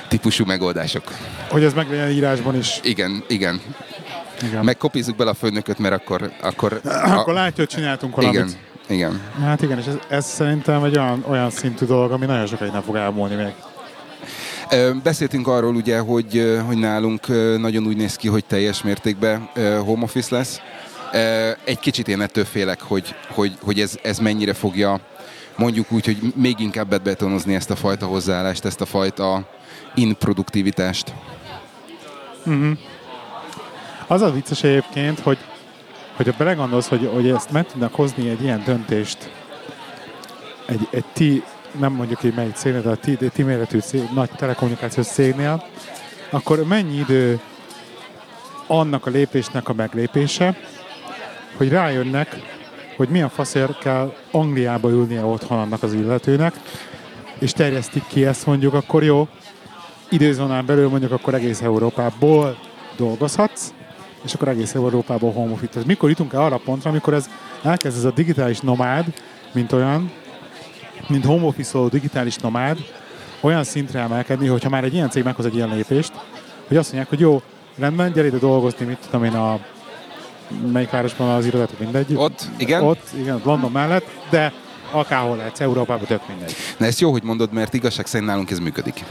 típusú 0.07 0.45
megoldások. 0.45 1.03
Hogy 1.49 1.63
ez 1.63 1.73
meglegyen 1.73 2.09
írásban 2.09 2.55
is. 2.55 2.79
Igen, 2.83 3.23
igen. 3.27 3.61
igen. 4.41 4.63
Megkopizzuk 4.63 5.15
bele 5.15 5.29
a 5.29 5.33
főnököt, 5.33 5.79
mert 5.79 5.93
akkor... 5.93 6.31
Akkor, 6.41 6.81
akkor 6.83 7.33
a... 7.33 7.33
látja, 7.33 7.55
hogy 7.55 7.67
csináltunk 7.67 8.15
valamit. 8.15 8.39
Igen, 8.39 8.53
igen. 8.87 9.21
Hát 9.41 9.61
igen, 9.61 9.77
és 9.77 9.85
ez, 9.85 9.95
ez 10.07 10.25
szerintem 10.25 10.83
egy 10.83 10.97
olyan, 10.97 11.23
olyan 11.27 11.49
szintű 11.49 11.85
dolog, 11.85 12.11
ami 12.11 12.25
nagyon 12.25 12.47
sokáig 12.47 12.71
nem 12.71 12.81
fog 12.81 12.95
elmúlni 12.95 13.35
még. 13.35 13.53
Beszéltünk 15.03 15.47
arról 15.47 15.75
ugye, 15.75 15.99
hogy, 15.99 16.59
hogy 16.65 16.77
nálunk 16.77 17.27
nagyon 17.57 17.85
úgy 17.85 17.97
néz 17.97 18.15
ki, 18.15 18.27
hogy 18.27 18.45
teljes 18.45 18.81
mértékben 18.81 19.49
home 19.85 20.03
office 20.03 20.35
lesz. 20.35 20.61
Egy 21.63 21.79
kicsit 21.79 22.07
én 22.07 22.21
ettől 22.21 22.45
félek, 22.45 22.81
hogy, 22.81 23.15
hogy, 23.27 23.57
hogy 23.61 23.79
ez, 23.79 23.97
ez 24.03 24.19
mennyire 24.19 24.53
fogja 24.53 24.99
mondjuk 25.57 25.91
úgy, 25.91 26.05
hogy 26.05 26.33
még 26.35 26.59
inkább 26.59 27.01
betonozni 27.03 27.55
ezt 27.55 27.69
a 27.69 27.75
fajta 27.75 28.05
hozzáállást, 28.05 28.65
ezt 28.65 28.81
a 28.81 28.85
fajta 28.85 29.49
improduktivitást. 29.95 31.13
Uh-huh. 32.45 32.77
Az 34.07 34.21
a 34.21 34.31
vicces 34.31 34.63
egyébként, 34.63 35.19
hogy 35.19 35.37
hogyha 36.15 36.33
belegondolsz, 36.37 36.87
hogy, 36.87 37.09
hogy 37.13 37.29
ezt 37.29 37.51
meg 37.51 37.65
tudnak 37.65 37.93
hozni 37.95 38.29
egy 38.29 38.43
ilyen 38.43 38.61
döntést, 38.65 39.31
egy, 40.65 40.87
egy 40.89 41.05
ti, 41.13 41.43
nem 41.79 41.93
mondjuk 41.93 42.23
egy 42.23 42.33
melyik 42.33 42.55
cégnél, 42.55 42.81
de 42.81 42.89
a 42.89 42.95
ti, 42.95 43.17
ti 43.33 43.43
méretű 43.43 43.79
cég, 43.79 44.01
nagy 44.13 44.29
telekommunikációs 44.29 45.07
cégnél, 45.07 45.63
akkor 46.29 46.63
mennyi 46.63 46.97
idő 46.97 47.39
annak 48.67 49.05
a 49.05 49.09
lépésnek 49.09 49.69
a 49.69 49.73
meglépése, 49.73 50.57
hogy 51.57 51.69
rájönnek, 51.69 52.56
hogy 52.97 53.09
milyen 53.09 53.29
faszért 53.29 53.79
kell 53.79 54.13
Angliába 54.31 54.89
ülnie 54.89 55.23
otthon 55.23 55.59
annak 55.59 55.83
az 55.83 55.93
illetőnek, 55.93 56.53
és 57.39 57.51
terjesztik 57.51 58.03
ki 58.07 58.25
ezt 58.25 58.45
mondjuk, 58.45 58.73
akkor 58.73 59.03
jó, 59.03 59.27
időzónán 60.09 60.65
belül 60.65 60.89
mondjuk 60.89 61.11
akkor 61.11 61.33
egész 61.33 61.61
Európából 61.61 62.57
dolgozhatsz, 62.95 63.73
és 64.23 64.33
akkor 64.33 64.47
egész 64.47 64.75
Európából 64.75 65.31
home 65.31 65.51
office. 65.51 65.79
Mikor 65.85 66.09
jutunk 66.09 66.33
el 66.33 66.41
arra 66.41 66.55
a 66.55 66.61
pontra, 66.65 66.89
amikor 66.89 67.13
ez 67.13 67.29
elkezd 67.63 67.97
ez 67.97 68.03
a 68.03 68.11
digitális 68.11 68.59
nomád, 68.59 69.13
mint 69.53 69.71
olyan, 69.71 70.11
mint 71.07 71.25
home 71.25 71.45
office 71.45 71.79
digitális 71.89 72.35
nomád, 72.35 72.77
olyan 73.41 73.63
szintre 73.63 73.99
emelkedni, 73.99 74.47
hogyha 74.47 74.69
már 74.69 74.83
egy 74.83 74.93
ilyen 74.93 75.09
cég 75.09 75.23
meghoz 75.23 75.45
egy 75.45 75.55
ilyen 75.55 75.75
lépést, 75.75 76.11
hogy 76.67 76.77
azt 76.77 76.87
mondják, 76.87 77.09
hogy 77.09 77.19
jó, 77.19 77.41
rendben, 77.77 78.11
gyere 78.11 78.27
ide 78.27 78.37
dolgozni, 78.37 78.85
mit 78.85 78.97
tudom 79.05 79.23
én, 79.23 79.33
a 79.33 79.59
melyik 80.71 80.89
városban 80.89 81.29
az 81.29 81.45
irodát, 81.45 81.79
mindegy. 81.79 82.15
Ott, 82.15 82.41
igen. 82.57 82.83
Ott, 82.83 83.07
igen, 83.17 83.41
London 83.43 83.71
mellett, 83.71 84.05
de 84.29 84.53
akárhol 84.91 85.37
lehetsz, 85.37 85.59
Európában 85.59 86.05
tök 86.05 86.27
mindegy. 86.27 86.55
Na 86.77 86.85
ezt 86.85 86.99
jó, 86.99 87.11
hogy 87.11 87.23
mondod, 87.23 87.53
mert 87.53 87.73
igazság 87.73 88.05
szerint 88.05 88.29
nálunk 88.29 88.51
ez 88.51 88.59
működik. 88.59 89.03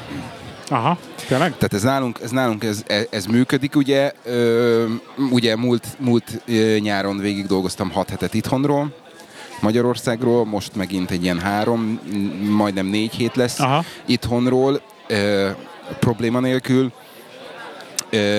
Aha, 0.69 0.99
tényleg? 1.27 1.51
Tehát 1.51 1.73
ez 1.73 1.83
nálunk, 1.83 2.19
ez, 2.23 2.31
nálunk 2.31 2.65
ez, 2.65 2.83
ez, 3.11 3.27
működik, 3.27 3.77
ugye, 3.77 4.13
ö, 4.25 4.85
ugye 5.31 5.57
múlt, 5.57 5.87
múlt 5.99 6.43
nyáron 6.81 7.19
végig 7.19 7.47
dolgoztam 7.47 7.91
6 7.91 8.11
hetet 8.11 8.35
itthonról, 8.35 8.95
Magyarországról, 9.61 10.45
most 10.45 10.75
megint 10.75 11.11
egy 11.11 11.23
ilyen 11.23 11.39
három, 11.39 12.01
majdnem 12.51 12.87
négy 12.87 13.15
hét 13.15 13.37
lesz 13.37 13.61
Aha. 13.61 13.85
itthonról, 14.07 14.81
ö, 15.07 15.49
probléma 16.01 16.41
nélkül. 16.41 16.93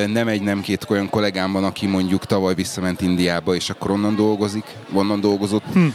Nem 0.08 0.28
egy, 0.28 0.42
nem 0.42 0.62
két 0.62 0.86
olyan 0.90 1.10
kollégám 1.10 1.52
van, 1.52 1.64
aki 1.64 1.88
mondjuk 1.88 2.26
tavaly 2.26 2.54
visszament 2.54 3.02
Indiába, 3.02 3.56
és 3.56 3.70
akkor 3.70 3.92
onnan 3.92 4.16
dolgozik, 4.16 4.66
onnan 4.94 5.20
dolgozott 5.20 5.64
hm. 5.74 5.88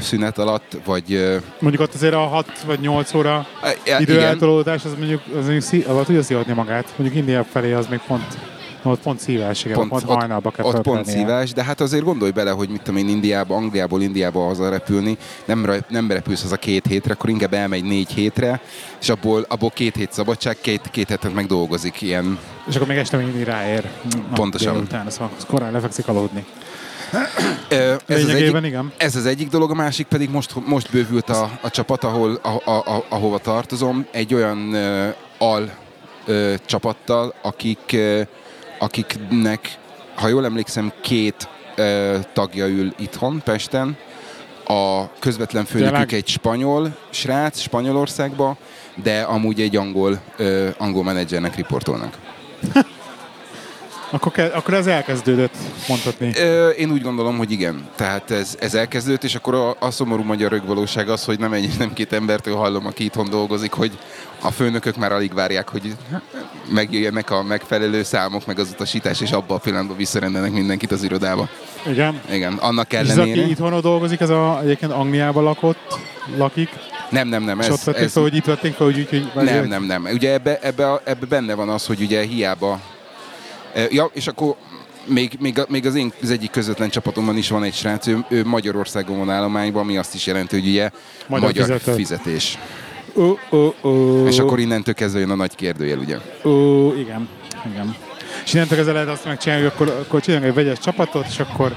szünet 0.00 0.38
alatt, 0.38 0.78
vagy 0.84 1.38
Mondjuk 1.58 1.82
ott 1.82 1.94
azért 1.94 2.14
a 2.14 2.18
6 2.18 2.60
vagy 2.66 2.80
8 2.80 3.14
óra 3.14 3.46
időeltolódás, 3.98 4.84
az 4.84 4.94
mondjuk, 4.98 5.22
az 5.26 5.42
mondjuk 5.42 5.62
szí, 5.62 5.82
az 5.82 6.06
tudja 6.06 6.22
szívatni 6.22 6.52
magát. 6.52 6.94
Mondjuk 6.96 7.18
India 7.18 7.44
felé 7.44 7.72
az 7.72 7.86
még 7.86 8.00
pont, 8.06 8.55
ott 8.90 9.00
pont 9.00 9.20
szívás, 9.20 9.64
igen, 9.64 9.76
pont, 9.76 9.90
pont 9.90 10.02
hajnalba 10.02 10.50
kell 10.50 10.64
ott 10.64 10.82
pont 10.82 11.06
szívás, 11.06 11.52
de 11.52 11.64
hát 11.64 11.80
azért 11.80 12.04
gondolj 12.04 12.30
bele, 12.30 12.50
hogy 12.50 12.68
mit 12.68 12.82
tudom 12.82 13.00
én 13.00 13.08
Indiába, 13.08 13.54
Angliából 13.54 14.02
Indiába 14.02 14.44
haza 14.44 14.68
repülni, 14.70 15.16
nem, 15.44 15.84
nem 15.88 16.10
repülsz 16.10 16.44
az 16.44 16.52
a 16.52 16.56
két 16.56 16.86
hétre, 16.86 17.12
akkor 17.12 17.30
inkább 17.30 17.52
elmegy 17.52 17.84
négy 17.84 18.10
hétre, 18.10 18.60
és 19.00 19.08
abból, 19.08 19.44
abból 19.48 19.70
két 19.70 19.96
hét 19.96 20.12
szabadság, 20.12 20.56
két, 20.60 20.90
két 20.90 21.08
hetet 21.08 21.34
meg 21.34 21.46
dolgozik 21.46 22.02
ilyen. 22.02 22.38
És 22.68 22.74
akkor 22.74 22.88
még 22.88 22.96
este 22.96 23.16
mindig 23.16 23.42
ráér. 23.42 23.90
Pontosan. 24.34 24.72
Délután, 24.72 25.10
szóval 25.10 25.30
korán 25.46 25.72
lefekszik 25.72 26.08
aludni. 26.08 26.44
Ez 27.70 28.24
az, 28.24 28.28
egyik, 28.28 28.64
igen. 28.64 28.92
ez 28.96 29.16
az 29.16 29.26
egyik 29.26 29.48
dolog, 29.48 29.70
a 29.70 29.74
másik 29.74 30.06
pedig 30.06 30.30
most, 30.30 30.54
most 30.66 30.90
bővült 30.90 31.28
a, 31.28 31.58
a 31.60 31.70
csapat, 31.70 32.04
ahol, 32.04 32.38
a, 32.42 32.70
a, 32.70 32.96
a, 32.96 33.04
ahova 33.08 33.38
tartozom, 33.38 34.06
egy 34.10 34.34
olyan 34.34 34.72
ö, 34.74 35.08
al 35.38 35.70
ö, 36.26 36.54
csapattal, 36.64 37.34
akik, 37.42 37.92
ö, 37.92 38.22
akiknek, 38.78 39.78
ha 40.14 40.28
jól 40.28 40.44
emlékszem, 40.44 40.92
két 41.00 41.48
ö, 41.76 42.18
tagja 42.32 42.66
ül 42.66 42.94
itthon, 42.98 43.40
Pesten. 43.44 43.96
A 44.66 45.12
közvetlen 45.18 45.64
főnökük 45.64 46.12
egy 46.12 46.28
spanyol 46.28 46.96
srác 47.10 47.60
Spanyolországba, 47.60 48.56
de 49.02 49.20
amúgy 49.20 49.60
egy 49.60 49.76
angol, 49.76 50.20
ö, 50.36 50.68
angol 50.78 51.04
menedzsernek 51.04 51.56
riportolnak. 51.56 52.18
Akkor, 54.16 54.32
ke- 54.32 54.54
akkor 54.54 54.74
ez 54.74 54.86
elkezdődött, 54.86 55.54
mondhatni. 55.88 56.32
Ö, 56.36 56.68
Én 56.68 56.90
úgy 56.90 57.02
gondolom, 57.02 57.36
hogy 57.36 57.50
igen. 57.50 57.88
Tehát 57.96 58.30
ez, 58.30 58.56
ez 58.60 58.74
elkezdődött, 58.74 59.24
és 59.24 59.34
akkor 59.34 59.54
a, 59.54 59.76
a 59.78 59.90
szomorú 59.90 60.22
magyar 60.22 60.50
rögvalóság 60.50 61.08
az, 61.08 61.24
hogy 61.24 61.38
nem 61.38 61.52
egy, 61.52 61.70
nem 61.78 61.92
két 61.92 62.12
embertől 62.12 62.54
hallom, 62.56 62.86
aki 62.86 63.04
itthon 63.04 63.30
dolgozik, 63.30 63.72
hogy 63.72 63.98
a 64.42 64.50
főnökök 64.50 64.96
már 64.96 65.12
alig 65.12 65.34
várják, 65.34 65.68
hogy 65.68 65.96
megjöjjenek 66.70 67.30
a 67.30 67.42
megfelelő 67.42 68.02
számok, 68.02 68.46
meg 68.46 68.58
az 68.58 68.68
utasítás, 68.72 69.20
és 69.20 69.30
abban 69.32 69.56
a 69.56 69.60
pillanatban 69.60 69.96
visszarendelnek 69.96 70.52
mindenkit 70.52 70.92
az 70.92 71.02
irodába. 71.02 71.48
Igen. 71.86 72.20
Igen, 72.30 72.52
annak 72.52 72.92
És 72.92 72.98
ez, 72.98 73.08
aki 73.18 73.30
ellenére... 73.30 73.46
itthon 73.46 73.80
dolgozik, 73.80 74.20
ez 74.20 74.30
a, 74.30 74.60
egyébként 74.62 74.92
Angliában 74.92 75.42
lakott, 75.44 75.98
lakik, 76.36 76.68
Nem, 77.10 77.28
nem, 77.28 77.42
nem. 77.42 77.60
és 77.60 77.66
ott 77.68 77.72
Ez, 77.72 77.84
vették 77.84 78.02
ez, 78.04 78.12
fel, 78.12 78.22
hogy 78.22 78.34
itt 78.34 78.44
vették 78.44 78.74
fel, 78.74 78.86
hogy 78.86 78.98
úgy, 78.98 79.08
hogy... 79.08 79.44
Nem, 79.44 79.66
nem, 79.66 79.84
nem. 79.84 80.08
Ugye 80.12 80.32
ebbe, 80.32 80.58
ebbe, 80.62 80.90
a- 80.90 81.00
ebbe 81.04 81.26
benne 81.26 81.54
van 81.54 81.68
az, 81.68 81.86
hogy 81.86 82.00
ugye 82.00 82.22
hiába... 82.22 82.80
Ja, 83.90 84.10
és 84.12 84.26
akkor 84.26 84.54
még, 85.04 85.36
még, 85.40 85.60
még 85.68 85.86
az 85.86 85.94
én 85.94 86.12
az 86.22 86.30
egyik 86.30 86.50
közvetlen 86.50 86.88
csapatomban 86.88 87.36
is 87.36 87.48
van 87.48 87.64
egy 87.64 87.74
srác, 87.74 88.06
ő, 88.06 88.24
ő 88.28 88.44
Magyarországon 88.44 89.18
van 89.18 89.30
állományban, 89.30 89.82
ami 89.82 89.96
azt 89.96 90.14
is 90.14 90.26
jelenti, 90.26 90.58
hogy 90.58 90.68
ugye 90.68 90.90
Magyar 91.26 91.46
magyar, 91.46 91.64
fizető. 91.66 91.92
fizetés. 91.92 92.58
Ó, 93.14 93.38
ó, 93.52 93.74
ó. 93.88 94.26
És 94.26 94.38
akkor 94.38 94.58
innentől 94.58 94.94
kezdve 94.94 95.20
jön 95.20 95.30
a 95.30 95.34
nagy 95.34 95.54
kérdőjel, 95.54 95.98
ugye? 95.98 96.16
Ó, 96.50 96.92
igen, 96.94 97.28
igen. 97.72 97.96
És 98.44 98.54
innentől 98.54 98.76
kezdve 98.76 98.94
lehet 98.94 99.08
azt 99.08 99.24
megcsinálni, 99.24 99.64
hogy 99.64 99.72
akkor, 99.74 99.88
akkor 100.00 100.20
csináljunk 100.20 100.50
egy 100.50 100.64
vegyes 100.64 100.78
csapatot, 100.78 101.26
és 101.28 101.38
akkor 101.38 101.72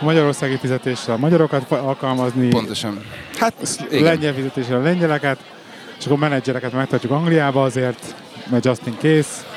a 0.00 0.04
magyarországi 0.04 0.56
fizetésre 0.56 1.12
a 1.12 1.16
magyarokat 1.16 1.70
alkalmazni, 1.70 2.48
Pontosan. 2.48 3.04
Hát, 3.38 3.54
igen. 3.90 4.02
lengyel 4.02 4.34
fizetésre 4.34 4.76
a 4.76 4.82
lengyeleket, 4.82 5.38
és 5.98 6.06
akkor 6.06 6.18
menedzsereket 6.18 6.72
megtartjuk 6.72 7.12
Angliába 7.12 7.62
azért, 7.62 8.14
mert 8.50 8.64
just 8.64 8.86
in 8.86 8.96
case. 9.00 9.52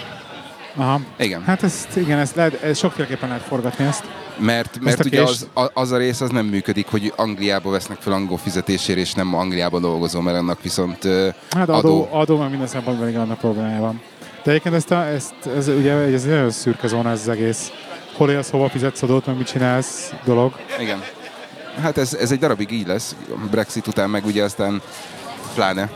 Aha. 0.78 1.00
Igen. 1.18 1.44
Hát 1.44 1.63
ezt, 1.63 1.96
igen, 1.96 2.20
ezt 2.20 2.36
lehet, 2.36 2.63
ezt 2.63 2.80
sokféleképpen 2.80 3.30
lehet 3.30 3.44
forgatni 3.44 3.86
ezt. 3.86 4.04
Mert, 4.40 4.80
mert 4.80 5.00
a 5.00 5.04
ugye 5.06 5.22
az, 5.22 5.48
az 5.74 5.92
a 5.92 5.98
rész 5.98 6.22
az 6.22 6.30
nem 6.30 6.46
működik, 6.46 6.88
hogy 6.88 7.13
Angliába 7.16 7.70
vesznek 7.70 7.98
fel 8.02 8.13
angol 8.13 8.38
fizetésért, 8.38 9.00
és 9.00 9.13
nem 9.13 9.36
Angliába 9.36 9.80
dolgozom, 9.80 10.24
mert 10.24 10.38
annak 10.38 10.62
viszont 10.62 11.04
Hát 11.50 11.70
adó, 11.70 11.78
adó, 11.78 12.08
adó 12.12 12.38
mert 12.38 12.50
minden 12.50 12.68
szempontból 12.68 13.08
igen, 13.08 13.22
annak 13.22 13.38
problémája 13.38 13.80
van. 13.80 14.02
De 14.44 14.52
egyébként 14.52 14.76
ezt, 14.76 14.92
a, 14.92 15.06
ezt 15.06 15.34
ez 15.56 15.68
ugye 15.68 15.94
ez 15.94 16.24
egy 16.24 16.30
nagyon 16.30 16.52
szürke 16.52 16.88
zóna 16.88 17.10
ez 17.10 17.20
az 17.20 17.28
egész. 17.28 17.72
Hol 18.13 18.32
élsz, 18.32 18.50
hova 18.50 18.70
fizetsz 18.70 19.02
adót, 19.02 19.26
meg 19.26 19.38
mit 19.38 19.48
csinálsz 19.48 20.13
dolog. 20.26 20.54
Igen. 20.80 21.04
Hát 21.82 21.98
ez, 21.98 22.13
ez 22.13 22.32
egy 22.32 22.40
darabig 22.40 22.72
így 22.72 22.88
lesz, 22.88 23.16
Brexit 23.52 23.88
után 23.88 24.10
meg 24.10 24.26
ugye 24.26 24.44
aztán 24.44 24.82
pláne. 25.54 25.90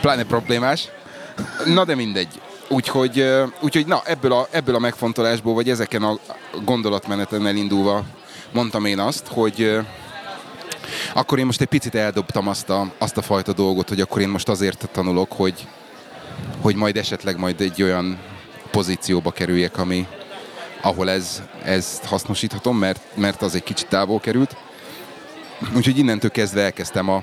Pláne 0.00 0.24
problémás. 0.24 0.88
Na 1.66 1.84
de 1.84 1.94
mindegy. 1.94 2.40
Úgyhogy, 2.68 3.26
úgyhogy 3.60 3.86
na, 3.86 4.02
ebből 4.04 4.32
a, 4.32 4.46
ebből 4.50 4.74
a 4.74 4.78
megfontolásból, 4.78 5.54
vagy 5.54 5.70
ezeken 5.70 6.02
a 6.02 6.18
gondolatmeneten 6.64 7.46
elindulva 7.46 8.04
mondtam 8.52 8.84
én 8.84 8.98
azt, 8.98 9.26
hogy 9.26 9.78
akkor 11.14 11.38
én 11.38 11.46
most 11.46 11.60
egy 11.60 11.66
picit 11.66 11.94
eldobtam 11.94 12.48
azt 12.48 12.70
a, 12.70 12.92
azt 12.98 13.16
a 13.16 13.22
fajta 13.22 13.52
dolgot, 13.52 13.88
hogy 13.88 14.00
akkor 14.00 14.20
én 14.20 14.28
most 14.28 14.48
azért 14.48 14.88
tanulok, 14.92 15.32
hogy, 15.32 15.66
hogy 16.60 16.74
majd 16.74 16.96
esetleg 16.96 17.38
majd 17.38 17.60
egy 17.60 17.82
olyan 17.82 18.18
pozícióba 18.70 19.30
kerüljek, 19.30 19.78
ami, 19.78 20.06
ahol 20.80 21.10
ez, 21.10 21.42
ezt 21.64 22.04
hasznosíthatom, 22.04 22.78
mert, 22.78 23.00
mert 23.14 23.42
az 23.42 23.54
egy 23.54 23.62
kicsit 23.62 23.88
távol 23.88 24.20
került. 24.20 24.56
Úgyhogy 25.76 25.98
innentől 25.98 26.30
kezdve 26.30 26.62
elkezdtem 26.62 27.08
a 27.08 27.22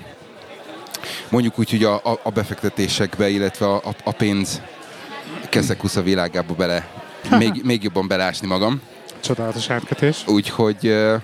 mondjuk 1.29 1.59
úgy, 1.59 1.69
hogy 1.69 1.83
a, 1.83 1.95
a, 1.95 2.19
a 2.23 2.29
befektetésekbe, 2.29 3.29
illetve 3.29 3.65
a, 3.65 3.75
a, 3.75 3.95
a 4.03 4.11
pénz 4.11 4.61
keszekusza 5.49 6.01
világába 6.01 6.53
bele, 6.53 6.87
még, 7.39 7.61
még 7.63 7.83
jobban 7.83 8.07
belásni 8.07 8.47
magam. 8.47 8.81
Csodálatos 9.19 9.69
átkötés. 9.69 10.27
Úgyhogy 10.27 10.87
ö, 10.87 11.15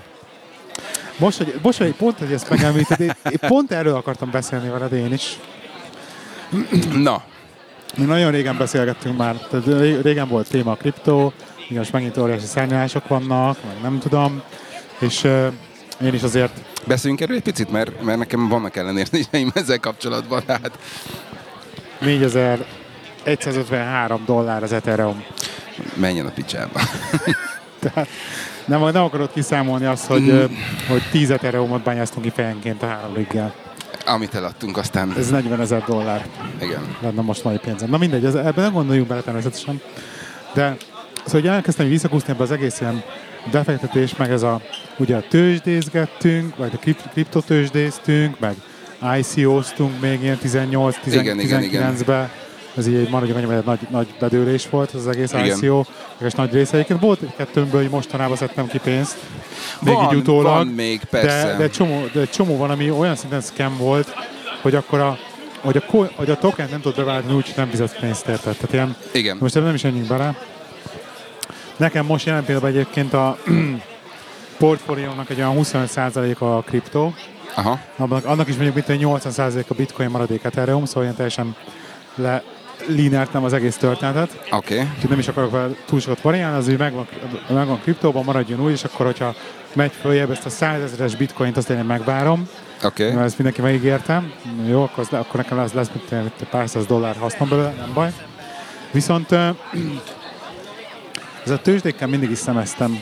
Most, 1.18 1.38
hogy, 1.38 1.60
most, 1.62 1.78
hogy 1.78 1.96
pont, 1.96 2.18
hogy 2.18 2.32
ezt 2.32 2.50
megemlíted, 2.50 3.00
én, 3.00 3.12
én 3.24 3.40
pont 3.40 3.72
erről 3.72 3.96
akartam 3.96 4.32
beszélni 4.32 4.70
veled 4.70 4.94
én 4.94 5.14
is. 5.14 5.40
na, 6.94 7.24
Mi 7.98 8.06
nagyon 8.06 8.32
régen 8.32 8.58
beszélgettünk 8.58 9.18
már, 9.18 9.36
tehát 9.36 9.66
ré- 9.66 10.02
régen 10.02 10.28
volt 10.28 10.50
téma 10.50 10.72
a 10.72 10.76
kriptó, 10.76 11.34
most 11.70 11.92
megint 11.92 12.18
óriási 12.18 12.46
szárnyalások 12.46 13.08
vannak, 13.08 13.58
meg 13.68 13.82
nem 13.82 14.00
tudom, 14.00 14.42
és 15.00 15.24
uh, 15.24 15.48
én 16.04 16.14
is 16.14 16.24
azért 16.24 16.52
beszéljünk 16.86 17.22
erről 17.22 17.36
egy 17.36 17.44
picit, 17.44 17.72
mert, 17.72 18.02
mert 18.02 18.18
nekem 18.18 18.48
vannak 18.48 18.76
ellenérzéseim 18.76 19.52
ezzel 19.62 19.80
kapcsolatban. 19.80 20.44
Tehát 20.46 20.80
4153 22.00 24.24
dollár 24.26 24.64
az 24.64 24.72
Ethereum. 24.72 25.24
menjen 25.94 26.26
a 26.26 26.32
picsába. 26.32 26.80
Tehát 27.80 28.08
nem, 28.66 28.82
nem 28.82 29.04
akarod 29.04 29.32
kiszámolni 29.34 29.86
azt, 29.86 30.06
hogy, 30.06 30.30
ö, 30.30 30.46
hogy 30.88 31.02
10 31.12 31.30
Ethereumot 31.30 31.84
bányáztunk 31.84 32.26
ki 32.26 32.32
fejenként 32.36 32.84
a 32.84 32.88
három 32.88 33.14
riggel. 33.14 33.54
Amit 34.06 34.36
eladtunk 34.36 34.78
aztán. 34.78 35.14
Ez 35.18 35.30
40 35.30 35.62
ezer 35.62 35.84
dollár 35.84 36.26
Igen. 36.62 36.96
lenne 37.02 37.22
most 37.22 37.44
mai 37.44 37.58
pénzem. 37.58 37.90
Na 37.90 37.98
mindegy, 37.98 38.26
ez, 38.26 38.36
ebben 38.36 38.64
nem 38.64 38.74
gondoljunk 38.74 39.08
bele 39.08 39.22
természetesen. 39.22 39.82
De 40.54 40.76
szóval 41.26 41.42
hogy 41.42 41.48
elkezdtem 41.48 41.88
visszakúszni 41.88 42.34
ebbe 42.34 42.44
az 42.44 42.52
egész 42.52 42.82
ilyen 42.82 43.04
befektetés, 43.52 44.16
meg 44.16 44.32
ez 44.32 44.42
a, 44.44 44.62
ugye 44.98 45.16
a 45.16 45.24
tőzsdézgettünk, 45.30 46.56
vagy 46.56 46.72
a 46.74 46.78
krip- 46.78 47.10
kriptotőzsdéztünk, 47.12 48.40
meg 48.40 48.56
ICO-ztunk 49.20 50.02
még 50.02 50.22
ilyen 50.22 50.38
18 50.38 50.96
Igen, 51.06 51.40
igen, 51.40 51.62
igen. 51.62 51.94
19-ben. 51.96 52.30
Ez 52.78 52.88
így 52.88 52.96
egy 52.96 53.10
maradjunk 53.10 53.40
annyi, 53.40 53.48
mert 53.54 53.66
nagy, 53.66 53.80
nagy 53.90 54.08
bedőlés 54.20 54.70
volt 54.70 54.92
az 54.92 55.08
egész 55.08 55.32
Igen. 55.32 55.46
ICO, 55.46 55.84
és 56.26 56.34
nagy 56.34 56.54
része. 56.54 56.74
Egyébként 56.74 57.00
volt 57.00 57.22
egy 57.22 57.36
kettőmből, 57.38 57.82
hogy 57.82 57.90
mostanában 57.90 58.38
szedtem 58.38 58.68
ki 58.68 58.78
pénzt. 58.78 59.16
Még 59.82 59.94
Van, 59.94 60.14
így 60.14 60.20
utólag. 60.20 60.44
van 60.54 60.68
még, 60.68 61.04
persze. 61.04 61.48
De, 61.48 61.58
de, 61.58 61.70
csomó, 61.70 62.04
de 62.14 62.26
csomó 62.26 62.58
van, 62.58 62.70
ami 62.70 62.92
olyan 62.92 63.16
szinten 63.16 63.42
scam 63.42 63.78
volt, 63.78 64.14
hogy 64.62 64.76
akkor 64.76 65.00
a, 65.00 65.18
hogy 65.62 65.78
a, 65.78 65.84
hogy 66.16 66.30
a 66.30 66.38
token 66.38 66.68
nem 66.72 66.82
tud 66.82 66.96
beváltani 66.96 67.34
úgy, 67.36 67.54
nem 67.56 67.70
fizetsz 67.70 68.00
pénzt 68.00 68.28
érted. 68.28 68.56
Tehát 68.56 68.74
ilyen, 68.74 68.96
Igen. 69.12 69.38
most 69.40 69.54
ebben 69.56 69.66
nem 69.68 69.76
is 69.76 69.82
menjünk 69.82 70.08
bele. 70.08 70.36
Nekem 71.78 72.06
most 72.06 72.26
jelen 72.26 72.44
pillanatban 72.44 72.74
egyébként 72.74 73.14
a 73.14 73.38
portfóliónak 74.58 75.30
egy 75.30 75.38
olyan 75.38 75.56
25% 75.58 76.38
a 76.38 76.62
kriptó, 76.62 77.14
Aha. 77.56 77.80
abban, 77.96 78.22
annak 78.24 78.48
is 78.48 78.56
mondjuk 78.56 78.88
mint 78.88 79.02
80% 79.04 79.68
a 79.68 79.74
bitcoin 79.74 80.10
maradék 80.10 80.44
Ethereum, 80.44 80.86
szóval 80.86 81.04
ilyen 81.04 81.16
teljesen 81.16 81.56
le 82.16 82.44
linertem 82.88 83.44
az 83.44 83.54
egész 83.54 83.78
történetet. 83.78 84.44
Oké. 84.52 84.74
Okay. 84.74 84.88
Úgyhogy 84.96 85.10
nem 85.10 85.20
is 85.20 85.28
akarok 85.28 85.52
vele 85.52 85.70
túl 85.86 86.00
sokat 86.00 86.22
variálni, 86.22 86.58
az 86.58 86.68
úgy 86.68 86.78
megvan, 86.78 87.08
megvan 87.50 87.82
kriptóban, 87.82 88.24
maradjon 88.24 88.62
úgy, 88.62 88.72
és 88.72 88.84
akkor, 88.84 89.06
hogyha 89.06 89.36
megy 89.74 89.92
följebb, 90.02 90.32
ezt 90.32 90.46
a 90.46 90.50
100 90.50 90.82
ezeres 90.82 91.16
bitcoint 91.16 91.58
azt 91.58 91.70
én 91.70 91.78
megvárom, 91.78 92.50
Oké. 92.84 93.12
okay. 93.12 93.24
ezt 93.24 93.38
mindenki 93.38 93.62
megígértem. 93.62 94.34
Jó, 94.68 94.84
akkor, 94.84 95.04
az, 95.04 95.20
akkor 95.20 95.36
nekem 95.36 95.58
lesz, 95.58 95.74
lesz 95.74 95.90
mint 95.94 96.12
egy 96.40 96.48
pár 96.48 96.70
száz 96.70 96.86
dollár 96.86 97.16
hasznom 97.16 97.50
belőle, 97.50 97.74
nem 97.78 97.94
baj. 97.94 98.14
Viszont 98.92 99.30
ez 101.46 101.52
a 101.52 101.58
tőzsdékkel 101.58 102.08
mindig 102.08 102.32
is 102.32 102.38
szemeztem, 102.38 103.02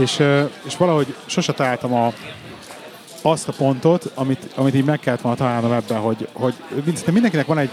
és, 0.00 0.22
és 0.66 0.76
valahogy 0.76 1.14
sose 1.26 1.52
találtam 1.52 1.94
a, 1.94 2.12
azt 3.22 3.48
a 3.48 3.52
pontot, 3.52 4.10
amit, 4.14 4.46
amit 4.54 4.74
így 4.74 4.84
meg 4.84 4.98
kellett 5.00 5.20
volna 5.20 5.36
találnom 5.38 5.72
ebben, 5.72 5.98
hogy, 5.98 6.28
hogy 6.32 6.54
mind- 6.84 7.12
mindenkinek 7.12 7.46
van 7.46 7.58
egy, 7.58 7.70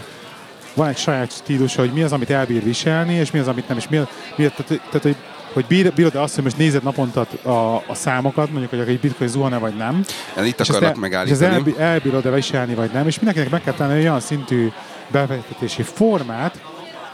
van 0.74 0.88
egy 0.88 0.98
saját 0.98 1.32
stílus, 1.32 1.76
hogy 1.76 1.92
mi 1.94 2.02
az, 2.04 2.12
amit 2.12 2.30
elbír 2.30 2.64
viselni, 2.64 3.14
és 3.14 3.32
mi 3.32 3.40
az, 3.40 3.48
amit 3.48 3.68
nem, 3.68 3.78
és 3.78 3.88
mi, 3.90 3.98
az- 3.98 4.08
mi 4.36 4.46
az- 4.46 4.52
tehát, 4.56 4.82
tehát, 4.86 5.02
hogy, 5.02 5.16
hogy 5.54 5.66
bír, 5.66 5.94
bírod-e 5.94 6.22
azt, 6.22 6.36
hogy 6.36 6.44
most 6.44 6.58
nézed 6.58 6.84
naponta 6.84 7.28
a, 7.44 7.50
a 7.76 7.94
számokat, 7.94 8.50
mondjuk, 8.50 8.70
hogy 8.70 8.80
egy 8.80 9.00
bitcoin 9.00 9.30
zuhan-e 9.30 9.58
vagy 9.58 9.76
nem, 9.76 10.04
Itt 10.44 10.60
és 10.60 10.70
el, 10.70 10.82
és 10.92 11.00
megállítani. 11.00 11.44
ezt 11.46 11.54
elbí- 11.54 11.78
elbírod-e 11.78 12.32
viselni, 12.32 12.74
vagy 12.74 12.92
nem, 12.94 13.08
és 13.08 13.16
mindenkinek 13.20 13.52
meg 13.52 13.62
kell 13.62 13.74
tenni 13.88 14.00
olyan 14.00 14.20
szintű 14.20 14.72
befektetési 15.08 15.82
formát, 15.82 16.62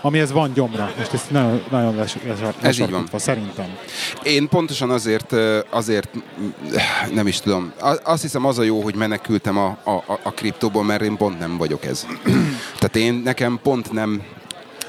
amihez 0.02 0.32
van 0.32 0.54
gyomra. 0.54 0.92
Most 0.98 1.14
ezt 1.14 1.32
nagyon, 1.32 1.64
nagyon 1.72 1.96
les, 1.96 2.16
les, 2.28 2.38
Ez 2.62 2.80
így 2.80 2.90
van. 2.90 3.08
szerintem. 3.16 3.66
Én 4.24 4.48
pontosan 4.50 4.90
azért, 4.90 5.36
azért 5.70 6.10
nem 7.14 7.28
is 7.28 7.40
tudom. 7.40 7.72
Azt 8.04 8.22
hiszem 8.22 8.46
az 8.46 8.58
a 8.60 8.64
jó, 8.64 8.82
hogy 8.82 8.96
menekültem 8.96 9.58
a, 9.58 9.78
a, 9.84 9.90
a- 9.92 10.20
a 10.24 10.32
kriptóból, 10.32 10.84
mert 10.84 11.02
én 11.02 11.18
pont 11.18 11.40
nem 11.40 11.58
vagyok 11.58 11.86
ez. 11.86 12.06
Tehát 12.80 12.96
én 12.96 13.14
nekem 13.24 13.60
pont 13.64 13.92
nem... 13.92 14.22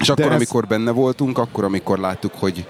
És 0.01 0.09
akkor, 0.09 0.25
ez- 0.25 0.33
amikor 0.33 0.67
benne 0.67 0.91
voltunk, 0.91 1.39
akkor, 1.39 1.65
amikor 1.65 1.99
láttuk, 1.99 2.33
hogy 2.39 2.67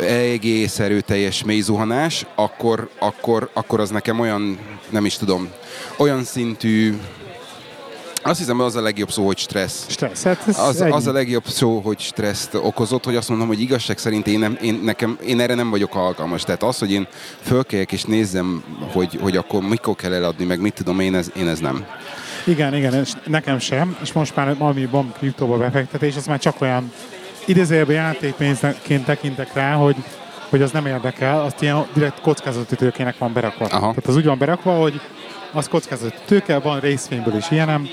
egész 0.00 0.78
erőteljes 0.78 1.44
mély 1.44 1.60
zuhanás, 1.60 2.26
akkor, 2.34 2.88
akkor, 2.98 3.50
akkor 3.52 3.80
az 3.80 3.90
nekem 3.90 4.20
olyan, 4.20 4.58
nem 4.90 5.04
is 5.04 5.16
tudom, 5.16 5.48
olyan 5.96 6.24
szintű, 6.24 6.98
azt 8.28 8.38
hiszem, 8.38 8.60
az 8.60 8.76
a 8.76 8.80
legjobb 8.80 9.10
szó, 9.10 9.26
hogy 9.26 9.38
stressz. 9.38 9.84
Stressz, 9.88 10.22
hát 10.22 10.42
ez 10.46 10.58
Az, 10.58 10.80
ennyi. 10.80 10.92
az 10.92 11.06
a 11.06 11.12
legjobb 11.12 11.46
szó, 11.46 11.80
hogy 11.80 11.98
stresszt 11.98 12.54
okozott, 12.54 13.04
hogy 13.04 13.16
azt 13.16 13.28
mondom, 13.28 13.46
hogy 13.46 13.60
igazság 13.60 13.98
szerint 13.98 14.26
én, 14.26 14.38
nem, 14.38 14.58
én, 14.62 14.80
nekem, 14.84 15.18
én 15.26 15.40
erre 15.40 15.54
nem 15.54 15.70
vagyok 15.70 15.94
alkalmas. 15.94 16.42
Tehát 16.42 16.62
az, 16.62 16.78
hogy 16.78 16.92
én 16.92 17.06
fölkeljek 17.40 17.92
és 17.92 18.02
nézzem, 18.04 18.62
hogy, 18.92 19.18
hogy 19.20 19.36
akkor 19.36 19.62
mikor 19.62 19.94
kell 19.94 20.12
eladni, 20.12 20.44
meg 20.44 20.60
mit 20.60 20.74
tudom, 20.74 21.00
én 21.00 21.14
ez, 21.14 21.30
én 21.36 21.48
ez 21.48 21.58
nem. 21.58 21.86
Igen, 22.46 22.74
igen, 22.74 22.94
és 22.94 23.12
nekem 23.26 23.58
sem, 23.58 23.96
és 24.02 24.12
most 24.12 24.36
már 24.36 24.56
ami 24.58 24.86
van 24.86 25.12
kriptóba 25.18 25.56
befektetés, 25.56 26.16
az 26.16 26.26
már 26.26 26.38
csak 26.38 26.60
olyan 26.60 26.92
idézőjelben 27.44 27.94
játékpénzként 27.94 29.04
tekintek 29.04 29.54
rá, 29.54 29.74
hogy, 29.74 29.96
hogy 30.48 30.62
az 30.62 30.70
nem 30.70 30.86
érdekel, 30.86 31.40
azt 31.40 31.62
ilyen 31.62 31.86
direkt 31.94 32.20
kockázati 32.20 32.76
tőkének 32.76 33.18
van 33.18 33.32
berakva. 33.32 33.64
Aha. 33.64 33.78
Tehát 33.78 34.06
az 34.06 34.16
úgy 34.16 34.24
van 34.24 34.38
berakva, 34.38 34.72
hogy 34.72 35.00
az 35.52 35.68
kockázati 35.68 36.16
tőke, 36.24 36.58
van 36.58 36.80
részvényből 36.80 37.36
is 37.36 37.50
ilyenem, 37.50 37.88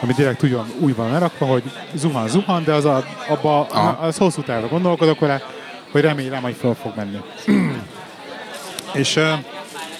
ami 0.00 0.12
direkt 0.12 0.42
úgy 0.42 0.52
van, 0.52 0.72
úgy 0.78 0.94
van 0.94 1.10
lerakva, 1.10 1.46
hogy 1.46 1.62
zuhan, 1.94 2.28
zuhan, 2.28 2.64
de 2.64 2.72
az 2.72 2.84
a, 2.84 3.04
abba, 3.28 3.60
Aha. 3.60 4.06
az 4.06 4.16
hosszú 4.16 4.42
távra 4.42 4.68
gondolkodok 4.68 5.18
vele, 5.18 5.42
hogy 5.90 6.00
remélem, 6.00 6.42
hogy 6.42 6.56
föl 6.58 6.74
fog 6.74 6.92
menni. 6.96 7.18
és, 9.00 9.16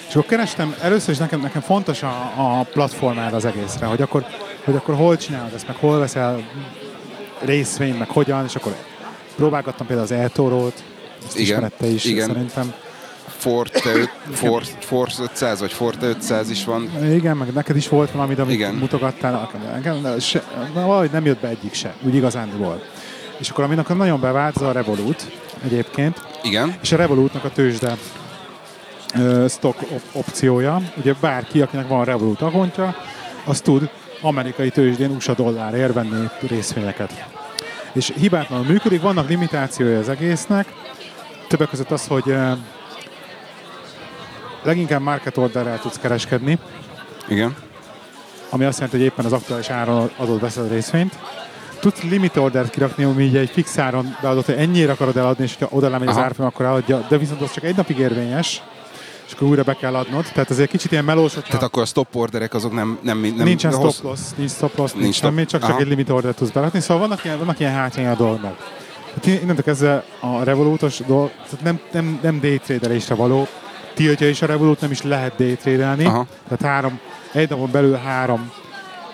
és 0.07 0.15
akkor 0.15 0.25
kerestem, 0.25 0.75
először 0.81 1.13
is 1.13 1.19
nekem, 1.19 1.39
nekem 1.39 1.61
fontos 1.61 2.03
a, 2.03 2.31
a 2.35 2.63
platformára 2.63 3.35
az 3.35 3.45
egészre, 3.45 3.85
hogy 3.85 4.01
akkor, 4.01 4.25
hogy 4.63 4.75
akkor 4.75 4.95
hol 4.95 5.17
csinálod 5.17 5.53
ezt, 5.53 5.67
meg 5.67 5.75
hol 5.75 5.99
veszel 5.99 6.43
részvényt, 7.39 7.99
meg 7.99 8.09
hogyan, 8.09 8.45
és 8.45 8.55
akkor 8.55 8.75
próbálgattam 9.35 9.87
például 9.87 10.07
az 10.07 10.17
eToro-t, 10.17 10.83
ezt 11.25 11.37
Igen, 11.37 11.71
is 11.81 12.05
igen. 12.05 12.27
szerintem. 12.27 12.73
Forte, 13.39 14.11
Force, 14.31 14.71
Force 14.79 15.23
500 15.23 15.59
vagy 15.59 15.71
Forte 15.73 16.05
500 16.05 16.49
is 16.49 16.65
van. 16.65 16.89
Igen, 17.13 17.37
meg 17.37 17.53
neked 17.53 17.75
is 17.75 17.89
volt 17.89 18.11
valami, 18.11 18.35
amit 18.37 18.55
Igen. 18.55 18.73
mutogattál, 18.75 19.49
nekem 19.73 20.01
de 20.01 20.19
se, 20.19 20.43
de 20.73 20.79
valahogy 20.81 21.11
nem 21.11 21.25
jött 21.25 21.39
be 21.39 21.47
egyik 21.47 21.73
se, 21.73 21.93
úgy 22.01 22.15
igazán 22.15 22.49
volt. 22.57 22.85
És 23.37 23.49
akkor 23.49 23.63
aminek 23.63 23.87
nagyon 23.95 24.19
bevált, 24.19 24.55
az 24.55 24.61
a 24.61 24.71
Revolut 24.71 25.31
egyébként, 25.63 26.21
Igen. 26.43 26.75
és 26.81 26.91
a 26.91 26.95
Revolutnak 26.95 27.43
a 27.43 27.49
tőzsde 27.49 27.97
ö, 29.15 29.45
stock 29.49 29.81
op- 29.81 30.09
opciója, 30.11 30.81
ugye 30.97 31.13
bárki, 31.19 31.61
akinek 31.61 31.87
van 31.87 32.05
Revolut 32.05 32.41
akontja, 32.41 32.95
az 33.45 33.61
tud 33.61 33.89
amerikai 34.21 34.69
tőzsdén 34.69 35.11
USA 35.11 35.33
dollárért 35.33 35.93
venni 35.93 36.29
részvényeket. 36.47 37.25
És 37.93 38.13
hibátlanul 38.19 38.65
működik, 38.65 39.01
vannak 39.01 39.29
limitációja 39.29 39.99
az 39.99 40.09
egésznek, 40.09 40.67
többek 41.47 41.69
között 41.69 41.91
az, 41.91 42.07
hogy 42.07 42.35
leginkább 44.63 45.01
market 45.01 45.37
orderrel 45.37 45.79
tudsz 45.79 45.97
kereskedni, 45.99 46.59
Igen. 47.27 47.55
ami 48.49 48.65
azt 48.65 48.79
jelenti, 48.79 48.97
hogy 48.97 49.05
éppen 49.05 49.25
az 49.25 49.33
aktuális 49.33 49.69
áron 49.69 50.11
adott 50.17 50.39
veszed 50.39 50.65
a 50.65 50.67
részvényt. 50.73 51.13
Tudsz 51.79 52.01
limit 52.01 52.35
ordert 52.37 52.69
kirakni, 52.69 53.03
ami 53.03 53.23
így 53.23 53.35
egy 53.37 53.49
fix 53.49 53.77
áron 53.77 54.15
beadott, 54.21 54.45
hogy 54.45 54.55
ennyire 54.55 54.91
akarod 54.91 55.17
eladni, 55.17 55.43
és 55.43 55.55
ha 55.59 55.67
oda 55.69 55.89
lemegy 55.89 56.07
az 56.07 56.17
árfolyam, 56.17 56.51
akkor 56.53 56.65
eladja, 56.65 57.05
de 57.09 57.17
viszont 57.17 57.41
az 57.41 57.51
csak 57.51 57.63
egy 57.63 57.75
napig 57.75 57.97
érvényes, 57.97 58.61
és 59.27 59.33
akkor 59.33 59.47
újra 59.47 59.63
be 59.63 59.73
kell 59.73 59.95
adnod. 59.95 60.25
Tehát 60.33 60.51
egy 60.51 60.69
kicsit 60.69 60.91
ilyen 60.91 61.03
melós, 61.03 61.33
hogyha 61.33 61.49
Tehát 61.49 61.63
akkor 61.63 61.83
a 61.83 61.85
stop 61.85 62.15
orderek 62.15 62.53
azok 62.53 62.73
nem... 62.73 62.99
nem, 63.01 63.19
nem 63.19 63.45
nincsen 63.45 63.73
hossz- 63.73 63.93
stop 63.93 64.05
loss, 64.09 64.19
nincs 64.35 64.51
stop 64.51 64.77
loss, 64.77 64.91
nincs, 64.91 65.03
Nincs 65.03 65.15
stop- 65.15 65.29
semmi, 65.31 65.45
csak, 65.45 65.61
csak 65.61 65.69
Aha. 65.69 65.79
egy 65.79 65.87
limit 65.87 66.09
ordert 66.09 66.35
tudsz 66.35 66.49
berakni. 66.51 66.79
Szóval 66.79 67.07
vannak 67.07 67.23
ilyen, 67.25 67.37
vannak 67.37 67.59
ilyen 67.59 67.73
hátránya 67.73 68.11
a 68.11 68.15
dolgnak. 68.15 68.57
Tehát 69.19 69.41
innentől 69.41 69.63
kezdve 69.63 70.03
a 70.19 70.43
Revolutos 70.43 70.97
dolog, 70.97 71.31
tehát 71.49 71.61
nem, 71.63 71.79
nem, 71.91 72.19
nem 72.21 72.39
daytraderésre 72.39 73.15
való, 73.15 73.47
tiltja 73.99 74.29
is 74.29 74.41
a 74.41 74.45
Revolut, 74.45 74.81
nem 74.81 74.91
is 74.91 75.01
lehet 75.01 75.33
daytradelni. 75.37 76.03
Tehát 76.03 76.61
három, 76.61 76.99
egy 77.31 77.49
napon 77.49 77.71
belül 77.71 77.95
három 77.95 78.51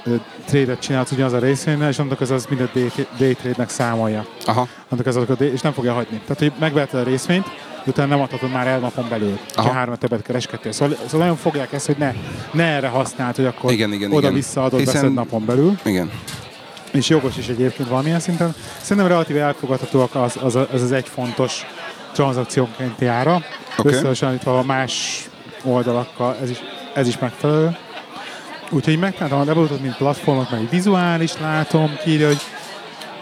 ö, 0.04 0.16
trade-et 0.46 0.80
csinálsz 0.80 1.12
ugyanaz 1.12 1.34
a 1.34 1.40
részvénynél, 1.40 1.88
és 1.88 2.00
annak 2.00 2.22
az 2.22 2.32
az 2.32 2.46
mindet 2.50 2.74
day, 2.74 2.92
day 3.18 3.34
trade-nek 3.34 3.70
számolja. 3.70 4.26
Aha. 4.46 4.68
Annak 4.90 5.06
az 5.06 5.16
azokat, 5.16 5.42
és 5.42 5.62
nem 5.62 5.74
fogja 5.74 5.94
hagyni. 5.94 6.18
Tehát, 6.20 6.40
hogy 6.40 6.52
megveheted 6.60 7.00
a 7.00 7.04
részvényt, 7.04 7.46
de 7.84 7.92
utána 7.92 8.08
nem 8.08 8.22
adhatod 8.22 8.52
már 8.52 8.68
el 8.68 8.80
napon 8.80 9.06
belül, 9.10 9.40
ha 9.56 9.72
három 9.72 9.96
többet 9.96 10.22
kereskedtél. 10.22 10.72
Szóval, 10.72 10.98
szóval 11.04 11.20
nagyon 11.20 11.36
fogják 11.36 11.74
ezt, 11.74 11.86
hogy 11.86 11.98
ne, 11.98 12.14
ne 12.52 12.64
erre 12.64 12.88
használd, 12.88 13.36
hogy 13.36 13.46
akkor 13.46 13.72
Igen, 13.72 13.94
igen, 13.94 14.12
oda-vissza 14.12 14.64
adod, 14.64 14.80
igen. 14.80 14.94
veszed 14.94 15.14
napon 15.14 15.46
belül. 15.46 15.80
Igen. 15.84 16.12
És 16.92 17.10
jogos 17.10 17.38
is 17.38 17.48
egyébként 17.48 17.90
valamilyen 17.90 18.20
szinten. 18.20 18.56
Szerintem 18.82 19.12
relatíve 19.12 19.42
elfogadhatóak 19.42 20.16
az 20.16 20.38
az, 20.42 20.56
az, 20.56 20.82
az 20.82 20.92
egy 20.92 21.08
fontos 21.08 21.66
tranzakciónkénti 22.16 23.06
ára. 23.06 23.42
Okay. 23.78 23.94
Összehasonlítva 23.94 24.60
a 24.60 24.64
más 24.64 25.26
oldalakkal, 25.64 26.38
ez 26.42 26.50
is, 26.50 26.58
ez 26.94 27.08
is 27.08 27.18
megfelelő. 27.20 27.78
Úgyhogy 28.70 29.00
megtaláltam 29.00 29.40
a 29.40 29.44
Revolutot, 29.44 29.82
mint 29.82 29.96
platformot, 29.98 30.52
meg 30.52 30.70
vizuális 30.70 31.38
látom, 31.40 31.96
kiírja, 32.04 32.28
hogy 32.28 32.42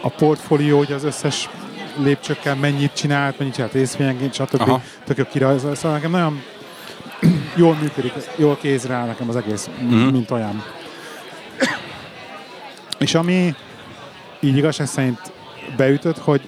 a 0.02 0.10
portfólió, 0.10 0.78
hogy 0.78 0.92
az 0.92 1.04
összes 1.04 1.50
lépcsőkkel 1.98 2.56
mennyit 2.56 2.94
csinált, 2.94 3.38
mennyit 3.40 3.54
csinált 3.54 3.74
részvényenként, 3.74 4.34
stb. 4.34 4.62
Aha. 4.62 4.82
Tök 5.06 5.18
jó 5.18 5.24
kirajzol. 5.32 5.76
Szóval 5.76 5.92
nekem 5.98 6.12
nagyon 6.12 6.42
jól 7.56 7.76
működik, 7.82 8.14
jól 8.36 8.58
kézre 8.62 8.94
áll 8.94 9.06
nekem 9.06 9.30
az 9.30 9.36
egész, 9.36 9.70
Mhm. 9.80 9.94
mm. 9.96 10.08
mint 10.08 10.32
olyan. 10.32 10.64
És 12.98 13.16
ami 13.16 13.56
így 14.40 14.58
igazság 14.58 14.88
szerint 14.88 15.20
beütött, 15.78 16.18
hogy 16.18 16.42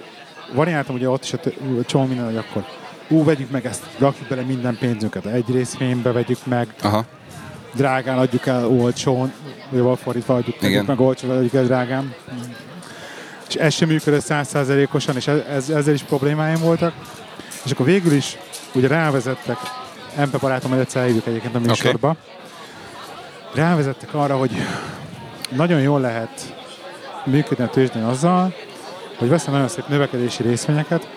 variáltam 0.52 0.94
ugye 0.94 1.08
ott 1.08 1.24
is 1.24 1.32
a 1.32 1.38
csomó 1.86 2.04
minden, 2.04 2.24
hogy 2.24 2.36
akkor 2.36 2.64
ú, 3.08 3.24
vegyük 3.24 3.50
meg 3.50 3.66
ezt, 3.66 3.82
rakjuk 3.98 4.28
bele 4.28 4.42
minden 4.42 4.76
pénzünket, 4.80 5.26
egy 5.26 5.50
részvénybe 5.50 6.12
vegyük 6.12 6.46
meg, 6.46 6.74
Aha. 6.82 7.04
drágán 7.74 8.18
adjuk 8.18 8.46
el 8.46 8.66
olcsón, 8.66 9.32
vagy 9.70 9.98
fordítva 9.98 10.34
adjuk 10.34 10.60
vegyük 10.60 10.86
meg 10.86 11.00
olcsón, 11.00 11.30
adjuk 11.30 11.54
el 11.54 11.64
drágán. 11.64 12.14
És 13.48 13.54
ez 13.54 13.74
sem 13.74 13.88
működött 13.88 14.24
százszázalékosan, 14.24 15.16
és 15.16 15.26
ez, 15.26 15.38
ez, 15.50 15.68
ezzel 15.68 15.94
is 15.94 16.02
problémáim 16.02 16.60
voltak. 16.60 16.92
És 17.64 17.70
akkor 17.70 17.86
végül 17.86 18.12
is 18.12 18.36
ugye 18.74 18.88
rávezettek, 18.88 19.58
Empe 20.16 20.38
barátom, 20.38 20.70
hogy 20.70 20.80
egyszer 20.80 21.02
eljövök 21.02 21.26
egyébként 21.26 21.54
a 21.54 21.58
műsorba, 21.58 22.16
rávezettek 23.54 24.14
arra, 24.14 24.36
hogy 24.36 24.50
nagyon 25.50 25.80
jól 25.80 26.00
lehet 26.00 26.54
működni 27.24 27.64
a 27.64 27.68
tőzsdén 27.68 28.02
azzal, 28.02 28.54
hogy 29.16 29.28
veszem 29.28 29.52
nagyon 29.52 29.68
szép 29.68 29.88
növekedési 29.88 30.42
részvényeket, 30.42 31.08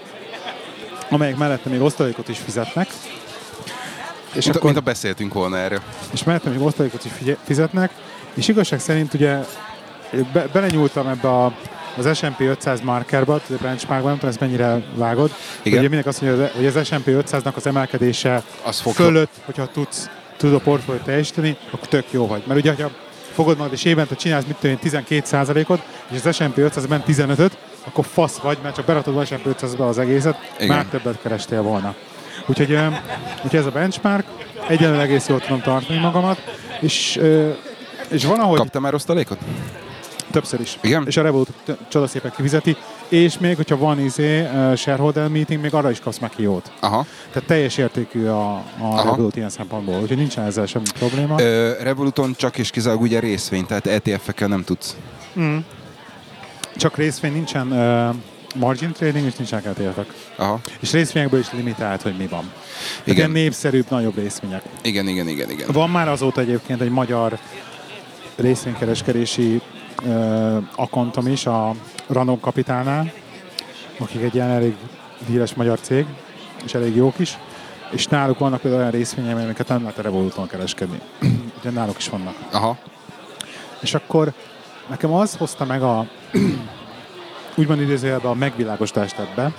amelyek 1.09 1.37
mellette 1.37 1.69
még 1.69 1.81
osztalékot 1.81 2.29
is 2.29 2.37
fizetnek, 2.37 2.87
és 4.33 4.45
Mint, 4.45 4.63
mint 4.63 4.75
ha 4.75 4.81
beszéltünk 4.81 5.33
volna 5.33 5.57
erről. 5.57 5.79
és 6.13 6.23
mellette 6.23 6.49
még 6.49 6.61
osztalékot 6.61 7.05
is 7.05 7.11
figye- 7.17 7.37
fizetnek, 7.43 7.91
és 8.33 8.47
igazság 8.47 8.79
szerint 8.79 9.13
ugye 9.13 9.37
be, 10.33 10.47
belenyúltam 10.53 11.07
ebbe 11.07 11.27
a, 11.29 11.53
az 11.97 12.17
S&P 12.17 12.39
500 12.39 12.81
markerba, 12.81 13.33
a 13.33 13.41
benchmarkba, 13.61 14.07
nem 14.07 14.15
tudom, 14.15 14.29
ezt 14.29 14.39
mennyire 14.39 14.81
vágod. 14.95 15.31
Igen. 15.61 15.71
Ugye 15.79 15.81
mindenki 15.87 16.07
azt 16.07 16.21
mondja, 16.21 16.49
hogy 16.55 16.65
az 16.65 16.87
S&P 16.87 17.05
500-nak 17.07 17.53
az 17.55 17.67
emelkedése 17.67 18.43
Az 18.63 18.79
fog- 18.79 18.95
fölött, 18.95 19.31
hogyha 19.45 19.67
tudsz, 19.67 20.09
tudod 20.37 20.55
a 20.55 20.59
portfóliót 20.59 21.03
teljesíteni, 21.05 21.57
akkor 21.71 21.87
tök 21.87 22.05
jó 22.11 22.27
vagy. 22.27 22.43
Mert 22.47 22.59
ugye, 22.59 22.73
ha 22.83 22.89
fogod 23.33 23.57
magad 23.57 23.73
és 23.73 23.83
évente 23.85 24.15
csinálsz, 24.15 24.45
mit 24.45 24.55
tudom 24.55 24.77
én, 24.83 24.91
12%-ot, 25.31 25.81
és 26.11 26.25
az 26.25 26.35
S&P 26.35 26.55
500-ben 26.57 27.03
15-öt, 27.07 27.57
akkor 27.89 28.05
fasz 28.05 28.37
vagy, 28.37 28.57
mert 28.63 28.75
csak 28.75 28.85
beratod 28.85 29.25
S&P 29.25 29.45
500-ba 29.45 29.87
az 29.87 29.97
egéset, 29.97 30.35
Igen. 30.59 30.75
már 30.75 30.85
többet 30.85 31.21
kerestél 31.21 31.61
volna. 31.61 31.95
Úgyhogy, 32.45 32.77
úgyhogy 33.43 33.59
ez 33.59 33.65
a 33.65 33.71
benchmark, 33.71 34.25
egyenlően 34.67 35.01
egész 35.01 35.27
jól 35.27 35.39
tudom 35.39 35.61
tartani 35.61 35.99
magamat, 35.99 36.37
és, 36.79 37.21
és 38.09 38.25
van, 38.25 38.39
ahogy 38.39 38.57
Kaptál 38.57 38.81
már 38.81 38.93
osztalékot? 38.93 39.37
többször 40.31 40.59
is. 40.59 40.77
Igen? 40.81 41.03
És 41.07 41.17
a 41.17 41.21
Revolut 41.21 41.49
csodaszépen 41.87 42.31
kifizeti, 42.35 42.75
és 43.07 43.37
még, 43.37 43.55
hogyha 43.55 43.77
van 43.77 43.99
izé, 43.99 44.41
uh, 44.41 44.75
shareholder 44.75 45.27
meeting, 45.27 45.61
még 45.61 45.73
arra 45.73 45.89
is 45.89 45.99
kapsz 45.99 46.17
meg 46.17 46.31
jót. 46.35 46.71
Aha. 46.79 47.05
Tehát 47.31 47.47
teljes 47.47 47.77
értékű 47.77 48.25
a, 48.25 48.53
a 48.53 48.63
Aha. 48.79 49.03
Revolut 49.03 49.35
ilyen 49.35 49.49
szempontból, 49.49 49.99
úgyhogy 50.01 50.17
nincsen 50.17 50.45
ezzel 50.45 50.65
semmi 50.65 50.85
probléma. 50.99 51.41
Ö, 51.41 51.71
Revoluton 51.81 52.33
csak 52.37 52.57
és 52.57 52.69
kizárólag 52.69 53.03
ugye 53.03 53.19
részvény, 53.19 53.65
tehát 53.65 53.87
ETF-ekkel 53.87 54.47
nem 54.47 54.63
tudsz. 54.63 54.95
Csak 56.79 56.97
részvény 56.97 57.33
nincsen 57.33 57.71
uh, 57.71 58.15
margin 58.55 58.91
trading, 58.91 59.25
és 59.25 59.35
nincsenek 59.35 59.65
eltértek. 59.65 60.13
Aha. 60.35 60.59
És 60.79 60.91
részvényekből 60.91 61.39
is 61.39 61.51
limitált, 61.51 62.01
hogy 62.01 62.17
mi 62.17 62.27
van. 62.27 62.39
Igen. 62.43 63.03
Igen. 63.03 63.15
Ilyen 63.15 63.31
népszerűbb, 63.31 63.85
nagyobb 63.89 64.17
részvények. 64.17 64.63
Igen, 64.81 65.07
igen, 65.07 65.27
igen, 65.27 65.49
igen. 65.49 65.67
Van 65.71 65.89
már 65.89 66.07
azóta 66.07 66.41
egyébként 66.41 66.81
egy 66.81 66.89
magyar 66.89 67.39
részvénykereskedési 68.35 69.61
uh, 70.03 70.63
akontom 70.75 71.27
is 71.27 71.45
a 71.45 71.75
Ranon 72.07 72.39
Kapitálnál, 72.39 73.11
akik 73.97 74.21
egy 74.21 74.35
ilyen 74.35 74.49
elég 74.49 74.75
híres 75.27 75.53
magyar 75.53 75.79
cég, 75.79 76.05
és 76.65 76.73
elég 76.73 76.95
jók 76.95 77.19
is, 77.19 77.37
és 77.91 78.05
náluk 78.05 78.39
vannak 78.39 78.61
például 78.61 78.81
olyan 78.81 78.93
részvények, 78.93 79.35
amiket 79.35 79.67
nem 79.67 79.81
lehet 79.81 79.97
a 79.97 80.01
Revoluton 80.01 80.47
kereskedni. 80.47 80.99
Ugye 81.59 81.69
náluk 81.69 81.97
is 81.97 82.09
vannak. 82.09 82.35
Aha. 82.51 82.77
És 83.81 83.93
akkor 83.93 84.33
nekem 84.89 85.13
az 85.13 85.35
hozta 85.35 85.65
meg 85.65 85.81
a 85.81 86.05
úgymond 87.55 87.81
idézőjelben 87.81 88.31
a 88.31 88.33
megvilágosítást 88.33 89.19
ebbe, 89.19 89.51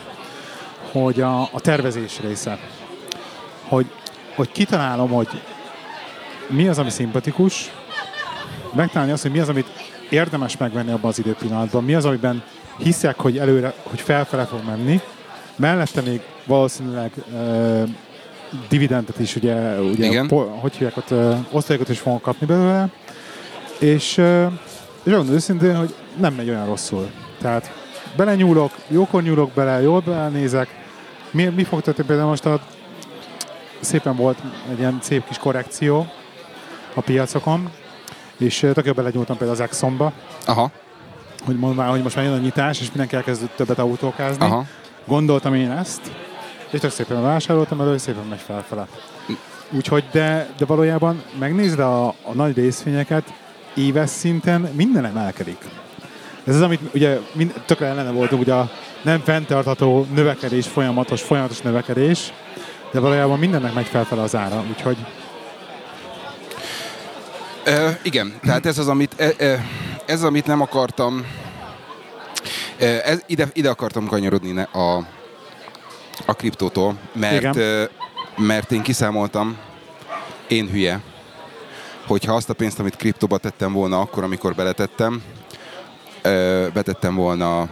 hogy 0.92 1.20
a, 1.20 1.40
a 1.40 1.60
tervezés 1.60 2.20
része. 2.20 2.58
Hogy, 3.68 3.86
hogy 4.34 4.52
kitalálom, 4.52 5.10
hogy 5.10 5.28
mi 6.48 6.68
az, 6.68 6.78
ami 6.78 6.90
szimpatikus, 6.90 7.70
megtalálni 8.74 9.12
azt, 9.12 9.22
hogy 9.22 9.30
mi 9.30 9.38
az, 9.38 9.48
amit 9.48 9.66
érdemes 10.10 10.56
megvenni 10.56 10.90
abban 10.90 11.10
az 11.10 11.18
időpillanatban, 11.18 11.84
mi 11.84 11.94
az, 11.94 12.04
amiben 12.04 12.42
hiszek, 12.76 13.20
hogy 13.20 13.38
előre, 13.38 13.74
hogy 13.82 14.00
felfele 14.00 14.44
fog 14.44 14.60
menni, 14.66 15.00
mellette 15.56 16.00
még 16.00 16.20
valószínűleg 16.46 17.12
uh, 17.32 17.88
dividendet 18.68 19.18
is, 19.18 19.36
ugye, 19.36 19.80
ugye 19.80 20.06
Igen. 20.06 20.26
Po, 20.26 20.38
hogy 20.38 20.72
hívják 20.72 20.96
ott, 20.96 21.10
uh, 21.10 21.36
osztalékot 21.50 21.88
is 21.88 21.98
fogok 21.98 22.22
kapni 22.22 22.46
belőle, 22.46 22.88
és, 23.78 24.18
uh, 24.18 24.52
és 25.02 25.10
megmondom 25.10 25.34
őszintén, 25.34 25.76
hogy 25.76 25.94
nem 26.16 26.34
megy 26.34 26.48
olyan 26.48 26.66
rosszul. 26.66 27.10
Tehát 27.40 27.72
belenyúlok, 28.16 28.72
jókor 28.88 29.22
nyúlok 29.22 29.50
bele, 29.50 29.80
jól 29.80 30.00
belenézek. 30.00 30.68
Mi, 31.30 31.44
mi 31.44 31.64
fog 31.64 31.80
történni 31.80 32.08
például 32.08 32.28
most 32.28 32.46
a 32.46 32.60
szépen 33.80 34.16
volt 34.16 34.38
egy 34.70 34.78
ilyen 34.78 34.98
szép 35.02 35.26
kis 35.26 35.38
korrekció 35.38 36.06
a 36.94 37.00
piacokon, 37.00 37.70
és 38.36 38.62
uh, 38.62 38.72
tök 38.72 38.84
jól 38.84 38.94
belenyúltam 38.94 39.36
például 39.36 39.58
az 39.58 39.64
Exxonba, 39.64 40.12
Aha. 40.46 40.70
hogy 41.44 41.56
mondom 41.56 41.78
már, 41.78 41.90
hogy 41.90 42.02
most 42.02 42.16
már 42.16 42.24
jön 42.24 42.34
a 42.34 42.38
nyitás, 42.38 42.80
és 42.80 42.88
mindenki 42.88 43.16
elkezdett 43.16 43.56
többet 43.56 43.78
autókázni. 43.78 44.44
Aha. 44.44 44.64
Gondoltam 45.06 45.54
én 45.54 45.70
ezt, 45.70 46.00
és 46.70 46.80
tök 46.80 46.90
szépen 46.90 47.22
vásároltam 47.22 47.80
elő, 47.80 47.94
és 47.94 48.00
szépen 48.00 48.24
megy 48.28 48.40
felfele. 48.40 48.86
Úgyhogy, 49.70 50.04
de, 50.12 50.48
de 50.58 50.64
valójában 50.64 51.22
megnézd 51.38 51.78
a, 51.78 52.06
a 52.06 52.32
nagy 52.32 52.56
részvényeket, 52.56 53.32
éves 53.74 54.11
szinten 54.11 54.61
minden 54.61 55.04
emelkedik. 55.04 55.59
Ez 56.44 56.54
az, 56.54 56.62
amit 56.62 56.80
ugye 56.94 57.18
mind, 57.33 57.52
tökre 57.66 57.87
ellene 57.87 58.11
voltunk, 58.11 58.42
ugye 58.42 58.54
a 58.54 58.70
nem 59.02 59.20
fenntartható 59.20 60.06
növekedés, 60.14 60.66
folyamatos, 60.66 61.22
folyamatos 61.22 61.61
növekedés, 61.61 62.33
de 62.92 63.00
valójában 63.00 63.38
mindennek 63.38 63.74
megy 63.74 63.87
felfele 63.87 64.22
az 64.22 64.37
ára, 64.37 64.64
úgyhogy 64.70 64.96
Ö, 67.64 67.88
igen, 68.02 68.38
tehát 68.42 68.66
ez 68.66 68.78
az, 68.78 68.88
amit, 68.88 69.14
e, 69.20 69.44
e, 69.44 69.64
ez, 70.06 70.22
amit 70.22 70.46
nem 70.46 70.61
akartam, 70.61 71.26
e, 72.78 72.87
ez, 72.87 73.22
ide, 73.26 73.48
ide 73.52 73.68
akartam 73.68 74.06
kanyarodni 74.06 74.50
ne, 74.50 74.62
a, 74.62 74.96
a 76.26 76.33
kriptótól, 76.33 76.98
mert, 77.12 77.56
Igen. 77.56 77.88
mert 78.37 78.72
én 78.72 78.83
kiszámoltam, 78.83 79.56
én 80.48 80.68
hülye, 80.68 81.00
hogyha 82.10 82.34
azt 82.34 82.50
a 82.50 82.54
pénzt, 82.54 82.78
amit 82.78 82.96
kriptóba 82.96 83.38
tettem 83.38 83.72
volna 83.72 84.00
akkor, 84.00 84.22
amikor 84.22 84.54
beletettem, 84.54 85.22
ö, 86.22 86.66
betettem 86.72 87.14
volna 87.14 87.68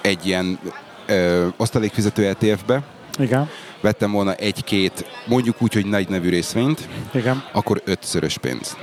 egy 0.00 0.26
ilyen 0.26 0.58
ö, 1.06 1.46
osztalékfizető 1.56 2.26
ETF-be, 2.26 2.82
igen, 3.18 3.50
vettem 3.80 4.12
volna 4.12 4.34
egy-két, 4.34 5.04
mondjuk 5.26 5.62
úgy, 5.62 5.72
hogy 5.72 5.86
nagy 5.86 6.08
nevű 6.08 6.28
részvényt, 6.28 6.88
igen. 7.14 7.44
akkor 7.52 7.82
ötszörös 7.84 8.38
pénz. 8.38 8.76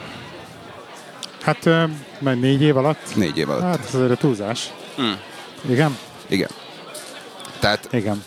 Hát 1.41 1.65
ö, 1.65 1.83
négy 2.19 2.61
év 2.61 2.77
alatt? 2.77 3.15
Négy 3.15 3.37
év 3.37 3.49
alatt. 3.49 3.61
Hát 3.61 3.85
ez 3.87 3.95
azért 3.95 4.11
a 4.11 4.15
túlzás. 4.15 4.73
Mm. 5.01 5.11
Igen? 5.69 5.97
Igen. 6.27 6.49
Tehát 7.59 7.87
Igen. 7.91 8.23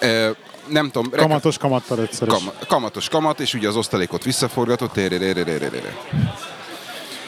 ö, 0.00 0.30
nem 0.68 0.90
tudom, 0.90 1.10
rek- 1.12 1.20
Kamatos 1.22 1.58
kamattal 1.58 1.98
ötször 1.98 2.28
is. 2.28 2.34
Kam- 2.34 2.66
kamatos 2.66 3.08
kamat, 3.08 3.40
és 3.40 3.54
ugye 3.54 3.68
az 3.68 3.76
osztalékot 3.76 4.24
visszaforgatott, 4.24 4.96
érérérérérérére. 4.96 5.96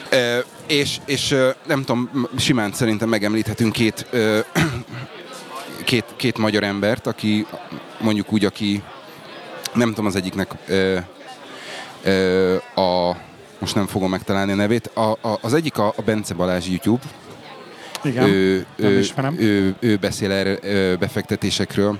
Ö, 0.09 0.39
és, 0.67 0.97
és 1.05 1.35
nem 1.67 1.79
tudom, 1.83 2.27
simán 2.37 2.71
szerintem 2.73 3.09
megemlíthetünk 3.09 3.73
két, 3.73 4.05
ö, 4.09 4.39
két, 5.85 6.05
két 6.15 6.37
magyar 6.37 6.63
embert, 6.63 7.07
aki 7.07 7.45
mondjuk 7.99 8.33
úgy, 8.33 8.45
aki 8.45 8.83
nem 9.73 9.89
tudom 9.89 10.05
az 10.05 10.15
egyiknek 10.15 10.51
ö, 10.67 10.97
ö, 12.03 12.55
a 12.75 13.15
most 13.59 13.75
nem 13.75 13.87
fogom 13.87 14.09
megtalálni 14.09 14.51
a 14.51 14.55
nevét. 14.55 14.87
A, 14.93 15.01
a, 15.11 15.37
az 15.41 15.53
egyik 15.53 15.77
a, 15.77 15.93
a 15.97 16.01
Bence 16.01 16.33
Balázs 16.33 16.67
YouTube, 16.67 17.03
Igen. 18.03 18.23
ő, 18.23 18.65
ő, 18.75 18.99
ismerem. 18.99 19.39
ő, 19.39 19.75
ő 19.79 19.95
beszél 19.95 20.31
erről 20.31 20.59
ö, 20.61 20.95
befektetésekről. 20.95 21.99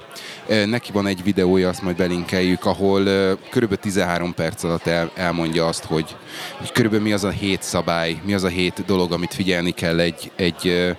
Neki 0.66 0.92
van 0.92 1.08
egy 1.08 1.24
videója, 1.24 1.70
azt 1.70 1.82
majd 1.82 1.96
belinkeljük, 1.96 2.66
ahol 2.66 3.04
körülbelül 3.50 3.78
13 3.82 4.34
perc 4.34 4.64
alatt 4.64 4.88
el, 4.88 5.12
elmondja 5.16 5.68
azt, 5.68 5.84
hogy, 5.84 6.16
hogy 6.58 6.72
körülbelül 6.72 7.06
mi 7.06 7.14
az 7.14 7.24
a 7.24 7.30
hét 7.30 7.64
szabály, 7.64 8.22
mi 8.24 8.34
az 8.34 8.44
a 8.44 8.48
hét 8.48 8.84
dolog, 8.86 9.12
amit 9.12 9.34
figyelni 9.34 9.72
kell 9.72 10.00
egy, 10.00 10.32
egy, 10.36 10.68
ö, 10.68 10.92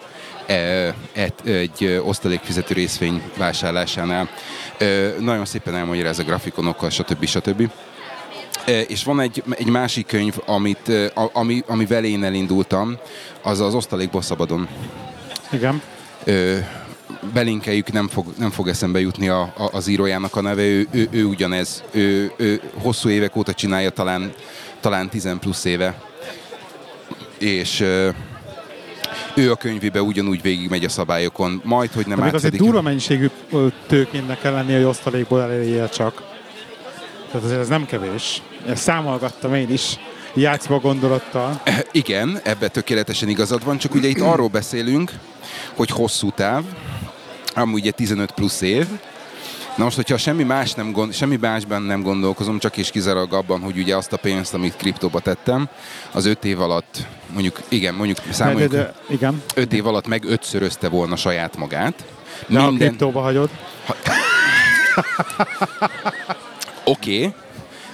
e- 0.47 0.95
egy, 1.13 1.33
egy 1.45 2.01
osztalékfizető 2.05 2.75
részvény 2.75 3.23
vásárlásánál. 3.37 4.29
Nagyon 5.19 5.45
szépen 5.45 5.75
elmondja 5.75 6.07
ez 6.07 6.19
a 6.19 6.23
grafikonokkal, 6.23 6.91
stb. 6.91 7.25
stb. 7.25 7.71
És 8.67 9.05
van 9.05 9.21
egy, 9.21 9.43
egy 9.51 9.67
másik 9.67 10.07
könyv, 10.07 10.35
amit, 10.47 10.93
ami, 11.33 11.63
amivel 11.67 12.05
én 12.05 12.25
elindultam, 12.25 12.97
az 13.43 13.61
az 13.61 13.75
Osztalékból 13.75 14.23
szabadon 14.23 14.69
Igen. 15.53 15.83
ö, 16.25 16.57
belinkeljük, 17.33 17.93
nem 17.93 18.09
fog, 18.09 18.27
nem 18.39 18.51
fog 18.51 18.69
eszembe 18.69 19.01
jutni 19.01 19.29
a, 19.29 19.41
a, 19.41 19.69
az 19.73 19.87
írójának 19.87 20.37
a 20.37 20.41
neve, 20.41 20.63
ő, 20.63 20.87
ő, 20.91 21.09
ő 21.11 21.25
ugyanez, 21.25 21.83
ő, 21.91 22.33
ő 22.37 22.61
hosszú 22.75 23.09
évek 23.09 23.37
óta 23.37 23.55
csinálja, 23.55 23.91
talán, 23.91 24.33
talán 24.81 25.09
10 25.09 25.29
plusz 25.41 25.65
éve, 25.65 26.01
és 27.39 27.81
ö, 27.81 28.09
ő 29.35 29.51
a 29.51 29.57
könyvébe 29.57 30.03
ugyanúgy 30.03 30.43
végigmegy 30.43 30.85
a 30.85 30.89
szabályokon, 30.89 31.61
majd, 31.65 31.91
hogy 31.93 32.07
nem 32.07 32.19
De 32.19 32.25
még 32.25 32.35
azért 32.35 32.53
átszedik. 32.53 32.61
durva 32.71 32.83
mennyiségű 32.83 33.31
ö, 33.53 33.67
tőkének 33.87 34.41
kell 34.41 34.53
lenni, 34.53 34.73
hogy 34.75 34.85
osztalékból 34.85 35.43
elérje 35.43 35.89
csak. 35.89 36.26
Tehát 37.27 37.45
azért 37.47 37.61
ez 37.61 37.69
nem 37.69 37.87
kevés. 37.87 38.43
Ezt 38.67 38.83
számolgattam 38.83 39.55
én 39.55 39.71
is, 39.71 39.99
játszva 40.35 40.79
gondolattal. 40.79 41.62
Igen, 41.93 42.41
ebbe 42.43 42.69
tökéletesen 42.69 43.29
igazad 43.29 43.65
van, 43.65 43.79
csak 43.79 43.95
ugye 43.95 44.09
itt 44.09 44.20
arról 44.20 44.49
beszélünk, 44.49 45.12
hogy 45.74 45.91
hosszú 45.91 46.31
táv, 46.31 46.64
amúgy 47.55 47.81
ugye 47.81 47.91
15 47.91 48.31
plusz 48.31 48.61
év, 48.61 48.87
Na 49.77 49.85
most, 49.85 49.97
hogyha 49.97 50.16
semmi, 50.16 50.43
más 50.43 50.74
nem 50.74 50.93
gond, 50.93 51.14
semmi 51.14 51.37
másban 51.37 51.83
nem 51.83 52.03
gondolkozom, 52.03 52.59
csak 52.59 52.77
és 52.77 52.91
kizárólag 52.91 53.33
abban, 53.33 53.61
hogy 53.61 53.79
ugye 53.79 53.97
azt 53.97 54.12
a 54.12 54.16
pénzt, 54.16 54.55
amit 54.55 54.77
kriptóba 54.77 55.20
tettem, 55.20 55.68
az 56.12 56.24
öt 56.24 56.45
év 56.45 56.61
alatt, 56.61 57.07
mondjuk, 57.33 57.61
igen, 57.68 57.95
mondjuk 57.95 58.18
De, 58.18 58.24
de, 58.27 58.33
számoljuk, 58.33 58.72
de, 58.72 58.95
igen. 59.09 59.43
öt 59.55 59.72
év 59.72 59.87
alatt 59.87 60.07
meg 60.07 60.24
ötszörözte 60.24 60.89
volna 60.89 61.16
saját 61.16 61.57
magát. 61.57 62.05
De 62.47 62.61
a 62.61 62.72
kriptóba 62.72 63.20
hagyod. 63.20 63.51
Oké, 66.89 67.16
okay, 67.16 67.34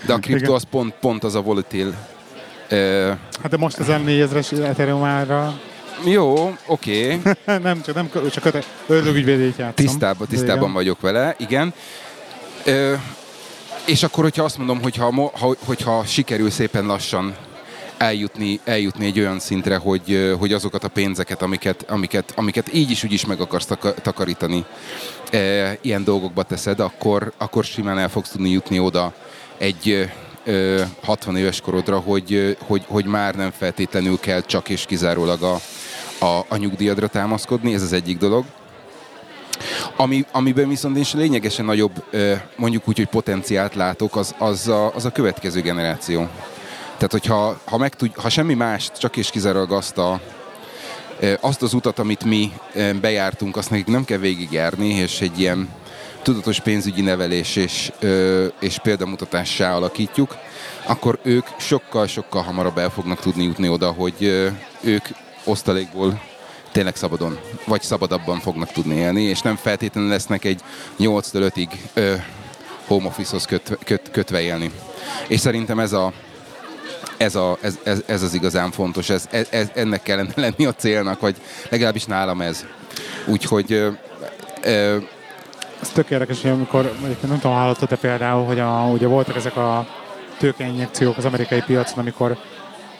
de 0.06 0.12
a 0.12 0.18
kriptó 0.18 0.54
az 0.54 0.62
pont, 0.70 0.94
pont 1.00 1.24
az 1.24 1.34
a 1.34 1.40
volatil. 1.40 1.86
Uh, 2.70 3.06
Hát 3.42 3.50
de 3.50 3.56
most 3.56 3.78
az 3.78 3.86
M4000-es 3.88 4.64
Ethereum 4.64 5.02
ára 5.02 5.60
jó, 6.04 6.56
oké, 6.66 7.14
okay. 7.14 7.34
nem 7.62 7.82
csak, 7.82 7.94
nem, 7.94 8.10
csak 8.30 8.64
ördögügyvédét 8.86 9.56
játszom. 9.56 9.86
Tisztában, 9.86 10.26
tisztában 10.26 10.58
Igen. 10.58 10.72
vagyok 10.72 11.00
vele, 11.00 11.34
igen. 11.38 11.74
Ö, 12.64 12.94
és 13.86 14.02
akkor, 14.02 14.24
hogyha 14.24 14.44
azt 14.44 14.58
mondom, 14.58 14.82
hogyha, 14.82 15.30
ha, 15.38 15.56
hogyha 15.64 16.04
sikerül 16.04 16.50
szépen 16.50 16.86
lassan 16.86 17.36
eljutni, 17.98 18.60
eljutni 18.64 19.06
egy 19.06 19.18
olyan 19.18 19.38
szintre, 19.38 19.76
hogy, 19.76 20.34
hogy 20.38 20.52
azokat 20.52 20.84
a 20.84 20.88
pénzeket, 20.88 21.42
amiket, 21.42 21.84
amiket, 21.88 22.32
amiket 22.36 22.74
így 22.74 22.90
is 22.90 23.04
úgy 23.04 23.12
is 23.12 23.26
meg 23.26 23.40
akarsz 23.40 23.68
takarítani, 24.02 24.64
ilyen 25.80 26.04
dolgokba 26.04 26.42
teszed, 26.42 26.80
akkor, 26.80 27.32
akkor 27.36 27.64
simán 27.64 27.98
el 27.98 28.08
fogsz 28.08 28.30
tudni 28.30 28.50
jutni 28.50 28.78
oda 28.78 29.12
egy 29.58 30.10
60 31.04 31.36
éves 31.36 31.60
korodra, 31.60 31.98
hogy, 31.98 32.56
hogy, 32.66 32.84
hogy 32.86 33.04
már 33.04 33.34
nem 33.34 33.50
feltétlenül 33.50 34.18
kell 34.20 34.40
csak 34.40 34.68
és 34.68 34.84
kizárólag 34.84 35.42
a, 35.42 35.54
a, 36.24 36.44
a 36.48 36.56
nyugdíjadra 36.56 37.06
támaszkodni, 37.06 37.74
ez 37.74 37.82
az 37.82 37.92
egyik 37.92 38.18
dolog. 38.18 38.44
Ami, 39.96 40.24
amiben 40.32 40.68
viszont 40.68 40.96
én 40.96 41.04
lényegesen 41.12 41.64
nagyobb, 41.64 42.04
mondjuk 42.56 42.88
úgy, 42.88 42.96
hogy 42.96 43.08
potenciált 43.08 43.74
látok, 43.74 44.16
az, 44.16 44.34
az, 44.38 44.68
a, 44.68 44.94
az 44.94 45.04
a 45.04 45.10
következő 45.10 45.60
generáció. 45.60 46.28
Tehát, 46.94 47.12
hogyha 47.12 47.60
ha, 47.64 47.76
megtud, 47.76 48.10
ha 48.16 48.28
semmi 48.28 48.54
mást, 48.54 48.98
csak 48.98 49.16
és 49.16 49.30
kizárólag 49.30 49.72
azt, 49.72 49.98
a, 49.98 50.20
azt 51.40 51.62
az 51.62 51.74
utat, 51.74 51.98
amit 51.98 52.24
mi 52.24 52.52
bejártunk, 53.00 53.56
azt 53.56 53.70
nekik 53.70 53.86
nem 53.86 54.04
kell 54.04 54.18
végigjárni, 54.18 54.88
és 54.88 55.20
egy 55.20 55.40
ilyen 55.40 55.68
tudatos 56.22 56.60
pénzügyi 56.60 57.00
nevelés 57.00 57.56
és, 57.56 57.92
és 58.60 58.78
példamutatássá 58.78 59.74
alakítjuk, 59.74 60.36
akkor 60.86 61.18
ők 61.22 61.46
sokkal-sokkal 61.58 62.42
hamarabb 62.42 62.78
el 62.78 62.90
fognak 62.90 63.20
tudni 63.20 63.44
jutni 63.44 63.68
oda, 63.68 63.90
hogy 63.90 64.50
ők 64.80 65.04
osztalékból 65.44 66.20
tényleg 66.72 66.96
szabadon, 66.96 67.38
vagy 67.66 67.82
szabadabban 67.82 68.40
fognak 68.40 68.72
tudni 68.72 68.94
élni, 68.94 69.22
és 69.22 69.40
nem 69.40 69.56
feltétlenül 69.56 70.10
lesznek 70.10 70.44
egy 70.44 70.60
8-5-ig 70.98 71.68
home 72.86 73.06
office-hoz 73.06 73.44
köt, 73.44 73.78
köt, 73.84 74.10
kötve 74.10 74.40
élni. 74.40 74.70
És 75.28 75.40
szerintem 75.40 75.78
ez 75.78 75.92
a, 75.92 76.12
ez, 77.22 77.34
a, 77.34 77.58
ez, 77.60 77.78
ez, 77.82 78.02
ez 78.06 78.22
az 78.22 78.34
igazán 78.34 78.70
fontos, 78.70 79.10
ez, 79.10 79.28
ez, 79.50 79.68
ennek 79.74 80.02
kellene 80.02 80.32
lenni 80.34 80.66
a 80.66 80.72
célnak, 80.72 81.20
vagy 81.20 81.36
legalábbis 81.68 82.04
nálam 82.04 82.40
ez. 82.40 82.64
Úgyhogy 83.26 83.72
ö, 83.72 83.88
ö, 84.62 84.96
ez 85.82 85.88
tök 85.88 86.10
érdekes, 86.10 86.42
hogy 86.42 86.50
amikor, 86.50 86.92
nem 87.20 87.40
tudom, 87.40 87.56
hallottad-e 87.56 87.96
például, 87.96 88.44
hogy 88.44 88.58
a, 88.58 88.88
ugye 88.92 89.06
voltak 89.06 89.36
ezek 89.36 89.56
a 89.56 89.86
tőkeinjekciók 90.38 91.16
az 91.16 91.24
amerikai 91.24 91.62
piacon, 91.66 91.98
amikor 91.98 92.36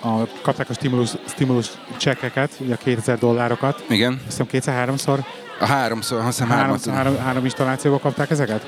a, 0.01 0.27
kapták 0.43 0.71
a 0.71 0.73
stimulus, 0.73 1.11
stimulus 1.29 1.71
csekkeket, 1.97 2.51
ugye 2.59 2.75
a 2.75 2.77
2000 2.77 3.19
dollárokat. 3.19 3.85
Igen. 3.89 4.21
Azt 4.27 4.43
kétszer-háromszor. 4.47 5.25
A 5.61 5.67
háromszor, 5.67 6.19
azt 6.19 6.27
hiszem 6.27 6.49
három, 6.49 6.79
három, 6.93 7.19
három 7.19 7.45
installációba 7.45 7.99
kapták 7.99 8.31
ezeket? 8.31 8.67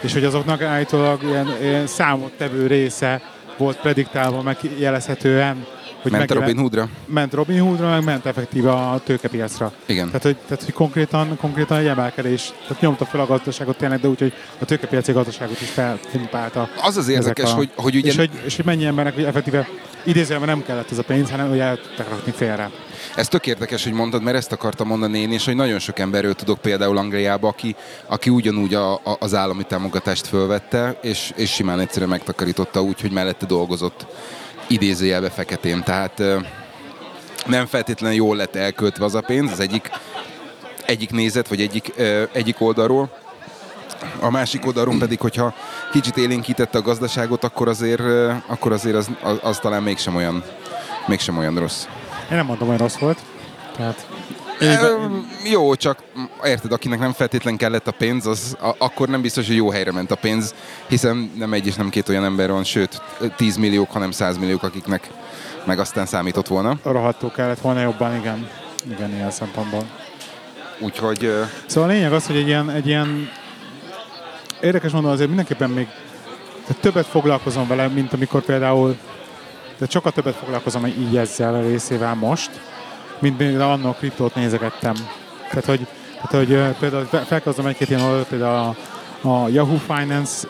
És 0.00 0.12
hogy 0.12 0.24
azoknak 0.24 0.62
állítólag 0.62 1.22
ilyen, 1.22 1.56
ilyen 1.60 1.86
számottevő 1.86 2.66
része 2.66 3.20
volt 3.58 3.80
prediktálva, 3.80 4.42
meg 4.42 4.56
jelezhetően, 4.78 5.66
hogy 6.02 6.12
ment 6.12 6.30
Robin 6.30 6.58
Hoodra? 6.58 6.88
Ment 7.06 7.32
Robin 7.32 7.60
Hoodra, 7.60 7.88
meg 7.88 8.04
ment 8.04 8.26
effektíve 8.26 8.70
a 8.70 9.00
tőkepiacra. 9.04 9.72
Igen. 9.86 10.06
Tehát, 10.06 10.22
hogy, 10.22 10.36
tehát, 10.36 10.64
hogy 10.64 10.72
konkrétan, 10.74 11.36
konkrétan 11.36 11.78
egy 11.78 11.86
emelkedés, 11.86 12.52
tehát 12.62 12.80
nyomta 12.80 13.04
fel 13.04 13.20
a 13.20 13.26
gazdaságot 13.26 13.76
tényleg, 13.76 14.00
de 14.00 14.08
úgy, 14.08 14.18
hogy 14.18 14.32
a 14.58 14.64
tőkepiaci 14.64 15.12
gazdaságot 15.12 15.60
is 15.60 15.68
felpumpálta. 15.68 16.68
Az 16.82 16.96
az 16.96 17.08
érdekes, 17.08 17.52
a, 17.52 17.54
hogy, 17.54 17.70
hogy 17.76 17.96
ugye... 17.96 18.08
És 18.08 18.16
hogy, 18.16 18.30
és 18.44 18.56
hogy 18.56 18.64
mennyi 18.64 18.84
embernek 18.84 19.14
hogy 19.14 19.24
effektíve 19.24 19.68
idézőjelben 20.04 20.48
nem 20.48 20.64
kellett 20.64 20.90
ez 20.90 20.98
a 20.98 21.02
pénz, 21.02 21.30
hanem 21.30 21.48
hogy 21.48 21.58
el 21.58 21.78
rakni 21.96 22.32
félre. 22.32 22.70
Ez 23.16 23.28
tök 23.28 23.46
érdekes, 23.46 23.84
hogy 23.84 23.92
mondtad, 23.92 24.22
mert 24.22 24.36
ezt 24.36 24.52
akartam 24.52 24.86
mondani 24.86 25.18
én, 25.18 25.32
és 25.32 25.44
hogy 25.44 25.54
nagyon 25.54 25.78
sok 25.78 25.98
emberről 25.98 26.34
tudok 26.34 26.60
például 26.60 26.98
Angliába, 26.98 27.48
aki, 27.48 27.76
aki 28.06 28.30
ugyanúgy 28.30 28.74
a, 28.74 28.92
a, 28.92 29.16
az 29.18 29.34
állami 29.34 29.62
támogatást 29.62 30.26
fölvette, 30.26 30.98
és, 31.02 31.32
és 31.36 31.52
simán 31.52 31.80
egyszerűen 31.80 32.10
megtakarította 32.10 32.82
úgy, 32.82 33.00
hogy 33.00 33.12
mellette 33.12 33.46
dolgozott 33.46 34.06
idézőjelbe 34.68 35.30
feketén. 35.30 35.82
Tehát 35.82 36.22
nem 37.46 37.66
feltétlenül 37.66 38.16
jól 38.16 38.36
lett 38.36 38.56
elköltve 38.56 39.04
az 39.04 39.14
a 39.14 39.20
pénz, 39.20 39.52
az 39.52 39.60
egyik, 39.60 39.90
egyik 40.86 41.10
nézet, 41.10 41.48
vagy 41.48 41.60
egyik, 41.60 41.92
egyik 42.32 42.60
oldalról. 42.60 43.10
A 44.20 44.30
másik 44.30 44.66
oldalon 44.66 44.98
pedig, 44.98 45.20
hogyha 45.20 45.54
kicsit 45.92 46.16
élénkítette 46.16 46.78
a 46.78 46.82
gazdaságot, 46.82 47.44
akkor 47.44 47.68
azért, 47.68 48.02
akkor 48.46 48.72
azért 48.72 48.96
az, 48.96 49.10
az, 49.22 49.38
az 49.42 49.58
talán 49.58 49.82
mégsem 49.82 50.16
olyan, 50.16 50.44
mégsem 51.06 51.38
olyan 51.38 51.58
rossz. 51.58 51.84
Én 52.30 52.36
nem 52.36 52.46
mondom, 52.46 52.68
hogy 52.68 52.78
rossz 52.78 52.96
volt. 52.96 53.18
Tehát 53.76 54.06
jó, 55.44 55.74
csak 55.74 55.98
érted, 56.44 56.72
akinek 56.72 56.98
nem 56.98 57.12
feltétlen 57.12 57.56
kellett 57.56 57.86
a 57.86 57.92
pénz, 57.92 58.26
az 58.26 58.56
a, 58.60 58.74
akkor 58.78 59.08
nem 59.08 59.20
biztos, 59.20 59.46
hogy 59.46 59.56
jó 59.56 59.70
helyre 59.70 59.92
ment 59.92 60.10
a 60.10 60.14
pénz, 60.14 60.54
hiszen 60.88 61.32
nem 61.36 61.52
egy 61.52 61.66
és 61.66 61.74
nem 61.74 61.88
két 61.88 62.08
olyan 62.08 62.24
ember 62.24 62.50
van, 62.50 62.64
sőt, 62.64 63.02
10 63.36 63.56
milliók, 63.56 63.90
hanem 63.90 64.10
100 64.10 64.38
milliók, 64.38 64.62
akiknek 64.62 65.10
meg 65.64 65.78
aztán 65.78 66.06
számított 66.06 66.46
volna. 66.46 66.78
Rohadtul 66.82 67.30
kellett 67.30 67.60
volna 67.60 67.80
jobban, 67.80 68.16
igen. 68.16 68.50
Igen, 68.90 69.14
ilyen 69.14 69.30
szempontból. 69.30 69.84
Úgyhogy... 70.78 71.32
Szóval 71.66 71.90
a 71.90 71.92
lényeg 71.92 72.12
az, 72.12 72.26
hogy 72.26 72.36
egy 72.36 72.46
ilyen, 72.46 72.70
egy 72.70 72.86
ilyen 72.86 73.30
érdekes 74.60 74.92
mondom, 74.92 75.10
azért 75.10 75.28
mindenképpen 75.28 75.70
még 75.70 75.88
tehát 76.66 76.82
többet 76.82 77.06
foglalkozom 77.06 77.68
vele, 77.68 77.88
mint 77.88 78.12
amikor 78.12 78.42
például 78.42 78.96
de 79.78 79.86
sokkal 79.88 80.12
többet 80.12 80.34
foglalkozom 80.34 80.86
így 80.86 81.16
ezzel 81.16 81.54
a 81.54 81.60
részével 81.60 82.14
most, 82.14 82.50
mint 83.20 83.38
még 83.38 83.58
annak 83.58 83.96
kriptót 83.96 84.34
nézegettem. 84.34 84.94
Tehát, 85.48 85.64
hogy, 85.64 85.86
tehát, 86.14 86.46
hogy 86.46 86.76
például 86.78 87.04
felkezdem 87.04 87.66
egy-két 87.66 87.88
ilyen 87.88 88.00
oldalt, 88.00 88.26
például 88.26 88.74
a, 89.22 89.28
a 89.28 89.48
Yahoo 89.48 89.76
Finance 89.76 90.48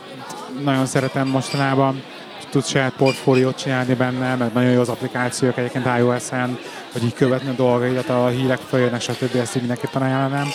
nagyon 0.65 0.87
szeretem 0.87 1.29
mostanában, 1.29 2.03
tudsz 2.51 2.69
saját 2.69 2.93
portfóliót 2.93 3.59
csinálni 3.59 3.95
benne, 3.95 4.35
meg 4.35 4.53
nagyon 4.53 4.71
jó 4.71 4.81
az 4.81 4.89
applikációk 4.89 5.59
egyébként 5.59 5.87
iOS-en, 5.99 6.59
hogy 6.93 7.05
így 7.05 7.15
követni 7.15 7.49
a 7.49 7.53
dolgaidat, 7.53 8.09
a 8.09 8.29
hírek 8.29 8.59
följönnek, 8.59 9.01
stb. 9.01 9.37
Ezt 9.37 9.55
így 9.55 9.63
mindenképpen 9.63 10.03
ajánlanám, 10.03 10.47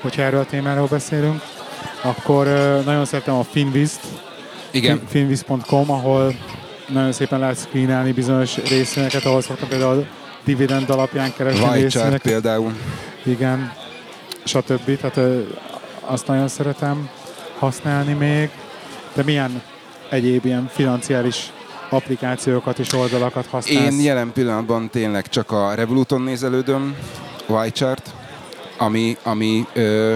hogyha 0.00 0.22
erről 0.22 0.40
a 0.40 0.44
témáról 0.44 0.86
beszélünk. 0.86 1.42
Akkor 2.02 2.46
nagyon 2.84 3.04
szeretem 3.04 3.34
a 3.34 3.42
Finviz-t, 3.42 4.00
Igen. 4.70 5.00
finviz.com, 5.08 5.90
ahol 5.90 6.34
nagyon 6.88 7.12
szépen 7.12 7.38
lehet 7.38 7.58
screenelni 7.58 8.12
bizonyos 8.12 8.56
részvényeket, 8.56 9.24
ahol 9.24 9.40
szoktam 9.40 9.68
például 9.68 10.06
dividend 10.44 10.90
alapján 10.90 11.32
keresni 11.36 11.80
részvényeket. 11.80 12.22
például. 12.22 12.72
Igen, 13.22 13.72
stb. 14.44 14.98
Tehát 15.00 15.20
azt 16.00 16.26
nagyon 16.26 16.48
szeretem 16.48 17.08
használni 17.58 18.12
még. 18.12 18.50
De 19.14 19.22
milyen 19.22 19.62
egyéb 20.10 20.44
ilyen 20.44 20.70
financiális 20.72 21.52
applikációkat 21.90 22.78
és 22.78 22.92
oldalakat 22.92 23.46
használsz? 23.46 23.92
Én 23.92 24.00
jelen 24.00 24.32
pillanatban 24.32 24.90
tényleg 24.90 25.28
csak 25.28 25.50
a 25.50 25.74
Revoluton 25.74 26.20
nézelődöm, 26.20 26.96
YChart, 27.66 28.10
ami, 28.78 29.16
ami 29.22 29.66
ö, 29.72 30.14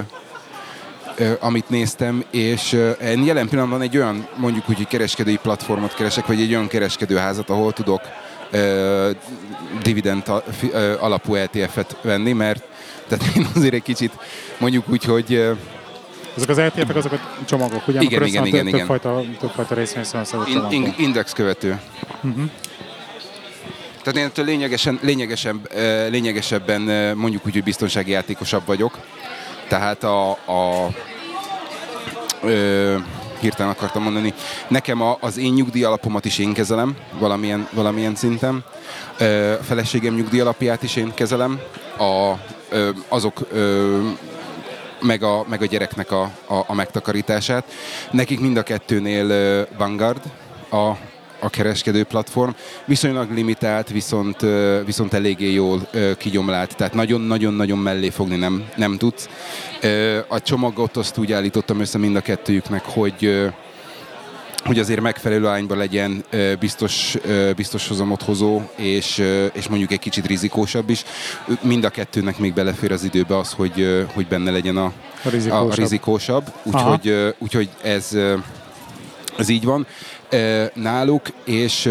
ö, 1.16 1.32
amit 1.40 1.68
néztem, 1.68 2.24
és 2.30 2.72
ö, 2.72 2.90
én 2.90 3.24
jelen 3.24 3.48
pillanatban 3.48 3.82
egy 3.82 3.96
olyan, 3.96 4.26
mondjuk 4.36 4.68
úgy, 4.68 4.86
kereskedői 4.86 5.38
platformot 5.42 5.94
keresek, 5.94 6.26
vagy 6.26 6.40
egy 6.40 6.50
olyan 6.50 6.66
kereskedőházat, 6.66 7.50
ahol 7.50 7.72
tudok 7.72 8.00
dividend 9.82 10.22
alapú 10.98 11.34
ETF-et 11.34 11.96
venni, 12.02 12.32
mert 12.32 12.62
tehát 13.08 13.36
én 13.36 13.46
azért 13.54 13.74
egy 13.74 13.82
kicsit 13.82 14.12
mondjuk 14.58 14.88
úgy, 14.88 15.04
hogy 15.04 15.56
ezek 16.36 16.48
az 16.48 16.58
ETF-ek, 16.58 16.96
azok 16.96 17.12
a 17.12 17.18
csomagok, 17.44 17.88
ugye? 17.88 18.00
Igen, 18.00 18.26
igen, 18.26 18.46
igen, 18.46 18.66
igen. 18.66 18.78
Többfajta, 18.78 19.22
többfajta 19.38 19.74
részvényszólaszadó 19.74 20.42
in, 20.46 20.66
in, 20.70 20.94
Index 20.98 21.32
követő. 21.32 21.80
Uh-huh. 22.22 22.50
Tehát 24.02 24.18
én 24.18 24.24
ettől 24.24 24.44
lényegesen, 24.44 24.98
lényegesebb, 25.02 25.68
lényegesebben 26.10 26.80
mondjuk 27.16 27.46
úgy, 27.46 27.52
hogy 27.52 27.62
biztonsági 27.62 28.10
játékosabb 28.10 28.62
vagyok. 28.66 28.98
Tehát 29.68 30.04
a, 30.04 30.30
a 30.30 30.88
ö, 32.42 32.96
hirtelen 33.44 33.72
akartam 33.72 34.02
mondani. 34.02 34.34
Nekem 34.68 35.00
a, 35.00 35.16
az 35.20 35.38
én 35.38 35.52
nyugdíj 35.52 35.84
alapomat 35.84 36.24
is 36.24 36.38
én 36.38 36.52
kezelem, 36.52 36.96
valamilyen, 37.18 37.68
valamilyen 37.72 38.14
szinten. 38.14 38.64
A 39.60 39.62
feleségem 39.62 40.14
nyugdíj 40.14 40.40
alapját 40.40 40.82
is 40.82 40.96
én 40.96 41.14
kezelem. 41.14 41.60
A, 41.98 42.32
azok 43.08 43.48
meg 45.00 45.22
a, 45.22 45.44
meg 45.48 45.62
a 45.62 45.66
gyereknek 45.66 46.10
a, 46.10 46.22
a, 46.46 46.64
a 46.66 46.74
megtakarítását. 46.74 47.64
Nekik 48.10 48.40
mind 48.40 48.56
a 48.56 48.62
kettőnél 48.62 49.66
Vanguard 49.78 50.20
a, 50.70 50.92
a 51.44 51.48
kereskedő 51.50 52.04
platform. 52.04 52.50
Viszonylag 52.84 53.30
limitált, 53.30 53.88
viszont, 53.90 54.36
viszont 54.84 55.12
eléggé 55.12 55.52
jól 55.52 55.88
kigyomlált, 56.18 56.76
tehát 56.76 56.94
nagyon-nagyon-nagyon 56.94 57.78
mellé 57.78 58.08
fogni 58.10 58.36
nem, 58.36 58.64
nem 58.76 58.96
tudsz. 58.96 59.28
A 60.28 60.42
csomagot 60.42 60.96
azt 60.96 61.18
úgy 61.18 61.32
állítottam 61.32 61.80
össze 61.80 61.98
mind 61.98 62.16
a 62.16 62.20
kettőjüknek, 62.20 62.84
hogy 62.84 63.50
hogy 64.64 64.78
azért 64.78 65.00
megfelelő 65.00 65.46
ányban 65.46 65.78
legyen 65.78 66.24
biztos, 66.58 67.16
biztos 67.56 67.88
hozamot 67.88 68.22
hozó, 68.22 68.60
és, 68.76 69.22
és 69.52 69.68
mondjuk 69.68 69.92
egy 69.92 69.98
kicsit 69.98 70.26
rizikósabb 70.26 70.90
is. 70.90 71.04
Mind 71.60 71.84
a 71.84 71.88
kettőnek 71.88 72.38
még 72.38 72.54
belefér 72.54 72.92
az 72.92 73.04
időbe 73.04 73.38
az, 73.38 73.52
hogy, 73.52 74.06
hogy 74.14 74.26
benne 74.26 74.50
legyen 74.50 74.76
a, 74.76 74.92
a 75.24 75.28
rizikósabb. 75.28 75.70
A 75.70 75.74
rizikósabb. 75.74 76.52
Úgyhogy, 76.62 77.34
úgyhogy 77.38 77.68
ez, 77.82 78.16
ez 79.36 79.48
így 79.48 79.64
van 79.64 79.86
náluk, 80.74 81.22
és 81.44 81.90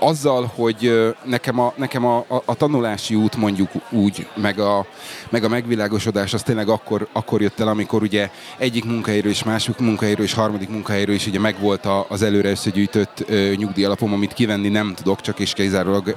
azzal, 0.00 0.50
hogy 0.54 1.14
nekem 1.24 1.58
a, 1.58 1.72
nekem 1.76 2.04
a, 2.06 2.24
a, 2.28 2.42
a 2.44 2.54
tanulási 2.54 3.14
út 3.14 3.36
mondjuk 3.36 3.70
úgy, 3.90 4.26
meg 4.34 4.58
a, 4.58 4.86
meg 5.28 5.44
a 5.44 5.48
megvilágosodás 5.48 6.34
az 6.34 6.42
tényleg 6.42 6.68
akkor, 6.68 7.08
akkor 7.12 7.40
jött 7.40 7.60
el, 7.60 7.68
amikor 7.68 8.02
ugye 8.02 8.30
egyik 8.58 8.84
munkahelyről 8.84 9.30
és 9.30 9.44
másik 9.44 9.78
munkahelyről 9.78 10.24
és 10.24 10.32
harmadik 10.32 10.68
munkahelyről 10.68 11.14
is 11.14 11.26
ugye 11.26 11.38
megvolt 11.38 11.88
az 12.08 12.22
előre 12.22 12.50
összegyűjtött 12.50 13.24
nyugdíjalapom, 13.56 14.12
amit 14.12 14.32
kivenni 14.32 14.68
nem 14.68 14.94
tudok, 14.94 15.20
csak 15.20 15.38
és 15.38 15.52
kizárólag 15.52 16.14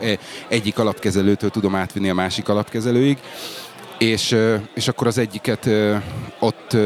egyik 0.47 0.79
alapkezelőtől 0.79 1.49
tudom 1.49 1.75
átvinni 1.75 2.09
a 2.09 2.13
másik 2.13 2.49
alapkezelőig 2.49 3.17
és, 3.97 4.35
és 4.73 4.87
akkor 4.87 5.07
az 5.07 5.17
egyiket 5.17 5.69
ott 6.39 6.77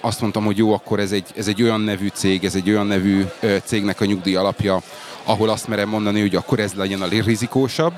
azt 0.00 0.20
mondtam, 0.20 0.44
hogy 0.44 0.56
jó, 0.56 0.72
akkor 0.72 1.00
ez 1.00 1.12
egy, 1.12 1.26
ez 1.36 1.48
egy 1.48 1.62
olyan 1.62 1.80
nevű 1.80 2.08
cég, 2.08 2.44
ez 2.44 2.54
egy 2.54 2.70
olyan 2.70 2.86
nevű 2.86 3.24
cégnek 3.64 4.00
a 4.00 4.04
nyugdíj 4.04 4.36
alapja, 4.36 4.82
ahol 5.24 5.48
azt 5.48 5.68
merem 5.68 5.88
mondani, 5.88 6.20
hogy 6.20 6.36
akkor 6.36 6.58
ez 6.58 6.72
legyen 6.72 7.02
a 7.02 7.08
rizikósabb, 7.08 7.94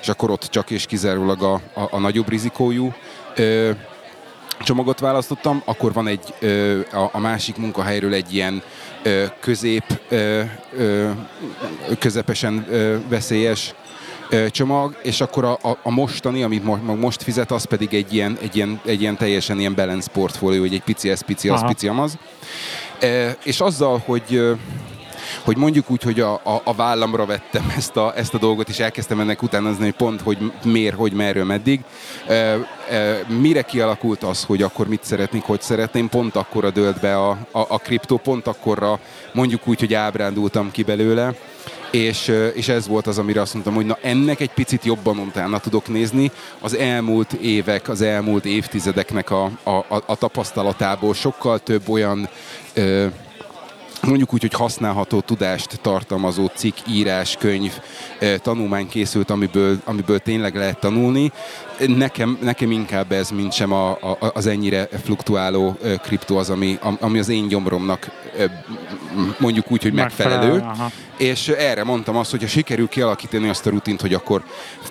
és 0.00 0.08
akkor 0.08 0.30
ott 0.30 0.44
csak 0.44 0.70
és 0.70 0.86
kizárólag 0.86 1.42
a, 1.42 1.52
a, 1.52 1.88
a 1.90 1.98
nagyobb 1.98 2.28
rizikójú 2.28 2.94
ö, 3.36 3.70
csomagot 4.62 5.00
választottam, 5.00 5.62
akkor 5.64 5.92
van 5.92 6.06
egy 6.06 6.34
a, 7.12 7.18
másik 7.18 7.56
munkahelyről 7.56 8.14
egy 8.14 8.34
ilyen 8.34 8.62
közép, 9.40 9.84
közepesen 11.98 12.66
veszélyes 13.08 13.74
csomag, 14.50 14.96
és 15.02 15.20
akkor 15.20 15.44
a, 15.44 15.58
a, 15.62 15.78
a 15.82 15.90
mostani, 15.90 16.42
amit 16.42 16.64
mo, 16.64 16.76
most 16.94 17.22
fizet, 17.22 17.50
az 17.50 17.64
pedig 17.64 17.94
egy 17.94 18.14
ilyen, 18.14 18.38
egy 18.42 18.56
ilyen, 18.56 18.80
egy 18.84 19.00
ilyen 19.00 19.16
teljesen 19.16 19.58
ilyen 19.58 19.74
balance 19.74 20.10
portfólió, 20.10 20.60
hogy 20.60 20.74
egy 20.74 20.82
pici 20.82 21.10
ez, 21.10 21.24
pici 21.24 21.48
az, 21.48 21.58
Aha. 21.58 21.68
pici 21.68 21.88
amaz. 21.88 22.18
E, 23.00 23.36
és 23.44 23.60
azzal, 23.60 24.02
hogy 24.04 24.56
hogy 25.44 25.56
mondjuk 25.56 25.90
úgy, 25.90 26.02
hogy 26.02 26.20
a, 26.20 26.32
a, 26.32 26.60
a 26.64 26.74
vállamra 26.74 27.26
vettem 27.26 27.72
ezt 27.76 27.96
a, 27.96 28.12
ezt 28.16 28.34
a 28.34 28.38
dolgot, 28.38 28.68
és 28.68 28.78
elkezdtem 28.78 29.20
ennek 29.20 29.42
utánozni, 29.42 29.84
hogy 29.84 29.94
pont, 29.94 30.20
hogy 30.20 30.52
miért, 30.64 30.96
hogy 30.96 31.12
merről, 31.12 31.44
meddig. 31.44 31.80
E, 32.26 32.34
e, 32.34 32.58
mire 33.40 33.62
kialakult 33.62 34.22
az, 34.22 34.44
hogy 34.44 34.62
akkor 34.62 34.88
mit 34.88 35.04
szeretnék, 35.04 35.42
hogy 35.42 35.60
szeretném, 35.60 36.08
pont 36.08 36.36
akkora 36.36 36.70
dölt 36.70 37.00
be 37.00 37.16
a, 37.16 37.30
a, 37.30 37.60
a 37.68 37.78
kriptó, 37.78 38.16
pont 38.16 38.46
akkorra 38.46 38.98
mondjuk 39.32 39.68
úgy, 39.68 39.80
hogy 39.80 39.94
ábrándultam 39.94 40.70
ki 40.70 40.82
belőle, 40.82 41.34
és, 41.90 42.32
és 42.54 42.68
ez 42.68 42.88
volt 42.88 43.06
az, 43.06 43.18
amire 43.18 43.40
azt 43.40 43.52
mondtam, 43.52 43.74
hogy 43.74 43.86
na 43.86 43.98
ennek 44.02 44.40
egy 44.40 44.50
picit 44.50 44.84
jobban 44.84 45.18
utána 45.18 45.58
tudok 45.58 45.88
nézni. 45.88 46.30
Az 46.60 46.76
elmúlt 46.76 47.32
évek, 47.32 47.88
az 47.88 48.00
elmúlt 48.00 48.44
évtizedeknek 48.44 49.30
a, 49.30 49.44
a, 49.62 50.02
a 50.06 50.16
tapasztalatából 50.16 51.14
sokkal 51.14 51.58
több 51.58 51.88
olyan 51.88 52.28
ö, 52.74 53.06
mondjuk 54.02 54.32
úgy, 54.32 54.40
hogy 54.40 54.52
használható 54.52 55.20
tudást 55.20 55.78
tartalmazó 55.82 56.46
cikk, 56.54 56.76
írás, 56.88 57.36
könyv, 57.38 57.72
tanulmány 58.36 58.88
készült, 58.88 59.30
amiből, 59.30 59.78
amiből 59.84 60.18
tényleg 60.18 60.54
lehet 60.54 60.78
tanulni. 60.78 61.32
Nekem, 61.86 62.38
nekem 62.42 62.70
inkább 62.70 63.12
ez, 63.12 63.30
mint 63.30 63.52
sem 63.52 63.72
a, 63.72 63.90
a, 63.90 64.18
az 64.34 64.46
ennyire 64.46 64.88
fluktuáló 65.04 65.76
kriptó 66.02 66.36
az, 66.36 66.50
ami, 66.50 66.78
ami 67.00 67.18
az 67.18 67.28
én 67.28 67.48
gyomromnak 67.48 68.10
mondjuk 69.38 69.70
úgy, 69.70 69.82
hogy 69.82 69.92
megfelelő. 69.92 70.52
megfelelő 70.52 70.92
és 71.20 71.48
erre 71.48 71.84
mondtam 71.84 72.16
azt, 72.16 72.30
hogy 72.30 72.40
ha 72.40 72.46
sikerül 72.46 72.88
kialakítani 72.88 73.48
azt 73.48 73.66
a 73.66 73.70
rutint, 73.70 74.00
hogy 74.00 74.14
akkor 74.14 74.44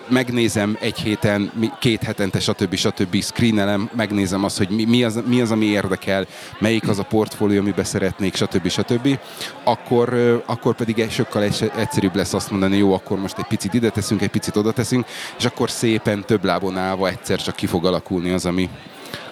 megnézem 0.07 0.77
egy 0.79 0.99
héten, 0.99 1.51
két 1.79 2.03
hetente, 2.03 2.39
stb. 2.39 2.75
stb. 2.75 3.21
screenelem, 3.21 3.89
megnézem 3.95 4.43
azt, 4.43 4.57
hogy 4.57 4.69
mi, 4.87 5.03
az, 5.03 5.21
mi 5.25 5.41
az, 5.41 5.51
ami 5.51 5.65
érdekel, 5.65 6.25
melyik 6.59 6.87
az 6.87 6.99
a 6.99 7.03
portfólió, 7.03 7.59
amiben 7.59 7.83
szeretnék, 7.83 8.35
stb. 8.35 8.67
stb. 8.67 9.19
Akkor, 9.63 10.41
akkor 10.45 10.75
pedig 10.75 11.09
sokkal 11.09 11.43
egyszerűbb 11.75 12.15
lesz 12.15 12.33
azt 12.33 12.51
mondani, 12.51 12.77
jó, 12.77 12.93
akkor 12.93 13.19
most 13.19 13.37
egy 13.37 13.47
picit 13.47 13.73
ide 13.73 13.89
teszünk, 13.89 14.21
egy 14.21 14.29
picit 14.29 14.55
oda 14.55 14.71
teszünk, 14.71 15.05
és 15.37 15.45
akkor 15.45 15.69
szépen 15.69 16.25
több 16.25 16.43
lábon 16.43 16.77
állva 16.77 17.07
egyszer 17.07 17.41
csak 17.41 17.55
ki 17.55 17.65
fog 17.65 17.85
alakulni 17.85 18.29
az, 18.29 18.45
ami, 18.45 18.69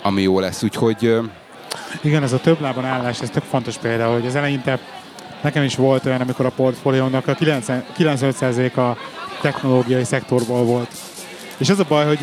ami 0.02 0.22
jó 0.22 0.39
lesz. 0.39 0.64
Úgyhogy 0.64 1.20
igen, 2.02 2.24
ez 2.24 2.34
a 2.34 2.39
több 2.39 2.62
lábon 2.62 2.86
állás, 2.86 3.22
ez 3.22 3.30
tök 3.30 3.43
fontos 3.43 3.78
például, 3.78 4.14
hogy 4.14 4.26
az 4.26 4.36
eleinte 4.36 4.80
nekem 5.41 5.63
is 5.63 5.75
volt 5.75 6.05
olyan, 6.05 6.21
amikor 6.21 6.45
a 6.45 6.49
portfóliónak 6.49 7.27
a 7.27 7.35
95% 7.35 8.73
a 8.73 8.97
technológiai 9.41 10.03
szektorból 10.03 10.63
volt. 10.63 10.89
És 11.57 11.69
az 11.69 11.79
a 11.79 11.85
baj, 11.88 12.05
hogy 12.05 12.19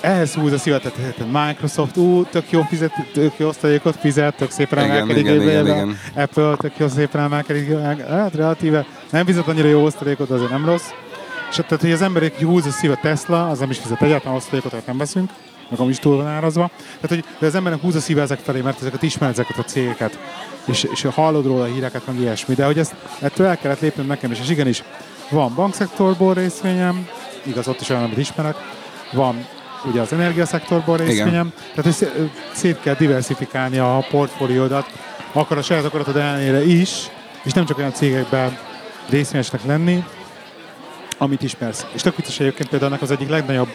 ehhez 0.00 0.34
húz 0.34 0.52
a 0.52 0.58
szívet, 0.58 0.92
tehát 0.92 1.46
Microsoft, 1.46 1.96
ú, 1.96 2.24
tök 2.24 2.50
jó 2.50 2.62
fizet, 2.62 2.92
tök 3.12 3.32
jó 3.36 3.48
osztalékot 3.48 3.96
fizet, 3.96 4.36
tök 4.36 4.50
szépen 4.50 4.78
emelkedik 4.78 5.22
igen, 5.22 5.42
igen, 5.42 5.66
igen. 5.66 5.98
Apple 6.14 6.56
tök 6.56 6.72
jó 6.78 6.88
szépen 6.88 7.20
emelkedik, 7.20 7.78
hát 8.08 8.34
relatíve 8.34 8.86
nem 9.10 9.24
fizet 9.24 9.48
annyira 9.48 9.68
jó 9.68 9.84
osztalékot, 9.84 10.30
azért 10.30 10.50
nem 10.50 10.64
rossz. 10.64 10.88
És 11.50 11.56
tehát, 11.56 11.80
hogy 11.80 11.92
az 11.92 12.02
emberek 12.02 12.40
húz 12.40 12.66
a 12.66 12.70
szívet 12.70 13.00
Tesla, 13.00 13.48
az 13.48 13.58
nem 13.58 13.70
is 13.70 13.78
fizet 13.78 14.02
egyáltalán 14.02 14.36
osztalékot, 14.36 14.70
tehát 14.70 14.86
nem 14.86 14.98
veszünk 14.98 15.30
meg 15.68 15.88
is 15.88 15.98
túl 15.98 16.16
van 16.16 16.26
árazva. 16.26 16.70
Tehát, 17.00 17.24
hogy 17.38 17.48
az 17.48 17.54
embernek 17.54 17.80
húz 17.80 17.94
a 17.94 18.00
szíve 18.00 18.22
ezek 18.22 18.38
felé, 18.38 18.60
mert 18.60 18.80
ezeket 18.80 19.02
ismer 19.02 19.30
ezeket 19.30 19.58
a 19.58 19.62
cégeket, 19.62 20.18
és, 20.64 20.86
és 20.92 21.06
hallod 21.14 21.46
róla 21.46 21.62
a 21.62 21.66
híreket, 21.66 22.06
meg 22.06 22.20
ilyesmi. 22.20 22.54
De 22.54 22.64
hogy 22.64 22.78
ezt, 22.78 22.94
ettől 23.20 23.46
el 23.46 23.58
kellett 23.58 23.80
lépnem 23.80 24.06
nekem 24.06 24.30
is, 24.30 24.40
és 24.40 24.50
igenis, 24.50 24.82
van 25.30 25.54
bankszektorból 25.54 26.34
részvényem, 26.34 27.08
igaz, 27.42 27.68
ott 27.68 27.80
is 27.80 27.88
olyan, 27.88 28.02
amit 28.02 28.18
ismerek, 28.18 28.56
van 29.12 29.46
ugye 29.84 30.00
az 30.00 30.12
energiaszektorból 30.12 30.96
részvényem, 30.96 31.28
Igen. 31.28 31.52
tehát 31.74 31.98
hogy 31.98 32.10
szét 32.52 32.80
kell 32.80 32.94
diversifikálni 32.94 33.78
a 33.78 34.06
portfóliódat, 34.10 34.92
akar 35.32 35.58
a 35.58 35.62
saját 35.62 35.84
akaratod 35.84 36.16
ellenére 36.16 36.64
is, 36.64 36.90
és 37.42 37.52
nem 37.52 37.66
csak 37.66 37.78
olyan 37.78 37.92
cégekben 37.92 38.58
részvényesnek 39.08 39.64
lenni, 39.64 40.04
amit 41.18 41.42
ismersz. 41.42 41.86
És 41.92 42.02
tök 42.02 42.16
vicces 42.16 42.40
egyébként 42.40 42.68
például 42.68 42.90
ennek 42.90 43.02
az 43.02 43.10
egyik 43.10 43.28
legnagyobb 43.28 43.68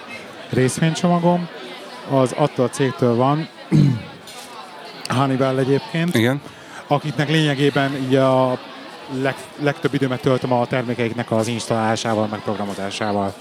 részvénycsomagom, 0.50 1.48
az 2.10 2.32
attól 2.32 2.66
a 2.66 2.70
cégtől 2.70 3.16
van, 3.16 3.48
Hannibal 5.08 5.60
egyébként, 5.60 6.16
Igen. 6.16 6.42
akiknek 6.88 7.30
lényegében 7.30 7.96
így 7.96 8.16
a 8.16 8.60
leg, 9.22 9.36
legtöbb 9.60 9.94
időmet 9.94 10.22
töltöm 10.22 10.52
a 10.52 10.66
termékeiknek 10.66 11.32
az 11.32 11.48
installálásával, 11.48 12.28
meg 12.28 12.40
programozásával 12.40 13.34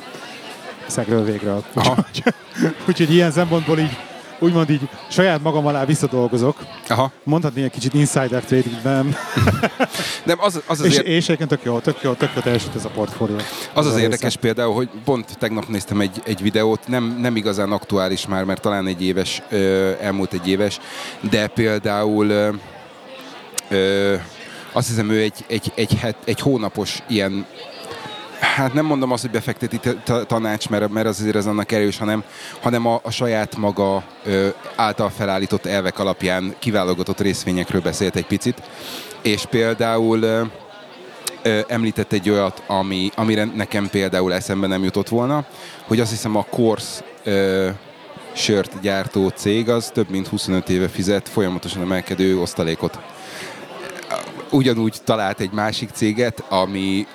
szegről 0.87 1.25
végről. 1.25 1.65
Úgyhogy, 1.75 2.35
úgyhogy 2.89 3.13
ilyen 3.15 3.31
szempontból 3.31 3.79
így 3.79 3.97
úgymond 4.43 4.71
így 4.71 4.89
saját 5.09 5.43
magam 5.43 5.67
alá 5.67 5.85
visszadolgozok. 5.85 6.57
Aha. 6.89 7.13
Mondhatni 7.25 7.63
egy 7.63 7.71
kicsit 7.71 7.95
insider 7.95 8.45
tradingben. 8.45 9.17
Nem, 10.25 10.39
az, 10.41 10.63
az 10.67 10.81
azért... 10.81 11.07
És, 11.07 11.17
és 11.17 11.25
egyébként 11.25 11.49
tök 11.49 11.63
jó, 11.63 11.79
tök 11.79 12.03
jó, 12.03 12.13
tök 12.13 12.31
jó 12.35 12.41
teljesít 12.41 12.75
ez 12.75 12.85
a 12.85 12.89
portfólió. 12.89 13.37
Az 13.37 13.87
az, 13.87 13.87
az 13.87 13.97
érdekes 14.01 14.23
része. 14.23 14.39
például, 14.39 14.75
hogy 14.75 14.89
pont 15.05 15.39
tegnap 15.39 15.69
néztem 15.69 16.01
egy, 16.01 16.23
egy 16.25 16.43
videót, 16.43 16.89
nem, 16.89 17.17
nem 17.21 17.37
igazán 17.37 17.73
aktuális 17.73 18.27
már, 18.27 18.45
mert 18.45 18.61
talán 18.61 18.87
egy 18.87 19.03
éves, 19.03 19.43
elmúlt 20.01 20.33
egy 20.33 20.49
éves, 20.49 20.79
de 21.31 21.47
például 21.47 22.33
azt 24.73 24.89
hiszem 24.89 25.11
ő 25.11 25.21
egy, 25.21 25.45
egy, 25.47 25.73
egy, 25.75 25.99
egy, 26.03 26.15
egy 26.25 26.41
hónapos 26.41 27.03
ilyen 27.09 27.47
hát 28.43 28.73
nem 28.73 28.85
mondom 28.85 29.11
azt, 29.11 29.23
hogy 29.23 29.31
befekteti 29.31 29.81
tanács, 30.27 30.69
mert, 30.69 30.89
mert 30.89 31.07
az 31.07 31.21
azért 31.21 31.37
ez 31.37 31.47
annak 31.47 31.73
erős, 31.73 31.99
hanem, 31.99 32.25
hanem 32.61 32.87
a, 32.87 33.01
a 33.03 33.11
saját 33.11 33.57
maga 33.57 34.03
ö, 34.25 34.49
által 34.77 35.11
felállított 35.11 35.67
elvek 35.67 35.99
alapján 35.99 36.55
kiválogatott 36.59 37.21
részvényekről 37.21 37.81
beszélt 37.81 38.17
egy 38.17 38.27
picit, 38.27 38.63
és 39.23 39.47
például 39.47 40.23
ö, 40.23 40.43
ö, 41.43 41.61
említett 41.69 42.13
egy 42.13 42.31
olyat, 42.31 42.63
ami, 42.67 43.11
amire 43.15 43.45
nekem 43.45 43.89
például 43.91 44.33
eszembe 44.33 44.67
nem 44.67 44.85
jutott 44.85 45.09
volna, 45.09 45.45
hogy 45.87 46.01
azt 46.01 46.11
hiszem 46.11 46.37
a 46.37 46.47
Kors 46.51 46.99
ö, 47.25 47.69
sört 48.33 48.81
gyártó 48.81 49.29
cég 49.29 49.69
az 49.69 49.91
több 49.95 50.11
mint 50.11 50.29
25 50.29 50.69
éve 50.69 50.89
fizet 50.89 51.29
folyamatosan 51.29 51.83
emelkedő 51.83 52.39
osztalékot. 52.39 52.99
Ugyanúgy 54.51 54.97
talált 55.05 55.41
egy 55.41 55.53
másik 55.53 55.91
céget, 55.91 56.45
ami 56.49 57.07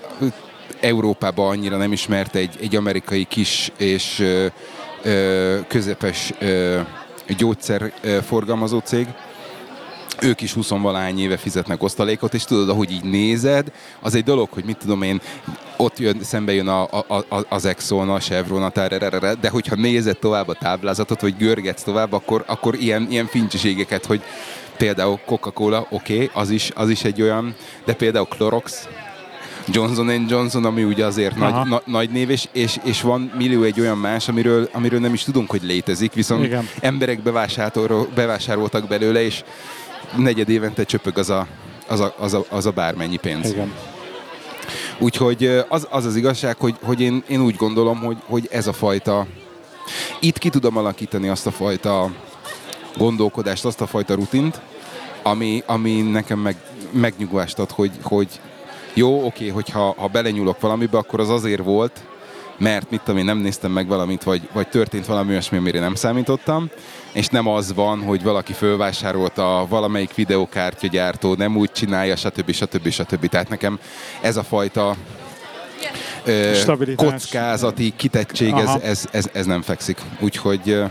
Európában 0.80 1.50
annyira 1.50 1.78
nem 1.78 1.92
ismert 1.92 2.36
egy, 2.36 2.56
egy 2.62 2.76
amerikai 2.76 3.24
kis 3.24 3.72
és 3.78 4.20
ö, 5.04 5.58
közepes 5.68 6.34
ö, 6.40 6.80
gyógyszerforgalmazó 7.38 8.80
cég, 8.80 9.08
ők 10.22 10.42
is 10.42 10.54
20 10.54 10.70
valány 10.70 11.20
éve 11.20 11.38
fizetnek 11.38 11.84
osztalékot, 11.84 12.34
és 12.34 12.44
tudod, 12.44 12.70
ahogy 12.70 12.92
így 12.92 13.04
nézed, 13.04 13.72
az 14.02 14.16
egy 14.16 14.24
dolog, 14.24 14.50
hogy 14.52 14.64
mit 14.64 14.78
tudom 14.78 15.02
én, 15.02 15.22
ott 15.78 16.00
jön, 16.00 16.18
szembe 16.24 16.54
jön 16.54 16.68
a, 16.68 16.84
a, 16.84 17.26
a, 17.30 17.46
az 17.50 17.66
Exxon, 17.66 18.10
a 18.10 18.20
Chevron, 18.20 18.64
a 18.64 18.70
tárerere, 18.70 19.34
de 19.34 19.50
hogyha 19.50 19.76
nézed 19.76 20.18
tovább 20.18 20.48
a 20.48 20.54
táblázatot, 20.54 21.22
vagy 21.22 21.38
görgetsz 21.38 21.84
tovább, 21.84 22.14
akkor, 22.14 22.44
akkor 22.48 22.76
ilyen, 22.76 23.08
ilyen 23.10 23.26
fincsiségeket, 23.26 24.06
hogy 24.06 24.22
például 24.78 25.20
Coca-Cola, 25.26 25.88
oké, 25.90 26.14
okay, 26.14 26.30
az, 26.34 26.50
is, 26.50 26.72
az 26.76 26.90
is 26.90 27.04
egy 27.04 27.22
olyan, 27.22 27.56
de 27.86 27.94
például 27.94 28.26
Clorox, 28.26 28.88
Johnson 29.68 30.26
Johnson, 30.28 30.66
ami 30.66 30.84
ugye 30.84 31.06
azért 31.06 31.36
nagy, 31.36 31.68
na, 31.68 31.82
nagy 31.86 32.10
név, 32.10 32.30
és, 32.30 32.48
és, 32.52 32.80
és 32.84 33.02
van 33.02 33.32
millió 33.38 33.64
egy 33.64 33.80
olyan 33.80 33.98
más, 33.98 34.28
amiről, 34.28 34.70
amiről 34.72 35.00
nem 35.00 35.14
is 35.14 35.24
tudunk, 35.24 35.50
hogy 35.50 35.64
létezik, 35.64 36.14
viszont 36.14 36.44
Igen. 36.44 36.68
emberek 36.80 37.22
bevásároltak 38.14 38.88
belőle, 38.88 39.24
és 39.24 39.44
negyed 40.16 40.50
évente 40.50 40.84
csöpög 40.84 41.18
az 41.18 41.30
a, 41.30 41.48
az 41.88 42.00
a, 42.00 42.16
az 42.18 42.34
a, 42.34 42.46
az 42.50 42.66
a 42.66 42.72
bármennyi 42.72 43.18
pénz. 43.18 43.50
Igen. 43.50 43.74
Úgyhogy 45.00 45.46
az 45.70 45.88
az, 45.90 46.06
az 46.06 46.16
igazság, 46.16 46.58
hogy, 46.58 46.76
hogy 46.84 47.02
én, 47.02 47.24
én 47.28 47.42
úgy 47.42 47.56
gondolom, 47.56 47.98
hogy, 48.00 48.18
hogy 48.26 48.48
ez 48.52 48.68
a 48.68 48.74
fajta, 48.74 49.28
itt 50.20 50.38
ki 50.38 50.50
tudom 50.50 50.78
alakítani 50.78 51.28
azt 51.28 51.48
a 51.48 51.52
fajta 51.52 52.12
gondolkodást, 52.98 53.66
azt 53.66 53.82
a 53.82 53.88
fajta 53.88 54.14
rutint, 54.14 54.62
ami, 55.24 55.64
ami 55.66 56.02
nekem 56.02 56.40
meg, 56.40 56.56
megnyugvást 56.92 57.60
ad, 57.60 57.72
hogy, 57.72 57.92
hogy 58.02 58.28
jó, 58.98 59.26
oké, 59.26 59.48
hogyha 59.48 59.94
ha 59.98 60.08
belenyúlok 60.08 60.60
valamibe, 60.60 60.98
akkor 60.98 61.20
az 61.20 61.30
azért 61.30 61.64
volt, 61.64 62.00
mert 62.58 62.90
mit 62.90 63.02
tudom 63.02 63.20
én, 63.20 63.26
nem 63.26 63.38
néztem 63.38 63.72
meg 63.72 63.88
valamit, 63.88 64.24
vagy, 64.24 64.50
vagy 64.54 64.68
történt 64.68 65.06
valami 65.06 65.32
olyasmi, 65.32 65.58
amire 65.58 65.80
nem 65.80 65.96
számítottam, 65.96 66.70
és 67.12 67.28
nem 67.28 67.48
az 67.48 67.74
van, 67.74 68.02
hogy 68.02 68.24
valaki 68.24 68.54
fölvásárolta 68.54 69.66
valamelyik 69.70 70.16
videokártyagyártó, 70.16 71.34
nem 71.34 71.58
úgy 71.58 71.72
csinálja, 71.72 72.16
stb. 72.16 72.52
stb. 72.52 72.90
stb. 72.90 73.28
Tehát 73.28 73.50
nekem 73.50 73.80
ez 74.22 74.38
a 74.38 74.44
fajta 74.44 74.96
ö, 76.26 76.54
Stabilitás. 76.54 77.12
kockázati 77.12 77.94
kitettség, 77.96 78.54
ez, 78.54 78.68
Aha. 78.68 78.80
ez, 78.82 79.06
ez, 79.12 79.30
ez 79.34 79.46
nem 79.46 79.62
fekszik. 79.62 80.02
Úgyhogy 80.20 80.84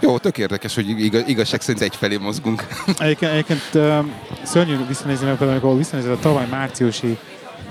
jó, 0.00 0.18
tök 0.18 0.38
érdekes, 0.38 0.74
hogy 0.74 0.88
igaz, 0.88 1.22
igazság 1.26 1.60
szerint 1.60 1.84
egyfelé 1.84 2.16
mozgunk. 2.16 2.66
Egyébként, 2.98 3.32
egyébként 3.32 3.62
szörnyű 4.42 4.86
visszanézni, 4.88 5.26
mert 5.26 5.38
például 5.38 5.58
amikor 5.58 5.78
visszanézed 5.78 6.10
a 6.10 6.18
tavaly 6.18 6.46
márciusi 6.50 7.18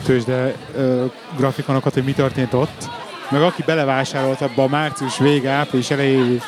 tőzsde 0.04 0.56
ö, 0.76 1.06
grafikonokat, 1.38 1.94
hogy 1.94 2.04
mi 2.04 2.12
történt 2.12 2.54
ott, 2.54 2.90
meg 3.30 3.42
aki 3.42 3.64
belevásárolt 3.66 4.42
abba 4.42 4.64
a 4.64 4.68
március 4.68 5.18
vége, 5.18 5.50
április 5.50 5.92
elejé 5.92 6.40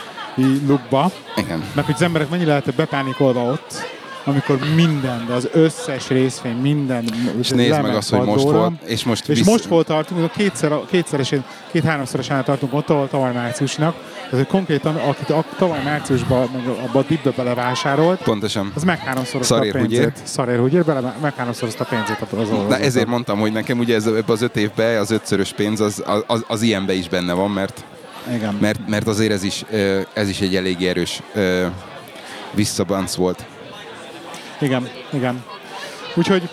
lukba, 0.68 1.12
Igen. 1.36 1.64
meg 1.74 1.86
hogy 1.86 1.94
az 1.94 2.02
emberek 2.02 2.30
mennyire 2.30 2.50
lehetett 2.50 2.76
bepánikolva 2.76 3.42
ott, 3.42 4.00
amikor 4.24 4.60
minden, 4.76 5.26
de 5.28 5.34
az 5.34 5.50
összes 5.52 6.08
részvény, 6.08 6.56
minden 6.56 7.06
És 7.40 7.50
nézd 7.50 7.82
meg 7.82 7.96
azt, 7.96 8.10
hogy 8.10 8.26
most 8.26 8.44
volt, 8.44 8.82
és 8.86 9.04
most, 9.04 9.30
és 9.30 9.38
vissz- 9.38 9.50
most 9.50 9.66
hol 9.66 9.84
tartunk, 9.84 10.24
a 10.24 10.30
kétszer, 10.38 10.74
kétszeresén, 10.90 11.44
két-háromszorosánál 11.72 12.44
tartunk 12.44 12.74
ott, 12.74 12.90
ahol 12.90 13.08
tavaly 13.08 13.34
márciusnak. 13.34 13.96
Tehát 14.14 14.46
hogy 14.46 14.48
konkrétan, 14.48 14.96
akit 14.96 15.30
a, 15.30 15.44
tavaly 15.58 15.84
márciusban 15.84 16.50
abba 16.86 17.00
a 17.00 17.04
dipbe 17.08 17.32
belevásárolt, 17.36 18.22
Pontosan. 18.22 18.72
az 18.76 18.84
meg 18.84 19.00
háromszorozta 19.00 19.56
a 19.56 19.66
pénzét. 19.72 20.20
Szarér 20.24 20.60
húgyér, 20.60 20.84
bele 20.86 21.16
meg 21.22 21.36
háromszorozta 21.36 21.84
a 21.84 21.88
pénzét 21.90 22.18
az 22.32 22.50
az 22.50 22.68
Na 22.68 22.78
ezért 22.78 23.08
mondtam, 23.08 23.40
hogy 23.40 23.52
nekem 23.52 23.80
ugye 23.80 23.96
ez, 23.96 24.06
ebbe 24.06 24.32
az 24.34 24.42
öt 24.42 24.56
évben 24.56 25.00
az 25.00 25.12
ötszörös 25.12 25.54
pénz 25.54 25.80
az, 25.80 26.04
az, 26.28 26.44
az 26.48 26.62
ilyenbe 26.62 26.94
is 26.94 27.10
benne 27.10 27.34
van, 27.34 27.52
mert, 27.52 27.86
Igen. 28.36 28.58
mert, 28.62 28.88
mert 28.88 29.08
azért 29.08 29.32
ez 29.32 29.44
is, 29.44 29.66
ez 30.14 30.30
is 30.30 30.42
egy 30.42 30.56
elég 30.56 30.84
erős 30.84 31.22
visszabanc 32.52 33.16
volt. 33.16 33.46
Igen, 34.62 34.90
igen. 35.14 35.44
Úgyhogy 36.16 36.50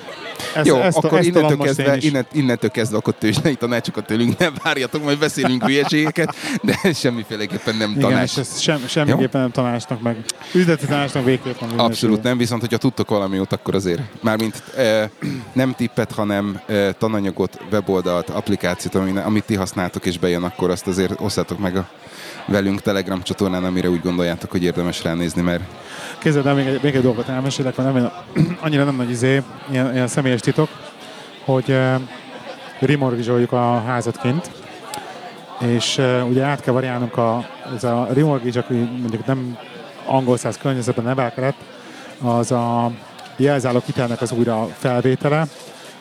ezt, 0.54 0.66
Jó, 0.66 0.80
ezt, 0.80 0.96
akkor 0.96 1.18
ezt 1.18 1.26
innentől 1.26 1.56
kezdve, 1.56 1.96
is. 1.96 2.04
innen, 2.04 2.26
innentől 2.32 2.70
kezdve 2.70 2.96
akkor 2.96 3.14
tőzsdei 3.14 3.54
tanácsokat 3.64 4.06
tőlünk 4.06 4.38
nem 4.38 4.54
várjatok, 4.62 5.04
majd 5.04 5.18
beszélünk 5.18 5.64
hülyeségeket, 5.64 6.34
de 6.62 6.78
ez 6.82 6.98
semmiféleképpen 6.98 7.76
nem 7.76 7.90
Igen, 7.90 8.02
tanács. 8.02 8.30
és 8.30 8.36
ezt 8.36 8.60
sem, 8.60 8.84
semmiképpen 8.86 9.40
nem 9.40 9.50
tanácsnak 9.50 10.02
meg. 10.02 10.16
Üzleti 10.54 10.86
tanácsnak 10.86 11.24
végképp 11.24 11.60
nem 11.60 11.78
Abszolút 11.78 12.22
nem, 12.22 12.38
viszont 12.38 12.60
hogyha 12.60 12.76
tudtok 12.76 13.08
valami 13.08 13.36
jót, 13.36 13.52
akkor 13.52 13.74
azért. 13.74 14.00
Mármint 14.22 14.62
e, 14.76 15.10
nem 15.52 15.74
tippet, 15.74 16.12
hanem 16.12 16.60
e, 16.66 16.92
tananyagot, 16.92 17.58
weboldalt, 17.70 18.28
applikációt, 18.28 18.94
ami, 18.94 19.18
amit 19.18 19.44
ti 19.44 19.54
használtok 19.54 20.06
és 20.06 20.18
bejön, 20.18 20.42
akkor 20.42 20.70
azt 20.70 20.86
azért 20.86 21.20
osszátok 21.20 21.58
meg 21.58 21.76
a 21.76 21.88
velünk 22.48 22.80
Telegram 22.80 23.22
csatornán, 23.22 23.64
amire 23.64 23.88
úgy 23.88 24.00
gondoljátok, 24.00 24.50
hogy 24.50 24.62
érdemes 24.62 25.02
ránézni, 25.02 25.42
mert 25.42 25.62
Képzeld 26.18 26.46
el, 26.46 26.54
még 26.54 26.66
egy, 26.66 26.80
még 26.82 26.94
egy 26.94 27.02
dolgot 27.02 27.28
elmesélek, 27.28 27.76
mert 27.76 27.92
nem, 27.92 28.12
annyira 28.60 28.84
nem 28.84 28.96
nagy 28.96 29.10
izé, 29.10 29.42
ilyen, 29.70 29.92
ilyen 29.94 30.08
személyes 30.08 30.40
titok, 30.40 30.68
hogy 31.44 31.68
uh, 31.68 31.94
remorgizsoljuk 32.80 33.52
a 33.52 33.82
házat 33.86 34.20
kint, 34.20 34.50
és 35.58 35.98
uh, 35.98 36.28
ugye 36.28 36.42
át 36.42 36.60
kell 36.60 36.72
variálnunk 36.72 37.16
a, 37.16 37.48
ez 37.76 37.84
a 37.84 38.08
remortgage, 38.12 38.60
aki 38.60 38.74
mondjuk 38.74 39.26
nem 39.26 39.58
angol 40.06 40.36
száz 40.36 40.58
környezetben 40.58 41.04
nevelkedett, 41.04 41.56
az 42.22 42.52
a 42.52 42.90
jelzálók 43.36 43.84
hitelnek 43.84 44.20
az 44.20 44.32
újra 44.32 44.68
felvétele, 44.78 45.46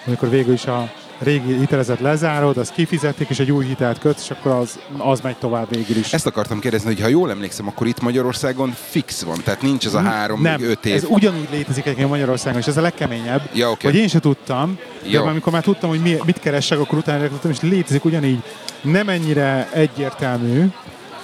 amikor 0.06 0.30
végül 0.30 0.54
is 0.54 0.66
a 0.66 0.90
régi 1.20 1.58
hitelezet 1.58 2.00
lezárod, 2.00 2.58
azt 2.58 2.74
kifizetik, 2.74 3.30
és 3.30 3.40
egy 3.40 3.52
új 3.52 3.66
hitelt 3.66 4.00
kötsz, 4.00 4.24
és 4.24 4.32
akkor 4.32 4.52
az, 4.52 4.80
az 4.98 5.20
megy 5.22 5.36
tovább 5.38 5.70
végül 5.70 5.98
is. 5.98 6.14
ezt 6.14 6.26
akartam 6.26 6.60
kérdezni, 6.60 6.88
hogy 6.88 7.02
ha 7.02 7.08
jól 7.08 7.30
emlékszem, 7.30 7.68
akkor 7.68 7.88
itt 7.88 8.02
Magyarországon 8.02 8.74
fix 8.90 9.22
van, 9.22 9.38
tehát 9.44 9.62
nincs 9.62 9.86
az 9.86 9.94
a 9.94 10.02
három, 10.02 10.42
nem, 10.42 10.62
öt 10.62 10.86
év. 10.86 10.94
ez 10.96 11.06
ugyanúgy 11.08 11.48
létezik 11.52 11.86
egyébként 11.86 12.10
Magyarországon, 12.10 12.60
és 12.60 12.68
ez 12.68 12.78
a 12.78 12.82
legkeményebb, 12.82 13.50
Ja, 13.54 13.70
oké. 13.70 13.88
hogy 13.88 13.96
én 13.96 14.08
se 14.08 14.20
tudtam, 14.20 14.78
de 15.04 15.10
Jó. 15.10 15.22
már 15.22 15.32
amikor 15.32 15.54
már 15.54 15.64
tudtam, 15.64 15.90
hogy 15.90 16.00
mi, 16.02 16.18
mit 16.26 16.40
keresek, 16.40 16.80
akkor 16.80 16.98
utána 16.98 17.28
tudtam, 17.28 17.52
és 17.52 17.62
létezik 17.62 18.06
ugyanígy. 18.06 18.44
Nem 18.82 19.10
ennyire 19.10 19.70
egyértelmű, 19.74 20.66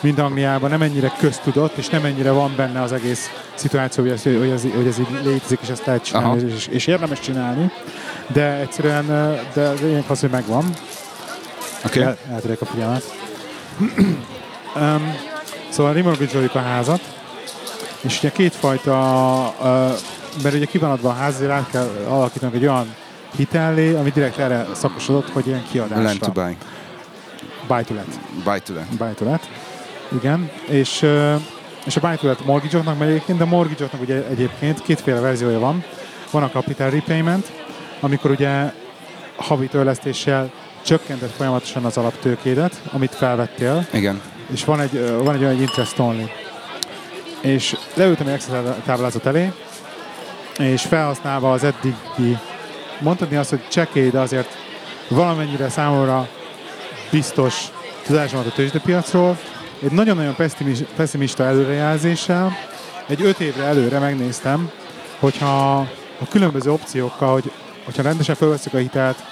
mint 0.01 0.19
Angliában, 0.19 0.69
nem 0.69 0.81
ennyire 0.81 1.13
köztudott, 1.19 1.77
és 1.77 1.89
nem 1.89 2.05
ennyire 2.05 2.31
van 2.31 2.53
benne 2.55 2.81
az 2.81 2.91
egész 2.91 3.29
szituáció, 3.55 4.03
hogy 4.03 4.11
ez, 4.13 4.23
hogy 4.23 4.49
ez, 4.49 4.61
hogy 4.75 4.87
ez 4.87 4.99
így 4.99 5.07
létezik, 5.23 5.59
és 5.61 5.67
ezt 5.69 5.85
lehet 5.85 6.03
csinálni, 6.03 6.51
és, 6.55 6.67
és, 6.67 6.87
érdemes 6.87 7.19
csinálni. 7.19 7.71
De 8.27 8.53
egyszerűen, 8.53 9.05
de 9.53 9.67
az 9.67 9.79
lényeg 9.79 10.03
az, 10.07 10.19
hogy 10.19 10.29
megvan. 10.29 10.65
Oké? 11.85 12.01
El, 12.01 12.17
eltérek 12.31 12.61
a 12.61 12.65
figyelmet. 12.65 13.03
um, 14.75 15.15
szóval 15.69 15.93
remortgage 15.93 16.49
a 16.53 16.57
házat, 16.57 17.01
és 18.01 18.17
ugye 18.17 18.31
kétfajta, 18.31 18.93
uh, 19.59 19.65
mert 20.43 20.55
ugye 20.55 20.65
ki 20.65 20.77
van 20.77 20.91
adva 20.91 21.09
a 21.09 21.13
ház, 21.13 21.35
ezért 21.35 21.51
át 21.51 21.69
kell 21.69 21.89
alakítanunk 22.07 22.55
egy 22.55 22.67
olyan 22.67 22.95
hitellé, 23.35 23.93
ami 23.93 24.09
direkt 24.09 24.37
erre 24.37 24.67
szakosodott, 24.73 25.29
hogy 25.29 25.47
ilyen 25.47 25.63
kiadásra. 25.71 26.03
Lend 26.03 26.19
to 26.19 26.31
buy. 26.31 26.57
Buy 27.67 27.83
to 27.83 27.93
let. 27.93 28.19
Buy 28.43 28.59
to 28.59 28.73
let. 28.73 28.97
Buy 28.97 29.13
to 29.15 29.25
let. 29.25 29.49
Igen. 30.15 30.51
És, 30.67 31.01
uh, 31.01 31.41
és 31.85 31.95
a 31.95 31.99
buy 31.99 32.15
to 32.15 32.27
let 32.27 32.45
mortgage-oknak 32.45 32.97
megy 32.97 33.09
egyébként, 33.09 33.37
de 33.37 33.45
mortgage-oknak 33.45 34.01
ugye 34.01 34.27
egyébként 34.27 34.81
kétféle 34.81 35.19
verziója 35.19 35.59
van. 35.59 35.83
Van 36.31 36.43
a 36.43 36.49
capital 36.49 36.89
repayment, 36.89 37.51
amikor 38.03 38.31
ugye 38.31 38.71
havi 39.35 39.67
törlesztéssel 39.67 40.51
csökkented 40.81 41.29
folyamatosan 41.29 41.85
az 41.85 41.97
alaptőkédet, 41.97 42.81
amit 42.91 43.15
felvettél, 43.15 43.87
Igen. 43.91 44.21
és 44.51 44.65
van 44.65 44.79
egy, 44.79 45.15
van 45.17 45.35
egy 45.35 45.43
olyan 45.43 45.61
interest 45.61 45.99
only. 45.99 46.31
És 47.41 47.75
leültem 47.93 48.27
egy 48.27 48.33
Excel 48.33 48.81
táblázat 48.85 49.25
elé, 49.25 49.51
és 50.57 50.81
felhasználva 50.81 51.51
az 51.51 51.63
eddigi, 51.63 52.37
mondhatni 52.99 53.35
azt, 53.35 53.49
hogy 53.49 53.67
csekély, 53.67 54.09
de 54.09 54.19
azért 54.19 54.57
valamennyire 55.07 55.69
számomra 55.69 56.27
biztos 57.11 57.65
tudásomat 58.05 58.45
a 58.45 58.51
tőzsdepiacról, 58.51 59.37
egy 59.83 59.91
nagyon-nagyon 59.91 60.35
pessimis- 60.35 60.85
pessimista 60.95 61.43
előrejelzéssel, 61.43 62.57
egy 63.07 63.21
öt 63.21 63.39
évre 63.39 63.63
előre 63.63 63.99
megnéztem, 63.99 64.71
hogyha 65.19 65.77
a 66.19 66.27
különböző 66.29 66.71
opciókkal, 66.71 67.33
hogy, 67.33 67.51
hogyha 67.83 68.01
rendesen 68.01 68.35
felveszünk 68.35 68.75
a 68.75 68.77
hitelt, 68.77 69.23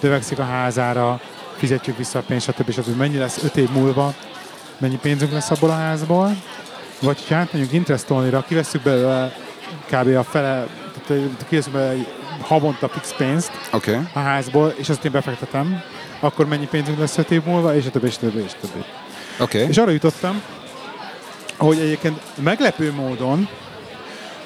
növekszik 0.00 0.38
a 0.38 0.44
házára, 0.44 1.20
fizetjük 1.56 1.96
vissza 1.96 2.18
a 2.18 2.22
pénzt, 2.22 2.44
stb. 2.46 2.70
stb. 2.70 2.96
Mennyi 2.96 3.16
lesz 3.16 3.42
öt 3.42 3.56
év 3.56 3.70
múlva, 3.70 4.14
mennyi 4.78 4.96
pénzünk 4.96 5.32
lesz 5.32 5.50
abból 5.50 5.70
a 5.70 5.74
házból, 5.74 6.36
vagy 7.00 7.28
ha 7.28 7.34
átmegyünk 7.34 7.72
interest 7.72 8.10
only-ra, 8.10 8.44
kivesszük 8.48 8.82
belőle 8.82 9.36
kb. 9.86 10.16
a 10.16 10.22
fele, 10.22 10.66
tehát 11.06 11.46
kivesszük 11.48 11.72
belőle 11.72 12.04
havonta 12.40 12.88
fix 12.88 13.14
pénzt. 13.16 13.52
Okay. 13.72 13.98
a 14.12 14.18
házból, 14.18 14.74
és 14.76 14.88
azt 14.88 15.04
én 15.04 15.12
befektetem, 15.12 15.82
akkor 16.20 16.46
mennyi 16.46 16.66
pénzünk 16.66 16.98
lesz 16.98 17.18
öt 17.18 17.30
év 17.30 17.44
múlva, 17.44 17.74
és 17.74 17.86
a 17.86 17.90
többi, 17.90 18.06
és 18.06 18.16
a 18.16 18.18
többi, 18.18 18.42
és 18.42 18.52
a 18.52 18.66
többi. 18.66 18.84
Okay. 19.38 19.68
És 19.68 19.78
arra 19.78 19.90
jutottam, 19.90 20.42
hogy 21.56 21.78
egyébként 21.78 22.20
meglepő 22.42 22.92
módon, 22.92 23.48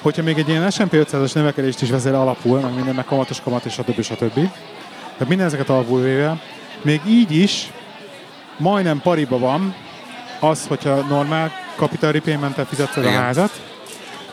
hogyha 0.01 0.23
még 0.23 0.37
egy 0.37 0.49
ilyen 0.49 0.71
S&P 0.71 0.91
500-as 0.91 1.33
növekedést 1.33 1.81
is 1.81 1.89
veszel 1.89 2.15
alapul, 2.15 2.59
meg 2.59 2.73
minden, 2.73 2.95
meg 2.95 3.05
kamatos 3.05 3.41
kamat, 3.41 3.65
és 3.65 3.77
a 4.09 4.15
többi, 4.15 4.49
tehát 5.11 5.27
minden 5.27 5.45
ezeket 5.45 5.69
alapul 5.69 6.01
véve, 6.01 6.41
még 6.81 7.01
így 7.07 7.31
is 7.31 7.71
majdnem 8.57 9.01
pariba 9.01 9.39
van 9.39 9.75
az, 10.39 10.67
hogyha 10.67 10.95
normál 10.95 11.51
capital 11.75 12.11
repayment 12.11 12.67
fizetted 12.67 13.05
a 13.05 13.11
házat, 13.11 13.51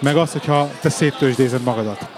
meg 0.01 0.17
az, 0.17 0.33
hogyha 0.33 0.71
te 0.81 0.89
széttősdézed 0.89 1.63
magadat. 1.63 2.09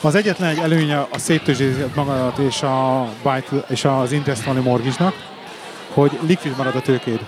Az 0.00 0.14
egyetlen 0.14 0.48
egy 0.48 0.58
előnye 0.58 0.98
a 0.98 1.18
széttősdézed 1.18 1.94
magadat 1.94 2.38
és, 2.38 2.62
a 2.62 3.08
buy 3.22 3.44
és 3.68 3.84
az 3.84 4.12
interest 4.12 4.46
only 4.46 4.60
mortgage-nak, 4.60 5.14
hogy 5.92 6.18
likvid 6.26 6.56
marad 6.56 6.76
a 6.76 6.80
tőkéd. 6.80 7.20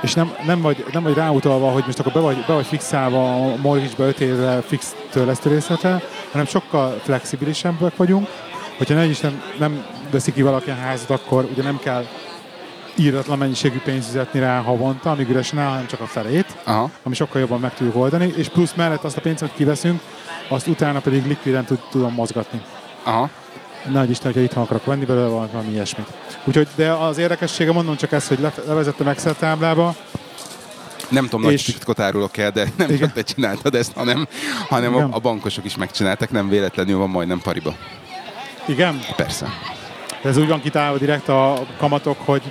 És 0.00 0.14
nem, 0.14 0.32
nem, 0.46 0.60
vagy, 0.60 0.84
nem 0.92 1.02
vagy 1.02 1.14
ráutalva, 1.14 1.70
hogy 1.70 1.82
most 1.86 1.98
akkor 1.98 2.12
be 2.12 2.20
vagy, 2.20 2.44
be 2.46 2.54
vagy 2.54 2.66
fixálva 2.66 3.34
a 3.34 3.56
mortgage-be 3.56 4.04
5 4.04 4.20
évre 4.20 4.60
fix 4.60 4.96
törlesztő 5.10 5.50
részletre, 5.50 6.02
hanem 6.30 6.46
sokkal 6.46 7.00
flexibilisebbek 7.02 7.96
vagyunk. 7.96 8.28
Hogyha 8.76 8.94
ne 8.94 9.04
is 9.04 9.20
nem, 9.20 9.42
nem 9.58 9.86
veszi 10.10 10.32
ki 10.32 10.42
valaki 10.42 10.70
a 10.70 10.74
házat, 10.74 11.10
akkor 11.10 11.48
ugye 11.52 11.62
nem 11.62 11.78
kell 11.78 12.04
íratlan 12.98 13.38
mennyiségű 13.38 13.78
pénzt 13.84 14.06
fizetni 14.06 14.40
rá 14.40 14.60
havonta, 14.60 15.10
amíg 15.10 15.28
üresen 15.28 15.58
áll, 15.58 15.68
hanem 15.68 15.86
csak 15.86 16.00
a 16.00 16.06
felét, 16.06 16.56
Aha. 16.64 16.90
ami 17.02 17.14
sokkal 17.14 17.40
jobban 17.40 17.60
meg 17.60 17.74
tudjuk 17.74 17.96
oldani, 17.96 18.32
és 18.36 18.48
plusz 18.48 18.74
mellett 18.74 19.04
azt 19.04 19.16
a 19.16 19.20
pénzt, 19.20 19.42
amit 19.42 19.54
kiveszünk, 19.54 20.00
azt 20.48 20.66
utána 20.66 21.00
pedig 21.00 21.26
likviden 21.26 21.64
tud, 21.64 21.78
tudom 21.90 22.12
mozgatni. 22.12 22.60
Aha. 23.02 23.30
Nagy 23.84 24.10
Isten, 24.10 24.26
hogyha 24.26 24.40
itthon 24.40 24.62
akarok 24.62 24.84
venni 24.84 25.04
belőle 25.04 25.28
valami, 25.28 25.48
valami 25.52 25.70
ilyesmit. 25.72 26.06
Úgyhogy, 26.44 26.68
de 26.74 26.92
az 26.92 27.18
érdekessége, 27.18 27.72
mondom 27.72 27.96
csak 27.96 28.12
ezt, 28.12 28.28
hogy 28.28 28.38
le- 28.40 28.52
levezettem 28.66 29.08
Excel 29.08 29.36
táblába, 29.36 29.94
Nem 31.08 31.24
tudom, 31.24 31.42
nagy 31.42 31.52
És- 31.52 31.64
titkot 31.64 32.00
árulok 32.00 32.36
el, 32.36 32.50
de 32.50 32.68
nem 32.76 32.88
Igen. 32.90 32.98
csak 33.00 33.12
te 33.12 33.22
csináltad 33.22 33.74
ezt, 33.74 33.92
hanem, 33.92 34.28
hanem 34.68 34.94
a, 34.94 34.96
Igen. 34.96 35.10
a 35.10 35.18
bankosok 35.18 35.64
is 35.64 35.76
megcsináltak, 35.76 36.30
nem 36.30 36.48
véletlenül 36.48 36.98
van 36.98 37.10
majdnem 37.10 37.40
pariba. 37.40 37.74
igen, 38.66 39.00
Persze. 39.16 39.46
de 40.22 40.28
ez 40.28 40.36
úgy 40.36 40.48
van 40.48 40.60
kitálva 40.60 40.98
direkt 40.98 41.28
a 41.28 41.66
kamatok, 41.78 42.16
hogy, 42.24 42.42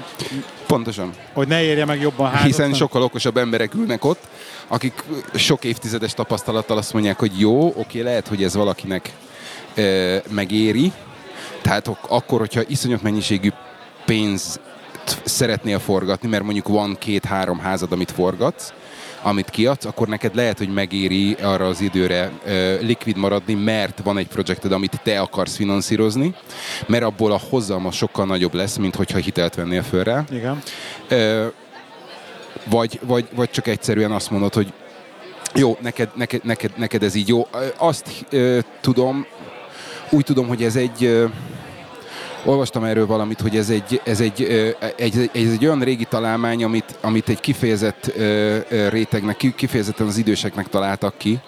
Pontosan. 0.67 1.11
hogy 1.33 1.47
ne 1.47 1.61
érje 1.63 1.85
meg 1.85 2.01
jobban 2.01 2.29
házat. 2.29 2.45
Hiszen 2.45 2.73
sokkal 2.73 3.01
okosabb 3.01 3.37
emberek 3.37 3.73
ülnek 3.73 4.05
ott, 4.05 4.19
akik 4.67 5.03
sok 5.35 5.63
évtizedes 5.63 6.13
tapasztalattal 6.13 6.77
azt 6.77 6.93
mondják, 6.93 7.19
hogy 7.19 7.39
jó, 7.39 7.67
oké, 7.75 8.01
lehet, 8.01 8.27
hogy 8.27 8.43
ez 8.43 8.55
valakinek 8.55 9.11
e, 9.75 9.81
megéri. 10.29 10.91
Tehát 11.61 11.87
akkor, 12.07 12.39
hogyha 12.39 12.61
iszonyat 12.67 13.01
mennyiségű 13.01 13.49
pénz 14.05 14.59
szeretnél 15.23 15.79
forgatni, 15.79 16.27
mert 16.29 16.43
mondjuk 16.43 16.67
van 16.67 16.95
két-három 16.99 17.59
házad, 17.59 17.91
amit 17.91 18.11
forgatsz, 18.11 18.73
amit 19.21 19.49
kiadsz, 19.49 19.85
akkor 19.85 20.07
neked 20.07 20.35
lehet, 20.35 20.57
hogy 20.57 20.73
megéri 20.73 21.33
arra 21.33 21.67
az 21.67 21.81
időre 21.81 22.31
ö, 22.45 22.79
likvid 22.79 23.17
maradni, 23.17 23.53
mert 23.53 23.99
van 24.03 24.17
egy 24.17 24.27
projekted, 24.27 24.71
amit 24.71 24.99
te 25.03 25.19
akarsz 25.19 25.55
finanszírozni, 25.55 26.33
mert 26.87 27.03
abból 27.03 27.31
a 27.31 27.41
hozalma 27.49 27.91
sokkal 27.91 28.25
nagyobb 28.25 28.53
lesz, 28.53 28.77
mint 28.77 28.95
hogyha 28.95 29.17
hitelt 29.17 29.55
vennél 29.55 29.83
föl 29.83 30.03
rá. 30.03 30.23
Igen. 30.31 30.61
Ö, 31.07 31.45
vagy, 32.69 32.99
vagy, 33.03 33.27
vagy 33.35 33.49
csak 33.49 33.67
egyszerűen 33.67 34.11
azt 34.11 34.31
mondod, 34.31 34.53
hogy 34.53 34.73
jó, 35.53 35.77
neked, 35.81 36.09
neked, 36.13 36.43
neked, 36.43 36.71
neked 36.77 37.03
ez 37.03 37.15
így 37.15 37.27
jó. 37.27 37.47
Azt 37.77 38.25
ö, 38.29 38.59
tudom, 38.81 39.25
úgy 40.09 40.23
tudom, 40.23 40.47
hogy 40.47 40.63
ez 40.63 40.75
egy... 40.75 41.27
Olvastam 42.45 42.83
erről 42.83 43.05
valamit, 43.05 43.41
hogy 43.41 43.57
ez 43.57 43.69
egy, 43.69 44.01
ez 44.03 44.19
egy, 44.19 44.43
egy, 44.95 45.17
egy, 45.17 45.45
ez 45.45 45.51
egy 45.51 45.65
olyan 45.65 45.81
régi 45.81 46.05
találmány, 46.05 46.63
amit, 46.63 46.95
amit 47.01 47.29
egy 47.29 47.39
kifejezett 47.39 48.13
rétegnek, 48.89 49.37
ki- 49.37 49.55
kifejezetten 49.55 50.07
az 50.07 50.17
időseknek 50.17 50.67
találtak 50.67 51.17
ki, 51.17 51.39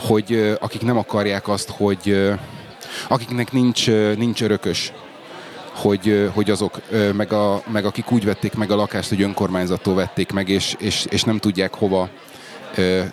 hogy 0.00 0.56
akik 0.60 0.82
nem 0.82 0.98
akarják 0.98 1.48
azt, 1.48 1.70
hogy 1.70 2.30
akiknek 3.08 3.52
nincs, 3.52 3.86
nincs 4.16 4.42
örökös, 4.42 4.92
hogy, 5.74 6.30
hogy 6.34 6.50
azok, 6.50 6.80
meg, 7.16 7.32
a, 7.32 7.62
meg 7.72 7.84
akik 7.84 8.12
úgy 8.12 8.24
vették 8.24 8.54
meg 8.54 8.70
a 8.70 8.76
lakást, 8.76 9.08
hogy 9.08 9.22
önkormányzattól 9.22 9.94
vették 9.94 10.32
meg, 10.32 10.48
és, 10.48 10.76
és, 10.78 11.06
és 11.10 11.22
nem 11.22 11.38
tudják 11.38 11.74
hova 11.74 12.08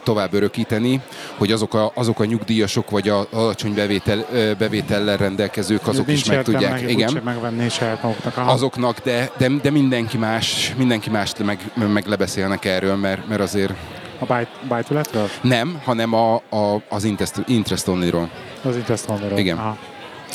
tovább 0.04 0.34
örökíteni, 0.34 1.02
hogy 1.38 1.52
azok 1.52 1.74
a, 1.74 1.92
azok 1.96 2.20
a 2.20 2.26
nyugdíjasok, 2.26 2.90
vagy 2.90 3.10
a 3.10 3.28
alacsony 3.32 3.74
bevétel, 3.74 4.26
bevétellel 4.58 5.18
rendelkezők, 5.18 5.88
azok 5.88 6.06
Nincs 6.06 6.20
is 6.22 6.28
meg 6.28 6.44
tudják. 6.44 6.72
meg, 6.72 6.90
Igen 6.90 7.22
megvenni 7.24 7.70
saját 7.70 8.04
maguknak. 8.04 8.38
Aha. 8.38 8.52
azoknak, 8.52 9.00
de, 9.04 9.30
de, 9.38 9.50
de 9.62 9.70
mindenki 9.72 10.18
más, 10.18 10.74
mindenki 10.78 11.10
mást 11.10 11.44
meg, 11.44 11.60
meg 11.74 12.06
lebeszélnek 12.08 12.66
erről, 12.66 12.96
mert, 12.96 13.28
mert 13.28 13.42
azért 13.42 13.74
A 14.20 14.26
buy, 14.26 14.48
buy 14.68 14.82
to 14.88 14.94
letről? 14.94 15.30
nem, 15.42 15.82
hanem 15.84 16.14
a, 16.14 16.36
a, 16.36 16.82
az 16.90 17.04
interest, 17.04 17.36
interest 17.48 17.88
only-ról. 17.88 18.30
Az 18.64 18.76
interest 18.76 19.10
only 19.10 19.40
Igen. 19.40 19.58
Aha. 19.58 19.78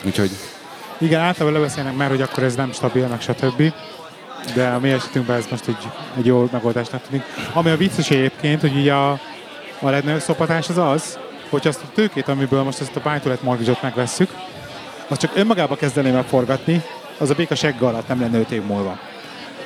Úgyhogy 0.06 0.30
Igen, 0.98 1.20
általában 1.20 1.60
lebeszélnek 1.60 1.96
már, 1.96 2.08
hogy 2.08 2.20
akkor 2.22 2.42
ez 2.42 2.54
nem 2.54 2.72
stabil, 2.72 3.06
meg 3.06 3.20
stb. 3.20 3.72
De 4.54 4.68
a 4.68 4.78
mi 4.78 4.90
esetünkben 4.90 5.36
ez 5.36 5.46
most 5.50 5.68
egy, 5.68 5.88
egy 6.18 6.26
jó 6.26 6.48
megoldásnak 6.52 7.02
tűnik. 7.02 7.22
Ami 7.52 7.70
a 7.70 7.76
vicces 7.76 8.10
egyébként, 8.10 8.60
hogy 8.60 8.76
így 8.76 8.88
a, 8.88 9.10
a 9.80 9.90
legnagyobb 9.90 10.20
szopatás 10.20 10.68
az 10.68 10.78
az, 10.78 11.18
hogy 11.50 11.68
azt 11.68 11.82
a 11.82 11.90
tőkét, 11.94 12.28
amiből 12.28 12.62
most 12.62 12.80
ezt 12.80 12.96
a 12.96 13.00
buy 13.00 13.18
to 13.18 13.28
let 13.28 13.42
mortgage-ot 13.42 13.82
megvesszük, 13.82 14.30
azt 15.08 15.20
csak 15.20 15.32
önmagába 15.34 15.76
kezdeném 15.76 16.14
el 16.14 16.24
forgatni, 16.24 16.82
az 17.18 17.30
a 17.30 17.34
béka 17.34 17.54
segge 17.54 17.86
alatt 17.86 18.08
nem 18.08 18.20
lenne 18.20 18.38
5 18.38 18.50
év 18.50 18.62
múlva. 18.62 18.98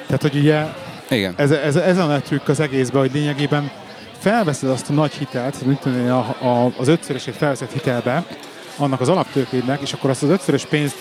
Tehát, 0.06 0.22
hogy 0.22 0.36
ugye 0.36 0.64
igen. 1.10 1.34
ez, 1.36 1.50
ez, 1.50 1.76
ez 1.76 1.98
a 1.98 2.06
nagy 2.06 2.22
trükk 2.22 2.48
az 2.48 2.60
egészben, 2.60 3.00
hogy 3.00 3.10
lényegében 3.12 3.70
felveszed 4.18 4.70
azt 4.70 4.90
a 4.90 4.92
nagy 4.92 5.12
hitelt, 5.12 5.66
mint 5.66 5.80
tudom 5.80 6.10
a, 6.10 6.46
a, 6.46 6.72
az 6.78 6.88
ötszörösét 6.88 7.36
felveszed 7.36 7.70
hitelbe, 7.72 8.24
annak 8.76 9.00
az 9.00 9.08
alaptőkédnek, 9.08 9.80
és 9.80 9.92
akkor 9.92 10.10
azt 10.10 10.22
az 10.22 10.28
ötszörös 10.28 10.64
pénzt 10.64 10.96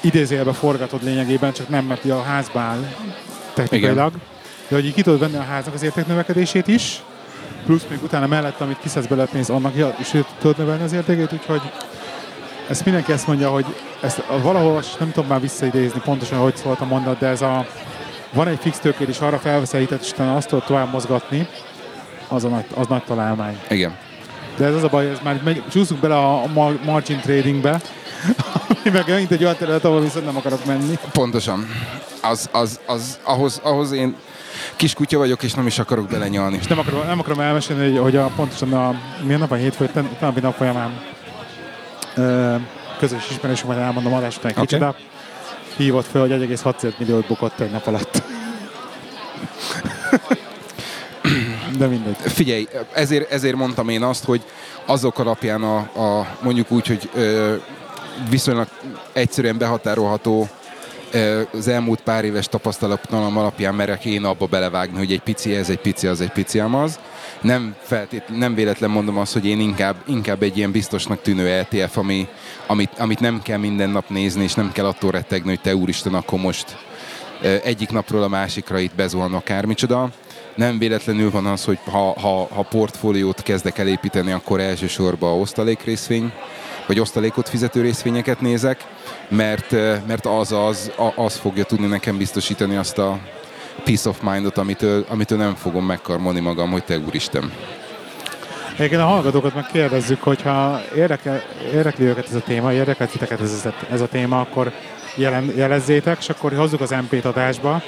idézélbe 0.00 0.52
forgatod 0.52 1.04
lényegében, 1.04 1.52
csak 1.52 1.68
nem, 1.68 1.84
mert 1.84 2.04
a 2.04 2.22
házba 2.22 2.60
áll 2.60 2.86
technikailag. 3.54 4.12
De 4.68 4.74
hogy 4.74 4.86
így 4.86 4.94
ki 4.94 5.02
tudod 5.02 5.18
venni 5.18 5.36
a 5.36 5.42
háznak 5.42 5.74
az 5.74 5.82
értéknövekedését 5.82 6.68
is, 6.68 7.02
plusz 7.64 7.86
még 7.90 8.02
utána 8.02 8.26
mellett, 8.26 8.60
amit 8.60 8.78
kiszedsz 8.80 9.06
belőle 9.06 9.28
pénzt, 9.28 9.50
annak 9.50 9.74
is 10.00 10.10
tudod 10.38 10.58
növelni 10.58 10.82
az 10.82 10.92
értékét, 10.92 11.32
úgyhogy 11.32 11.60
ezt 12.68 12.84
mindenki 12.84 13.12
ezt 13.12 13.26
mondja, 13.26 13.50
hogy 13.50 13.64
ezt 14.02 14.22
valahol, 14.42 14.82
nem 14.98 15.12
tudom 15.12 15.28
már 15.28 15.40
visszaidézni 15.40 16.00
pontosan, 16.04 16.38
hogy 16.38 16.56
szólt 16.56 16.80
a 16.80 16.84
mondat, 16.84 17.18
de 17.18 17.26
ez 17.26 17.42
a 17.42 17.66
van 18.32 18.48
egy 18.48 18.58
fix 18.60 18.78
tőkéd, 18.78 19.08
és 19.08 19.20
arra 19.20 19.38
felveszel 19.38 19.80
hitet, 19.80 20.02
és 20.02 20.10
utána 20.10 20.36
azt 20.36 20.48
tudod 20.48 20.64
tovább 20.64 20.92
mozgatni, 20.92 21.48
az, 22.28 22.44
a 22.44 22.48
nagy, 22.48 22.64
az 22.74 22.86
nagy 22.86 23.02
találmány. 23.02 23.58
Igen. 23.68 23.96
De 24.56 24.66
ez 24.66 24.74
az 24.74 24.82
a 24.82 24.88
baj, 24.88 25.10
ez 25.10 25.18
már 25.22 25.40
megy, 25.44 25.62
csúszunk 25.70 26.00
bele 26.00 26.16
a 26.16 26.46
mar- 26.54 26.84
margin 26.84 27.20
tradingbe, 27.20 27.80
ami 28.68 28.90
meg 28.92 29.08
megint 29.08 29.30
egy 29.30 29.42
olyan 29.42 29.56
terület, 29.56 29.84
ahol 29.84 30.00
viszont 30.00 30.24
nem 30.24 30.36
akarok 30.36 30.64
menni. 30.64 30.98
Pontosan. 31.12 31.66
Az, 32.22 32.48
az, 32.52 32.80
az, 32.86 33.18
ahhoz, 33.22 33.60
ahhoz 33.62 33.92
én 33.92 34.16
kiskutya 34.76 35.18
vagyok, 35.18 35.42
és 35.42 35.54
nem 35.54 35.66
is 35.66 35.78
akarok 35.78 36.08
belenyalni. 36.08 36.56
És 36.60 36.66
nem 36.66 36.78
akarom, 36.78 37.06
nem 37.06 37.18
akarom 37.18 37.40
elmesélni, 37.40 37.90
hogy, 37.90 37.98
hogy 37.98 38.16
a, 38.16 38.30
pontosan 38.36 38.72
a, 38.72 38.94
milyen 39.22 39.38
nap 39.38 39.50
a 39.50 39.54
hétfő, 39.54 39.86
tegnapi 39.86 40.40
nap 40.40 40.56
folyamán 40.56 41.02
ö, 42.14 42.54
közös 42.98 43.30
ismerősünk, 43.30 43.68
majd 43.68 43.80
elmondom 43.80 44.12
adás 44.12 44.36
után 44.36 44.50
okay. 44.50 44.66
kicsit, 44.66 44.84
hívott 45.76 46.06
fel, 46.06 46.20
hogy 46.20 46.30
1,6 46.30 46.92
milliót 46.98 47.26
bukott 47.26 47.60
egy 47.60 47.70
nap 47.70 47.86
alatt. 47.86 48.22
De 51.78 51.86
mindegy. 51.86 52.16
Figyelj, 52.18 52.68
ezért, 52.92 53.30
ezért 53.30 53.56
mondtam 53.56 53.88
én 53.88 54.02
azt, 54.02 54.24
hogy 54.24 54.42
azok 54.84 55.18
alapján 55.18 55.62
a, 55.62 55.76
a 55.76 56.36
mondjuk 56.42 56.70
úgy, 56.70 56.86
hogy 56.86 57.10
ö, 57.14 57.54
viszonylag 58.28 58.68
egyszerűen 59.12 59.58
behatárolható 59.58 60.48
az 61.52 61.68
elmúlt 61.68 62.00
pár 62.00 62.24
éves 62.24 62.48
tapasztalatom 62.48 63.36
alapján 63.36 63.74
merek 63.74 64.04
én 64.04 64.24
abba 64.24 64.46
belevágni, 64.46 64.98
hogy 64.98 65.12
egy 65.12 65.20
pici 65.20 65.54
ez, 65.54 65.70
egy 65.70 65.80
pici 65.80 66.06
az, 66.06 66.20
egy 66.20 66.32
pici 66.32 66.58
amaz. 66.58 66.98
Nem, 67.40 67.74
feltét, 67.82 68.38
nem 68.38 68.54
véletlen 68.54 68.90
mondom 68.90 69.18
azt, 69.18 69.32
hogy 69.32 69.46
én 69.46 69.60
inkább, 69.60 69.96
inkább 70.06 70.42
egy 70.42 70.56
ilyen 70.56 70.70
biztosnak 70.70 71.22
tűnő 71.22 71.60
LTF, 71.60 71.96
ami, 71.96 72.28
amit, 72.66 72.90
amit 72.98 73.20
nem 73.20 73.42
kell 73.42 73.58
minden 73.58 73.90
nap 73.90 74.08
nézni, 74.08 74.42
és 74.42 74.54
nem 74.54 74.72
kell 74.72 74.86
attól 74.86 75.10
rettegni, 75.10 75.48
hogy 75.48 75.60
te 75.60 75.76
úristen, 75.76 76.14
akkor 76.14 76.38
most 76.40 76.76
egyik 77.64 77.90
napról 77.90 78.22
a 78.22 78.28
másikra 78.28 78.78
itt 78.78 78.94
bezuhan 78.94 79.34
akármicsoda. 79.34 80.08
Nem 80.54 80.78
véletlenül 80.78 81.30
van 81.30 81.46
az, 81.46 81.64
hogy 81.64 81.78
ha, 81.84 82.20
ha, 82.20 82.48
ha 82.54 82.62
portfóliót 82.62 83.42
kezdek 83.42 83.78
elépíteni, 83.78 84.32
akkor 84.32 84.60
elsősorban 84.60 85.40
osztalékrészvény, 85.40 86.32
vagy 86.90 87.00
osztalékot 87.00 87.48
fizető 87.48 87.80
részvényeket 87.80 88.40
nézek, 88.40 88.84
mert, 89.28 89.72
ö, 89.72 89.94
mert 90.06 90.26
az, 90.26 90.52
az, 90.52 90.92
az 91.14 91.36
fogja 91.36 91.64
tudni 91.64 91.86
nekem 91.86 92.16
biztosítani 92.16 92.76
azt 92.76 92.98
a 92.98 93.18
peace 93.84 94.08
of 94.08 94.20
mindot, 94.20 94.58
amitől, 94.58 95.04
amitől 95.08 95.38
nem 95.38 95.54
fogom 95.54 95.84
megkarmolni 95.84 96.40
magam, 96.40 96.70
hogy 96.70 96.84
te 96.84 96.98
úristen. 96.98 97.52
Egyébként 98.76 99.00
a 99.00 99.04
hallgatókat 99.04 99.54
meg 99.54 99.66
kérdezzük, 99.72 100.22
hogyha 100.22 100.80
érdekel, 100.96 101.42
érdekli 101.72 102.04
őket 102.04 102.28
ez 102.28 102.34
a 102.34 102.40
téma, 102.40 102.72
érdekel 102.72 103.08
titeket 103.08 103.40
ez, 103.40 103.68
ez 103.90 104.00
a 104.00 104.08
téma, 104.08 104.40
akkor 104.40 104.72
jelen, 105.14 105.52
jelezzétek, 105.56 106.18
és 106.20 106.28
akkor 106.28 106.52
hozzuk 106.52 106.80
az 106.80 106.90
MP-t 106.90 107.24
adásba. 107.24 107.82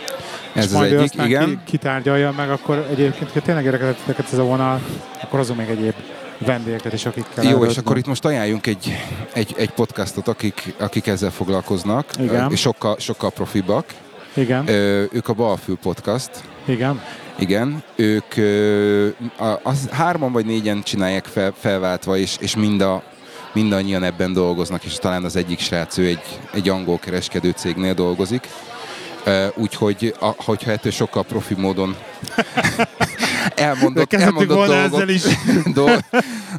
Ez 0.53 0.65
és 0.65 0.65
az 0.65 0.73
majd 0.73 0.93
egyik, 0.93 1.23
igen. 1.25 1.47
Ki, 1.47 1.59
kitárgyalja 1.65 2.33
meg, 2.37 2.51
akkor 2.51 2.87
egyébként, 2.91 3.25
hogyha 3.25 3.41
tényleg 3.41 3.65
érdekel 3.65 3.95
titeket 3.95 4.33
ez 4.33 4.39
a 4.39 4.45
vonal, 4.45 4.81
akkor 5.23 5.39
hozunk 5.39 5.59
még 5.59 5.69
egyéb 5.69 5.95
vendégeket 6.45 6.93
is, 6.93 7.07
akikkel 7.07 7.45
Jó, 7.45 7.65
és 7.65 7.77
akkor 7.77 7.97
itt 7.97 8.07
most 8.07 8.25
ajánljunk 8.25 8.67
egy, 8.67 8.93
egy, 9.33 9.55
egy 9.57 9.71
podcastot, 9.71 10.29
akik, 10.29 10.75
akik 10.79 11.07
ezzel 11.07 11.31
foglalkoznak. 11.31 12.07
Igen. 12.19 12.57
Sokkal, 12.57 12.97
sokkal 12.99 13.31
profibak. 13.31 13.85
Igen, 14.35 14.69
Ö, 14.69 15.05
Ők 15.13 15.29
a 15.29 15.33
Balfül 15.33 15.79
Podcast. 15.83 16.31
igen. 16.65 17.03
Igen, 17.39 17.83
ők 17.97 18.37
ö, 18.37 19.09
az 19.63 19.89
hárman 19.91 20.33
vagy 20.33 20.45
négyen 20.47 20.83
csinálják 20.83 21.25
fel, 21.25 21.53
felváltva, 21.61 22.17
és, 22.17 22.37
és 22.41 22.57
mind 22.57 22.81
a, 22.81 23.03
mindannyian 23.53 24.03
ebben 24.03 24.33
dolgoznak, 24.33 24.85
és 24.85 24.95
talán 24.95 25.25
az 25.25 25.37
egyik 25.37 25.59
srác, 25.59 25.99
ő 25.99 26.07
egy, 26.07 26.23
egy 26.53 26.69
angol 26.69 26.99
kereskedő 26.99 27.51
cégnél 27.51 27.95
dolgozik. 27.95 28.49
Úgyhogy, 29.55 30.15
hogyha 30.19 30.71
ettől 30.71 30.93
sokkal 30.93 31.25
profi 31.25 31.55
módon 31.55 31.97
elmondott, 33.55 34.13
elmondott 34.13 34.67
dolgot, 34.67 35.11
is. 35.11 35.23
dol, 35.75 36.05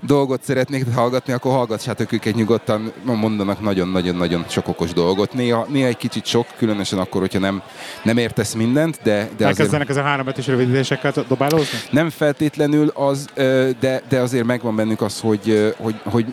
dolgot 0.01 0.43
szeretnék 0.43 0.85
hallgatni, 0.93 1.33
akkor 1.33 1.51
hallgassátok 1.51 2.11
őket 2.11 2.35
nyugodtan, 2.35 2.93
mondanak 3.03 3.61
nagyon-nagyon-nagyon 3.61 4.45
sok 4.47 4.67
okos 4.67 4.93
dolgot. 4.93 5.33
Néha, 5.33 5.65
néha 5.69 5.87
egy 5.87 5.97
kicsit 5.97 6.25
sok, 6.25 6.47
különösen 6.57 6.99
akkor, 6.99 7.21
hogyha 7.21 7.39
nem, 7.39 7.61
nem 8.03 8.17
értesz 8.17 8.53
mindent, 8.53 8.99
de, 9.03 9.11
de 9.13 9.19
azért 9.23 9.41
Elkezdenek 9.41 9.89
ez 9.89 9.97
a 9.97 10.01
három 10.01 10.25
betűs 10.25 10.47
rövidítésekkel 10.47 11.13
dobálózni? 11.27 11.77
nem 11.91 12.09
feltétlenül 12.09 12.91
az, 12.93 13.29
de, 13.79 14.01
de 14.09 14.19
azért 14.19 14.45
megvan 14.45 14.75
bennük 14.75 15.01
az, 15.01 15.19
hogy, 15.19 15.75
hogy, 15.77 15.95
hogy 16.03 16.25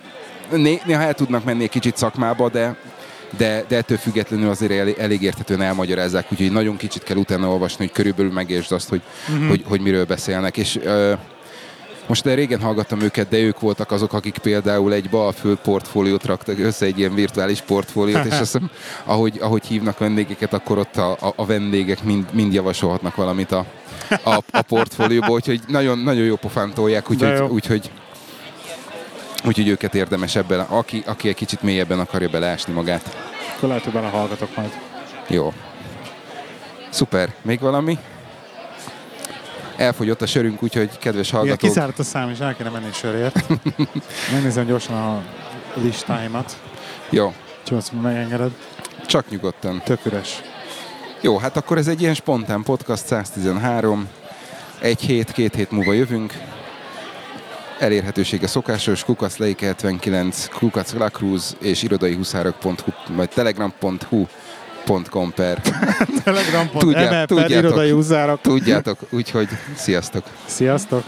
né- 0.51 0.86
néha 0.86 1.03
el 1.03 1.14
tudnak 1.14 1.44
menni 1.44 1.62
egy 1.62 1.70
kicsit 1.70 1.96
szakmába, 1.96 2.48
de, 2.48 2.76
de, 3.36 3.64
de 3.68 3.76
ettől 3.76 3.98
függetlenül 3.98 4.50
azért 4.50 4.72
elég, 4.72 4.96
elég 4.98 5.22
értetően 5.22 5.62
elmagyarázzák, 5.62 6.32
úgyhogy 6.32 6.52
nagyon 6.52 6.76
kicsit 6.76 7.02
kell 7.02 7.16
utána 7.16 7.48
olvasni, 7.48 7.84
hogy 7.84 7.94
körülbelül 7.94 8.32
megértsd 8.32 8.72
azt, 8.72 8.88
hogy, 8.88 9.02
uh-huh. 9.28 9.48
hogy, 9.48 9.64
hogy 9.66 9.80
miről 9.80 10.04
beszélnek. 10.04 10.56
És 10.56 10.76
uh, 10.76 11.12
most 12.10 12.24
de 12.24 12.34
régen 12.34 12.60
hallgattam 12.60 13.00
őket, 13.00 13.28
de 13.28 13.38
ők 13.38 13.60
voltak 13.60 13.90
azok, 13.90 14.12
akik 14.12 14.38
például 14.38 14.92
egy 14.92 15.10
balföld 15.10 15.58
portfóliót 15.58 16.24
raktak 16.24 16.58
össze, 16.58 16.86
egy 16.86 16.98
ilyen 16.98 17.14
virtuális 17.14 17.60
portfóliót, 17.60 18.24
és 18.24 18.30
azt 18.30 18.38
hiszem, 18.38 18.70
ahogy, 19.04 19.38
ahogy 19.40 19.66
hívnak 19.66 19.98
vendégeket, 19.98 20.52
akkor 20.52 20.78
ott 20.78 20.96
a, 20.96 21.10
a, 21.10 21.32
a 21.36 21.46
vendégek 21.46 22.02
mind, 22.04 22.24
mind 22.32 22.52
javasolhatnak 22.52 23.14
valamit 23.14 23.52
a, 23.52 23.66
a, 24.24 24.42
a 24.50 24.62
portfólióba, 24.62 25.28
úgyhogy 25.28 25.60
nagyon, 25.66 25.98
nagyon 25.98 26.24
jó 26.24 26.36
pofán 26.36 26.72
tolják, 26.74 27.10
úgyhogy, 27.10 27.40
úgyhogy 27.48 27.90
Úgyhogy 29.45 29.68
őket 29.68 29.95
érdemes 29.95 30.36
ebben, 30.36 30.61
aki, 30.61 31.03
aki 31.07 31.28
egy 31.28 31.34
kicsit 31.34 31.62
mélyebben 31.62 32.01
akarja 32.01 32.28
beleásni 32.28 32.72
magát. 32.72 33.16
Akkor 33.57 33.68
lehet, 33.68 33.84
hogy 33.84 33.93
belehallgatok 33.93 34.57
majd. 34.57 34.70
Jó. 35.28 35.53
Szuper. 36.91 37.34
Még 37.43 37.61
valami? 37.61 37.99
Elfogyott 39.76 40.22
a 40.22 40.26
sörünk, 40.26 40.62
úgyhogy 40.62 40.99
kedves 40.99 41.28
Igen, 41.28 41.41
hallgatók... 41.41 41.68
kiszáradt 41.68 41.99
a 41.99 42.03
szám, 42.03 42.30
és 42.30 42.38
el 42.38 42.57
kéne 42.57 42.70
menni 42.70 42.93
sörért. 42.93 43.47
Megnézem 44.32 44.66
gyorsan 44.66 44.97
a 44.97 45.22
listáimat. 45.74 46.57
Jó. 47.11 47.34
Csuvasz, 47.62 47.91
megengeded. 48.03 48.51
Csak 49.07 49.30
nyugodtan. 49.30 49.82
Tök 49.84 50.07
üres. 50.07 50.43
Jó, 51.20 51.38
hát 51.38 51.57
akkor 51.57 51.78
ez 51.78 51.88
egy 51.88 52.01
ilyen 52.01 52.14
spontán 52.14 52.62
podcast, 52.62 53.07
113. 53.07 54.09
Egy 54.78 55.01
hét, 55.01 55.32
két 55.32 55.55
hét 55.55 55.70
múlva 55.70 55.93
jövünk. 55.93 56.32
Elérhetősége 57.80 58.46
szokásos, 58.46 59.04
kukac 59.04 59.36
79, 59.60 60.48
kukac 60.48 60.92
Lacruz 60.92 61.56
és 61.60 61.82
irodai 61.82 62.14
huszárok.hu, 62.14 63.14
vagy 63.16 63.28
telegram.hu 63.28 64.26
.com 65.10 65.32
per. 65.32 65.60
Telegram.me 66.24 66.78
Tudját- 66.80 67.08
per 67.08 67.26
tudjátok. 67.26 67.56
irodai 67.56 67.90
húzárok. 67.90 68.40
Tudjátok, 68.40 68.98
úgyhogy 69.10 69.48
sziasztok! 69.76 70.24
Sziasztok! 70.46 71.04